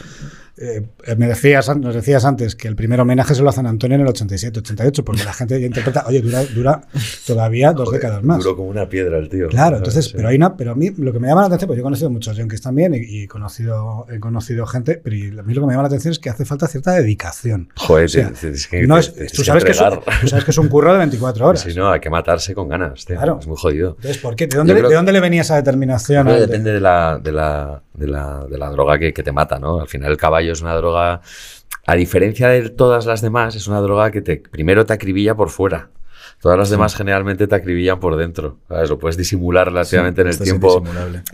[0.62, 3.96] eh, me decías, nos decías antes que el primer homenaje se lo hacen a Antonio
[3.96, 6.82] en el 87, 88, porque la gente ya interpreta, oye, dura, dura
[7.26, 8.40] todavía dos décadas más.
[8.44, 9.48] Duró como una piedra el tío.
[9.50, 10.14] Claro, entonces, Sí.
[10.16, 11.84] pero hay una, pero a mí lo que me llama la atención, pues yo he
[11.84, 15.62] conocido muchos yonkis también y, y he conocido, he conocido gente, pero a mí lo
[15.62, 17.70] que me llama la atención es que hace falta cierta dedicación.
[17.76, 19.78] Joder, O sea, es que no es- tú, sabes que es,
[20.22, 21.62] tú sabes que es un curro de 24 horas.
[21.62, 23.16] Si no, hay que matarse con ganas, tío.
[23.16, 23.38] Claro.
[23.40, 23.92] Es muy jodido.
[23.98, 24.48] Entonces, ¿por qué?
[24.48, 26.28] ¿De dónde, le, de dónde le venía esa determinación?
[26.28, 29.60] De- depende de la, de, la, de, la, de la droga que, que te mata,
[29.60, 29.80] ¿no?
[29.80, 31.22] Al final el caballo es una droga,
[31.86, 35.50] a diferencia de todas las demás, es una droga que te primero te acribilla por
[35.50, 35.90] fuera.
[36.42, 38.58] Todas las demás generalmente te acribillan por dentro.
[38.68, 38.90] ¿sabes?
[38.90, 40.84] Lo puedes disimular relativamente en el tiempo.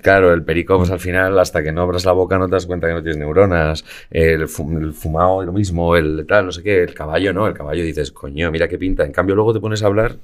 [0.02, 2.66] Claro, el perico, pues al final, hasta que no abras la boca, no te das
[2.66, 3.86] cuenta que no tienes neuronas.
[4.12, 6.84] El, fu- el fumado, lo mismo, el tal, no sé qué.
[6.84, 7.48] El caballo, no.
[7.48, 9.06] El caballo dices, coño, mira qué pinta.
[9.06, 10.18] En cambio, luego te pones a hablar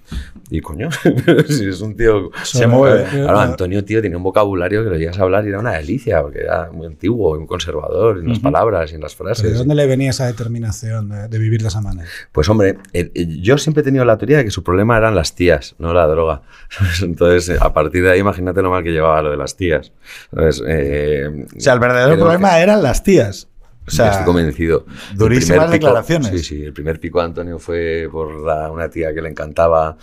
[0.49, 0.89] y, coño,
[1.47, 2.29] si es un tío.
[2.43, 3.05] Se mueve.
[3.09, 6.21] Claro, Antonio, tío, tenía un vocabulario que lo llegas a hablar y era una delicia,
[6.21, 9.57] porque era muy antiguo, muy conservador en las palabras y en las pero ¿De frases.
[9.57, 12.07] dónde le venía esa determinación de, de vivir de esa manera?
[12.31, 15.15] Pues hombre, el- el- yo siempre he tenido la teoría de que su problema eran
[15.15, 16.41] las tías, no la droga.
[17.01, 19.91] Entonces, a partir de ahí, imagínate lo mal que llevaba lo de las tías.
[20.34, 20.61] ¿sabes?
[20.67, 23.47] Eh, O sea, el verdadero problema que- eran las tías.
[23.86, 24.86] O sea, Estoy convencido.
[25.11, 26.30] El durísimas pico- declaraciones.
[26.30, 26.63] Sí, sí.
[26.63, 29.97] El primer pico Antonio fue por la- una tía que le encantaba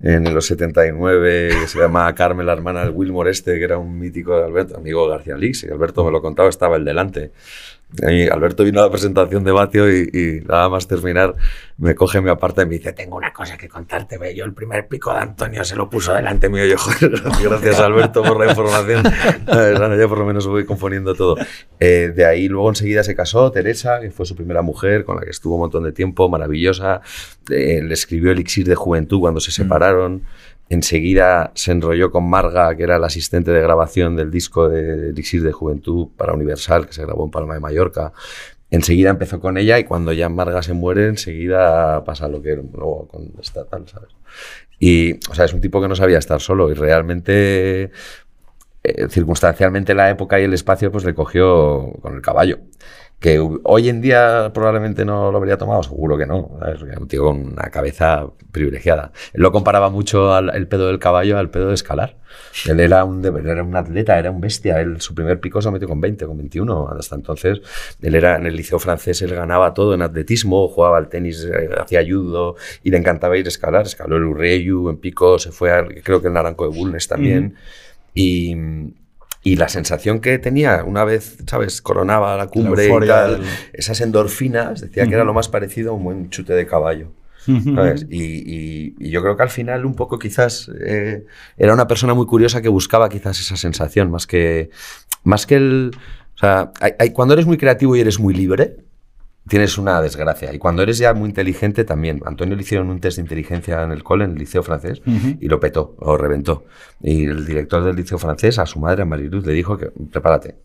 [0.00, 3.98] en los 79, que se llamaba Carmen, la hermana del Wilmore este, que era un
[3.98, 5.64] mítico de Alberto, amigo García Lix.
[5.64, 7.32] Y Alberto me lo contaba, estaba el delante.
[7.92, 11.34] Y Alberto vino a la presentación de Batio y, y nada más terminar
[11.76, 14.52] me coge, me aparta y me dice, tengo una cosa que contarte, ve, yo el
[14.52, 16.64] primer pico de Antonio se lo puso delante mío.
[16.66, 19.02] Yo, joder, gracias Alberto por la información.
[19.46, 21.36] Ahora ya por lo menos voy componiendo todo.
[21.80, 25.22] Eh, de ahí luego enseguida se casó Teresa, que fue su primera mujer, con la
[25.22, 27.00] que estuvo un montón de tiempo, maravillosa.
[27.50, 30.22] Eh, le escribió Elixir de Juventud cuando se separaron.
[30.68, 35.42] Enseguida se enrolló con Marga, que era la asistente de grabación del disco de Elixir
[35.42, 38.12] de Juventud para Universal, que se grabó en Palma de Mallorca.
[38.70, 43.06] Enseguida empezó con ella y cuando ya Marga se muere, enseguida pasa lo que luego
[43.08, 44.10] con esta tal, ¿sabes?
[44.78, 47.90] Y, o sea, es un tipo que no sabía estar solo y realmente,
[48.82, 52.58] eh, circunstancialmente la época y el espacio, pues le cogió con el caballo.
[53.24, 56.58] Que hoy en día probablemente no lo habría tomado, seguro que no.
[56.60, 56.82] ¿sabes?
[56.82, 59.12] Un tío con una cabeza privilegiada.
[59.32, 62.18] Él lo comparaba mucho al el pedo del caballo al pedo de escalar.
[62.68, 64.78] Él era un, era un atleta, era un bestia.
[64.78, 66.88] Él, su primer pico se metió con 20, con 21.
[66.98, 67.62] Hasta entonces,
[68.02, 71.70] él era en el liceo francés, él ganaba todo en atletismo, jugaba al tenis, eh,
[71.80, 73.86] hacía judo y le encantaba ir a escalar.
[73.86, 77.54] Escaló el Urreyu en pico, se fue al, creo que el Naranco de Bulnes también.
[78.12, 78.54] Y,
[79.44, 81.80] y la sensación que tenía una vez, ¿sabes?
[81.82, 85.94] Coronaba la cumbre y tal, del- esas endorfinas, decía que era lo más parecido a
[85.94, 87.12] un buen chute de caballo.
[87.74, 88.06] ¿sabes?
[88.08, 91.26] Y, y- y yo creo que al final un poco quizás eh,
[91.58, 94.70] era una persona muy curiosa que buscaba quizás esa sensación, más que,
[95.24, 95.90] más que el...
[96.36, 98.78] O sea, hay- hay- cuando eres muy creativo y eres muy libre,
[99.48, 100.52] tienes una desgracia.
[100.54, 102.20] Y cuando eres ya muy inteligente también.
[102.24, 105.02] Antonio le hicieron un test de inteligencia en el cole, en el liceo francés,
[105.40, 106.64] y lo petó, o reventó.
[107.02, 110.56] Y el director del liceo francés, a su madre, a Mariluz, le dijo que prepárate.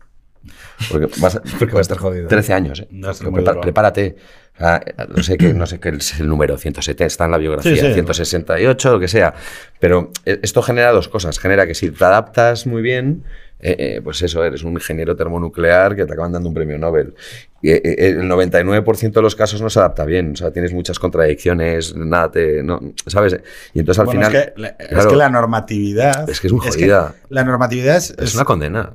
[0.90, 2.26] Porque vas a, Porque va a estar jodido.
[2.28, 2.88] 13 años, ¿eh?
[3.04, 3.60] Va a estar Pero muy prepara- duro.
[3.60, 4.16] prepárate.
[4.56, 4.82] Sea,
[5.14, 7.80] no sé qué, no sé qué es el número, 170, está en la biografía, Sí,
[7.80, 7.92] sí.
[7.94, 9.32] 168, lo que sea.
[9.78, 11.38] Pero eh, esto genera dos cosas.
[11.38, 13.24] Genera que si te adaptas muy bien,
[13.62, 17.14] eh, eh, pues eso, eres un ingeniero termonuclear que te acaban dando un premio Nobel.
[17.62, 20.32] Y, eh, el 99% de los casos no se adapta bien.
[20.32, 22.62] O sea, tienes muchas contradicciones, nada te.
[22.62, 23.36] No, ¿Sabes?
[23.74, 24.34] Y entonces al Bueno, final.
[24.36, 26.28] es, que, la- es claro, que la normatividad.
[26.30, 27.14] Es que es muy jodida.
[27.28, 28.94] la normatividad es, es una condena.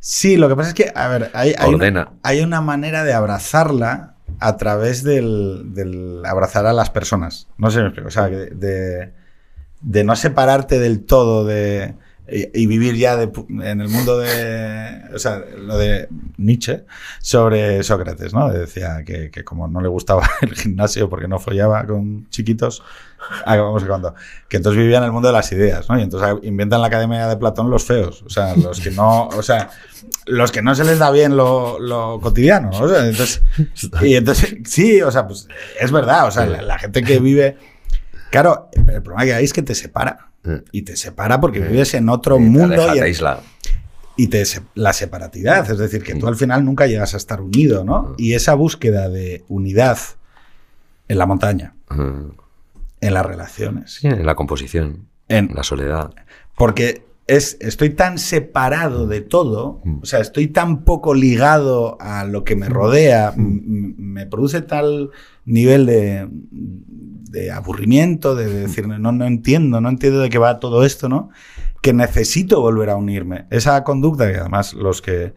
[0.00, 3.12] Sí, lo que pasa es que, a ver, hay, hay, una, hay una manera de
[3.12, 7.46] abrazarla a través del, del abrazar a las personas.
[7.58, 8.08] No sé si me explico.
[8.08, 11.94] O sea, de no separarte del todo de.
[12.30, 15.02] Y, y vivir ya de en el mundo de.
[15.14, 16.84] O sea, lo de Nietzsche
[17.20, 18.50] sobre Sócrates, ¿no?
[18.50, 22.82] Decía que, que como no le gustaba el gimnasio porque no follaba con chiquitos,
[23.44, 24.14] acabamos cuando.
[24.48, 25.98] Que entonces vivía en el mundo de las ideas, ¿no?
[25.98, 28.22] Y entonces inventan la academia de Platón los feos.
[28.22, 29.28] O sea, los que no.
[29.28, 29.70] O sea,
[30.26, 32.80] los que no se les da bien lo, lo cotidiano, ¿no?
[32.80, 33.42] O sea, entonces,
[34.02, 35.48] y entonces, sí, o sea, pues
[35.80, 36.26] es verdad.
[36.26, 37.56] O sea, la, la gente que vive.
[38.30, 40.29] Claro, el problema que hay es que te separa.
[40.72, 43.40] Y te separa porque vives en otro mundo y, te aísla.
[44.16, 44.42] y te
[44.74, 48.14] la separatidad, es decir, que tú al final nunca llegas a estar unido, ¿no?
[48.18, 49.98] Y esa búsqueda de unidad
[51.08, 56.12] en la montaña, en las relaciones, Sí, en la composición, en la soledad.
[56.56, 60.00] porque es, estoy tan separado de todo, Mm.
[60.02, 65.10] o sea, estoy tan poco ligado a lo que me rodea, me produce tal
[65.44, 66.28] nivel de,
[67.30, 71.30] de aburrimiento, de decir, no, no entiendo, no entiendo de qué va todo esto, ¿no?
[71.80, 73.46] Que necesito volver a unirme.
[73.50, 75.32] Esa conducta, que además los que...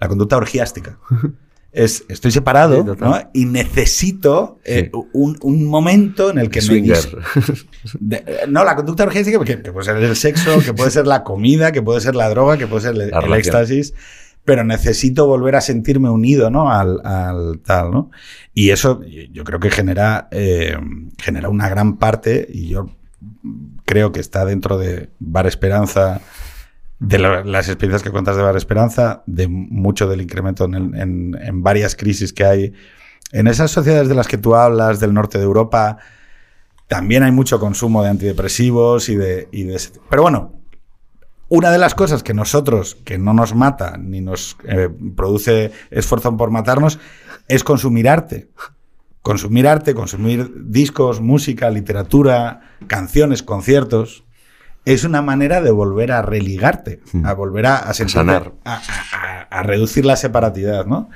[0.00, 0.98] La conducta orgiástica.
[1.70, 2.98] Es, estoy separado Sí.
[2.98, 3.18] ¿no?
[3.34, 7.18] y necesito eh, un, un momento en el que me Swinger.
[8.00, 11.06] de- eh, no, la conducta orgástica que, que puede ser el sexo, que puede ser
[11.06, 13.92] la comida, que puede ser la droga, que puede ser el, el éxtasis,
[14.48, 16.72] pero necesito volver a sentirme unido, ¿no?
[16.72, 18.10] Al, al tal, ¿no?
[18.54, 20.74] Y eso yo creo que genera, eh,
[21.18, 22.88] genera una gran parte, y yo
[23.84, 26.22] creo que está dentro de Bar Esperanza,
[26.98, 31.36] de la- las experiencias que cuentas de Bar Esperanza, de mucho del incremento en, en-
[31.38, 32.72] en varias crisis que hay.
[33.32, 35.98] En esas sociedades de las que tú hablas, del norte de Europa,
[36.86, 40.54] también hay mucho consumo de antidepresivos y de, y de Pero bueno,
[41.48, 46.36] una de las cosas que nosotros, que no nos mata ni nos eh, produce esfuerzo
[46.36, 46.98] por matarnos,
[47.48, 48.48] es consumir arte.
[49.22, 54.24] Consumir arte, consumir discos, música, literatura, canciones, conciertos.
[54.84, 58.52] Es una manera de volver a religarte, a volver a, a sentirte- sanar.
[58.64, 61.10] A, a- a- a reducir la separatidad, ¿no?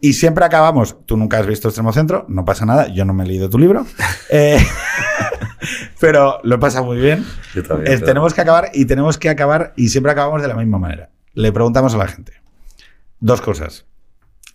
[0.00, 3.24] Y siempre acabamos, tú nunca has visto Extremo Centro, no pasa nada, yo no me
[3.24, 3.86] he leído tu libro,
[4.30, 4.58] eh,
[6.00, 7.24] pero lo pasa muy bien.
[7.54, 10.54] Yo también, Eh, tenemos que acabar y tenemos que acabar y siempre acabamos de la
[10.54, 11.10] misma manera.
[11.34, 12.32] Le preguntamos a la gente
[13.20, 13.86] dos cosas.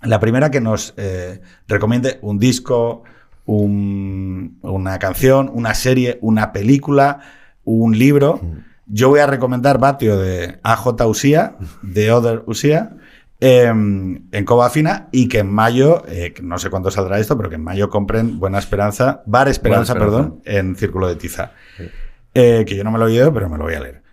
[0.01, 3.03] La primera que nos eh, recomiende un disco,
[3.45, 7.19] un- una canción, una serie, una película,
[7.63, 8.39] un libro.
[8.85, 12.91] Yo voy a recomendar Batio de AJ Usía, de Other Usía,
[13.39, 17.49] em, en Cova Fina y que en mayo, eh, no sé cuándo saldrá esto, pero
[17.49, 21.51] que en mayo compren Buena Esperanza, Bar Esperanza, perdón, en Círculo de Tiza.
[22.33, 24.03] Eh, que yo no me lo he oído, pero me lo voy a leer.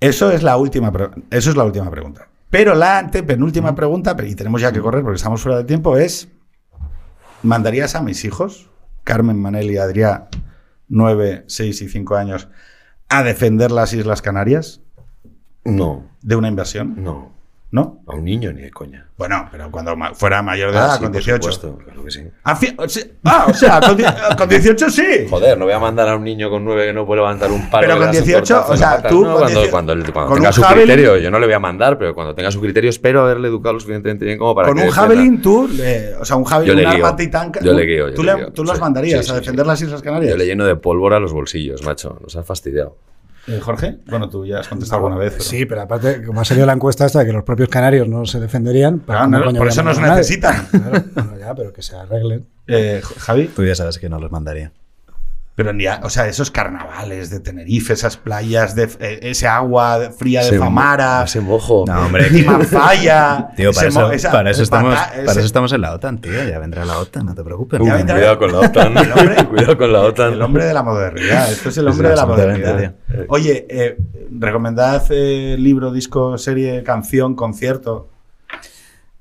[0.00, 0.92] Eso es la última,
[1.30, 2.28] eso es la última pregunta.
[2.48, 6.28] Pero la antepenúltima pregunta, y tenemos ya que correr porque estamos fuera de tiempo, es:
[7.42, 8.68] ¿mandarías a mis hijos,
[9.04, 10.24] Carmen, Manel y Adrián,
[10.88, 12.48] 9, 6 y 5 años,
[13.08, 14.80] a defender las Islas Canarias
[15.64, 16.94] No, de una invasión?
[17.02, 17.38] no.
[17.72, 18.02] ¿No?
[18.08, 19.06] A un niño ni de coña.
[19.16, 21.52] Bueno, pero cuando ma- fuera mayor de edad, Ah, sí, con por 18.
[21.52, 22.20] supuesto, claro que sí.
[22.42, 23.96] Ah, fi- o sea- ah, o sea, con,
[24.38, 25.04] con 18 sí.
[25.30, 27.70] Joder, no voy a mandar a un niño con nueve que no puede levantar un
[27.70, 27.86] palo.
[27.86, 29.94] Pero con darse un 18, tortazo o sea, tú No, cuando, 18 cuando,
[30.34, 32.90] tenga su javelin- criterio, yo no le voy a mandar, pero cuando tenga su criterio
[32.90, 36.24] espero haberle educado lo suficientemente bien como para con que un javelin tú, le- o
[36.24, 37.06] sea, un javelin, le un guío.
[37.06, 37.60] arma titanca.
[37.62, 38.52] Yo le guío, yo ¿Tú, le guío.
[38.52, 40.32] tú los Sí, mandarías sí, a defender las Islas Canarias?
[40.32, 42.18] Yo le lleno de pólvora los bolsillos, macho.
[42.20, 42.96] Nos has fastidiado.
[43.46, 45.32] Eh, Jorge, bueno, tú ya has contestado alguna vez.
[45.32, 48.06] pero- Sí, pero aparte, como ha salido la encuesta esta de que los propios canarios
[48.08, 48.98] no se defenderían.
[49.00, 50.66] Claro, ¿cómo no, por eso nos necesitan.
[50.70, 52.46] Claro, bueno, ya, pero que se arreglen.
[52.66, 54.72] Eh, Javi, Tú ya sabes que no los mandaría.
[55.62, 60.10] Pero ni a- o sea, esos carnavales de Tenerife, esas playas, de eh, ese agua
[60.18, 61.84] fría de mo- Famara, Ese mojo.
[61.86, 62.30] No, hombre.
[62.30, 66.32] Timafaya, Tío, para, eso, esa- para, eso estamos, para eso estamos en la OTAN, tío.
[66.48, 67.78] Ya vendrá la OTAN, no te preocupes.
[67.80, 68.96] Uy, Ya vendrá- cuidado con la OTAN.
[69.12, 70.32] Hombre- cuidado con la OTAN.
[70.32, 71.50] El hombre de la modernidad.
[71.52, 72.94] Esto es el hombre de la modernidad.
[73.28, 73.96] Oye, eh,
[74.38, 78.08] recomendad eh, libro, disco, serie, canción, concierto.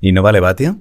[0.02, 0.40] ¿Y no vale?
[0.40, 0.74] Eh,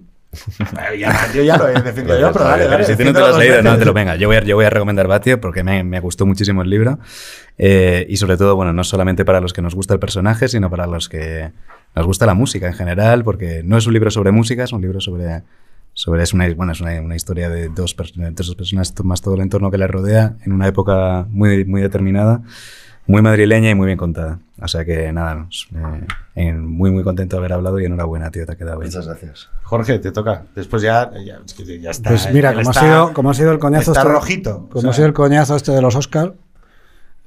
[0.98, 2.84] ya- yo ya lo he definido yo, pero dale, dale.
[2.84, 4.16] si tú no te lo has leído, no te lo venga.
[4.16, 6.98] Yo voy a, yo voy a recomendar Batio porque me, me gustó muchísimo el libro.
[7.56, 10.70] Eh, y sobre todo, bueno, no solamente para los que nos gusta el personaje, sino
[10.70, 11.50] para los que
[11.94, 14.82] nos gusta la música en general, porque no es un libro sobre música, es un
[14.82, 15.42] libro sobre.
[15.94, 19.20] sobre es una, bueno, es una, una historia de dos, pers- de dos personas, más
[19.22, 22.42] todo el entorno que le rodea, en una época muy, muy determinada,
[23.08, 24.38] muy madrileña y muy bien contada.
[24.60, 26.06] O sea que nada, eh,
[26.36, 28.90] en- muy, muy contento de haber hablado y enhorabuena, tío, te ha quedado bien.
[28.90, 29.48] Muchas gracias.
[29.64, 30.44] Jorge, te toca.
[30.54, 32.10] Después ya, ya, es que ya está.
[32.10, 33.90] Pues mira, como ha, sido, como ha sido el coñazo.
[33.92, 34.68] Está este- rojito.
[34.68, 36.34] Como o sea, ha sido el coñazo este de los Oscar.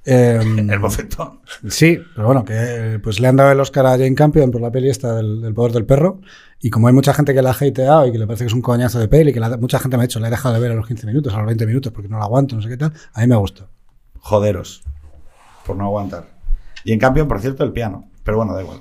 [0.06, 1.41] el bofetón.
[1.68, 4.72] Sí, pero bueno, que pues le han dado el Oscar a Jane Campion por la
[4.72, 6.20] peli esta del, del poder del perro.
[6.60, 8.53] Y como hay mucha gente que la ha hateado y que le parece que es
[8.53, 10.62] un coñazo de peli, que la- mucha gente me ha dicho, la he dejado de
[10.62, 12.70] ver a los 15 minutos, a los 20 minutos, porque no la aguanto, no sé
[12.70, 13.68] qué tal, a mí me gustó.
[14.20, 14.84] Joderos.
[15.65, 16.25] Por no aguantar.
[16.83, 18.05] Y en cambio, por cierto, el piano.
[18.23, 18.79] Pero bueno, da igual.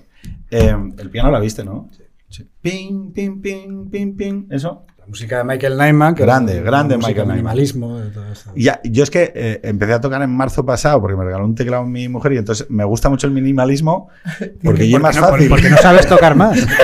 [0.50, 1.88] Eh, el piano la viste, ¿no?
[2.30, 2.48] Sí.
[2.60, 4.46] Ping, ping, ping, ping, ping.
[4.50, 4.84] Eso.
[4.98, 7.36] La música de Michael Nyman, que Grande, es grande Michael Nyman.
[7.36, 8.52] minimalismo, de todo esto.
[8.54, 11.44] Y ya, yo es que eh, empecé a tocar en marzo pasado porque me regaló
[11.44, 14.08] un teclado mi mujer y entonces me gusta mucho el minimalismo
[14.62, 15.48] porque ya es más no, fácil.
[15.48, 16.58] porque no sabes tocar más.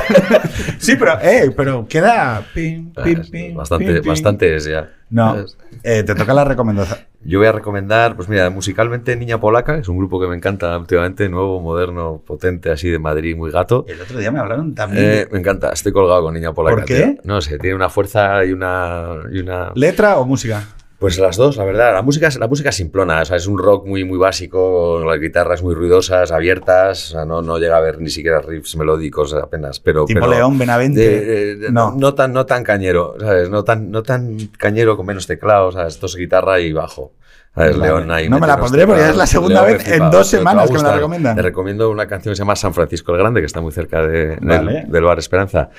[0.79, 4.09] Sí, pero, eh, pero queda ping, ping, ping, Bastante, ping, ping.
[4.09, 4.89] bastante es ya.
[5.11, 5.37] No,
[5.83, 6.99] eh, te toca la recomendación.
[7.27, 10.37] Yo voy a recomendar, pues mira, musicalmente Niña Polaca, que es un grupo que me
[10.37, 13.85] encanta últimamente, nuevo, moderno, potente, así de Madrid, muy gato.
[13.89, 15.05] El otro día me hablaron también.
[15.05, 16.77] Eh, me encanta, estoy colgado con Niña Polaca.
[16.77, 17.03] ¿Por qué?
[17.03, 17.21] tío.
[17.25, 19.73] No sé, tiene una fuerza y una, y una...
[19.75, 20.63] ¿Letra o música?
[20.99, 21.93] Pues las dos, la verdad.
[21.93, 25.03] La música, es- la música es simplona, o sea, es un rock muy, muy básico,
[25.05, 28.77] las guitarras muy ruidosas, abiertas, o sea, no, no llega a haber ni siquiera riffs
[28.77, 29.79] melódicos apenas.
[29.79, 31.57] Pero, Tipo pero León Benavente.
[31.57, 31.95] de- No.
[31.97, 32.15] no.
[32.15, 33.51] tan, no tan cañero, ¿sabes?
[33.51, 35.95] No tan, no tan cañero con menos teclados, ¿sabes?
[35.95, 37.13] Esto es guitarra y bajo.
[37.57, 37.77] ¿Sabes?
[37.77, 37.89] Vale.
[37.93, 40.33] León ahí No me la pondré porque ya es la segunda León vez en dos
[40.33, 41.35] a semanas que me la recomiendan.
[41.37, 44.07] Te recomiendo una canción que se llama San Francisco el Grande, que está muy cerca
[44.07, 44.85] de- del, Vale.
[44.87, 45.71] del Bar Esperanza.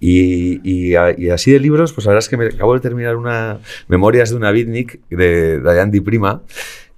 [0.00, 2.80] Y, y a- y así de libros, pues la verdad es que me acabo de
[2.80, 3.58] terminar una
[3.88, 6.42] Memorias de una Beatnik de Diane Di Prima,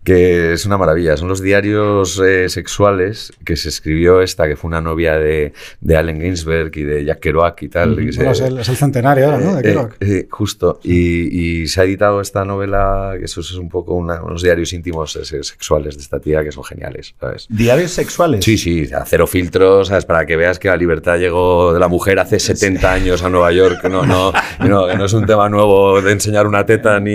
[0.09, 1.19] que es una maravilla.
[1.19, 5.53] Son los diarios eh, sexuales que se escribió esta, que fue una novia de,
[5.83, 7.95] de Allen Ginsberg y de Jack Kerouac y tal.
[7.95, 9.55] que se- Bueno, es, el, es el centenario ahora, ¿no?
[9.57, 9.97] De eh, Kerouac.
[10.01, 10.81] eh, justo.
[10.83, 14.73] Y, y se ha editado esta novela, que eso es un poco una- unos diarios
[14.73, 17.47] íntimos eh, sexuales de esta tía que son geniales, ¿sabes?
[17.51, 18.43] Diarios sexuales.
[18.43, 20.07] Sí, sí, a cero filtros, ¿sabes?
[20.07, 23.53] Para que veas que la libertad llegó de la mujer hace 70 años a Nueva
[23.53, 23.85] York.
[23.91, 24.33] No, no,
[24.67, 27.13] no, que no es un tema nuevo de enseñar una teta ni,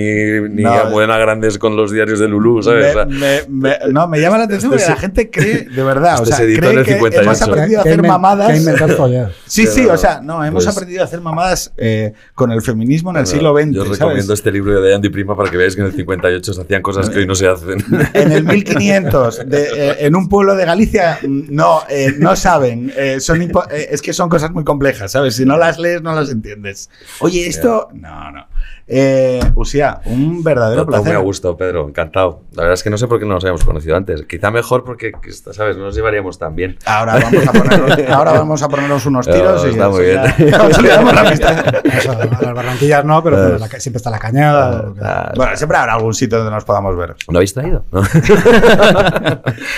[0.49, 0.71] ni No.
[0.73, 2.82] a Buena Grandes con los diarios de Lulú, ¿sabes?
[2.89, 5.63] O sea, Me, me- me- no, me llama la atención Este porque la gente cree,
[5.69, 7.21] de verdad, o este sea, se editó en cree el que 58.
[7.23, 8.51] hemos aprendido a hacer mamadas.
[9.47, 13.11] Sí, sí, o sea, no, hemos pues- aprendido a hacer mamadas eh, con el feminismo
[13.11, 13.71] en el siglo XX.
[13.71, 16.61] Yo recomiendo este libro de Andy Prima para que veáis que en el 58 se
[16.61, 17.83] hacían cosas que hoy no se hacen.
[18.13, 22.91] En el 1500, de, eh, en un pueblo de Galicia, mm, no, eh, no saben.
[22.95, 25.35] eh, son eh, es que son cosas muy complejas, ¿sabes?
[25.35, 26.89] Si no las lees, no las entiendes.
[27.19, 27.89] Oye, esto.
[27.93, 28.45] No, no.
[28.87, 31.15] Eh, Usía, un verdadero Todo muy placer.
[31.17, 32.41] a gusto, Pedro, encantado.
[32.53, 34.23] La verdad es que no sé por qué no nos habíamos conocido antes.
[34.23, 35.11] Quizá mejor porque,
[35.51, 35.77] ¿sabes?
[35.77, 36.77] No nos llevaríamos tan bien.
[36.85, 40.21] Ahora vamos a ponernos, ahora vamos a ponernos unos tiros No, y está muy bien.
[40.83, 41.75] ya- amistad.
[41.85, 44.93] Eso, a las Barranquillas no, pero bueno, la ca- siempre está la cañada.
[44.93, 47.15] que- Ah, Bueno, siempre habrá algún sitio donde nos podamos ver.
[47.29, 47.85] ¿Lo habéis traído?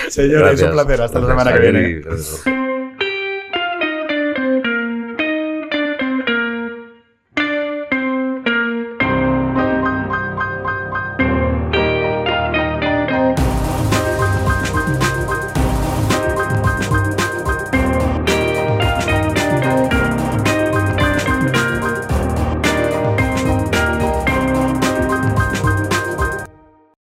[0.08, 0.62] Señores, Gracias.
[0.62, 1.02] un placer.
[1.02, 2.65] Hasta la semana que viene.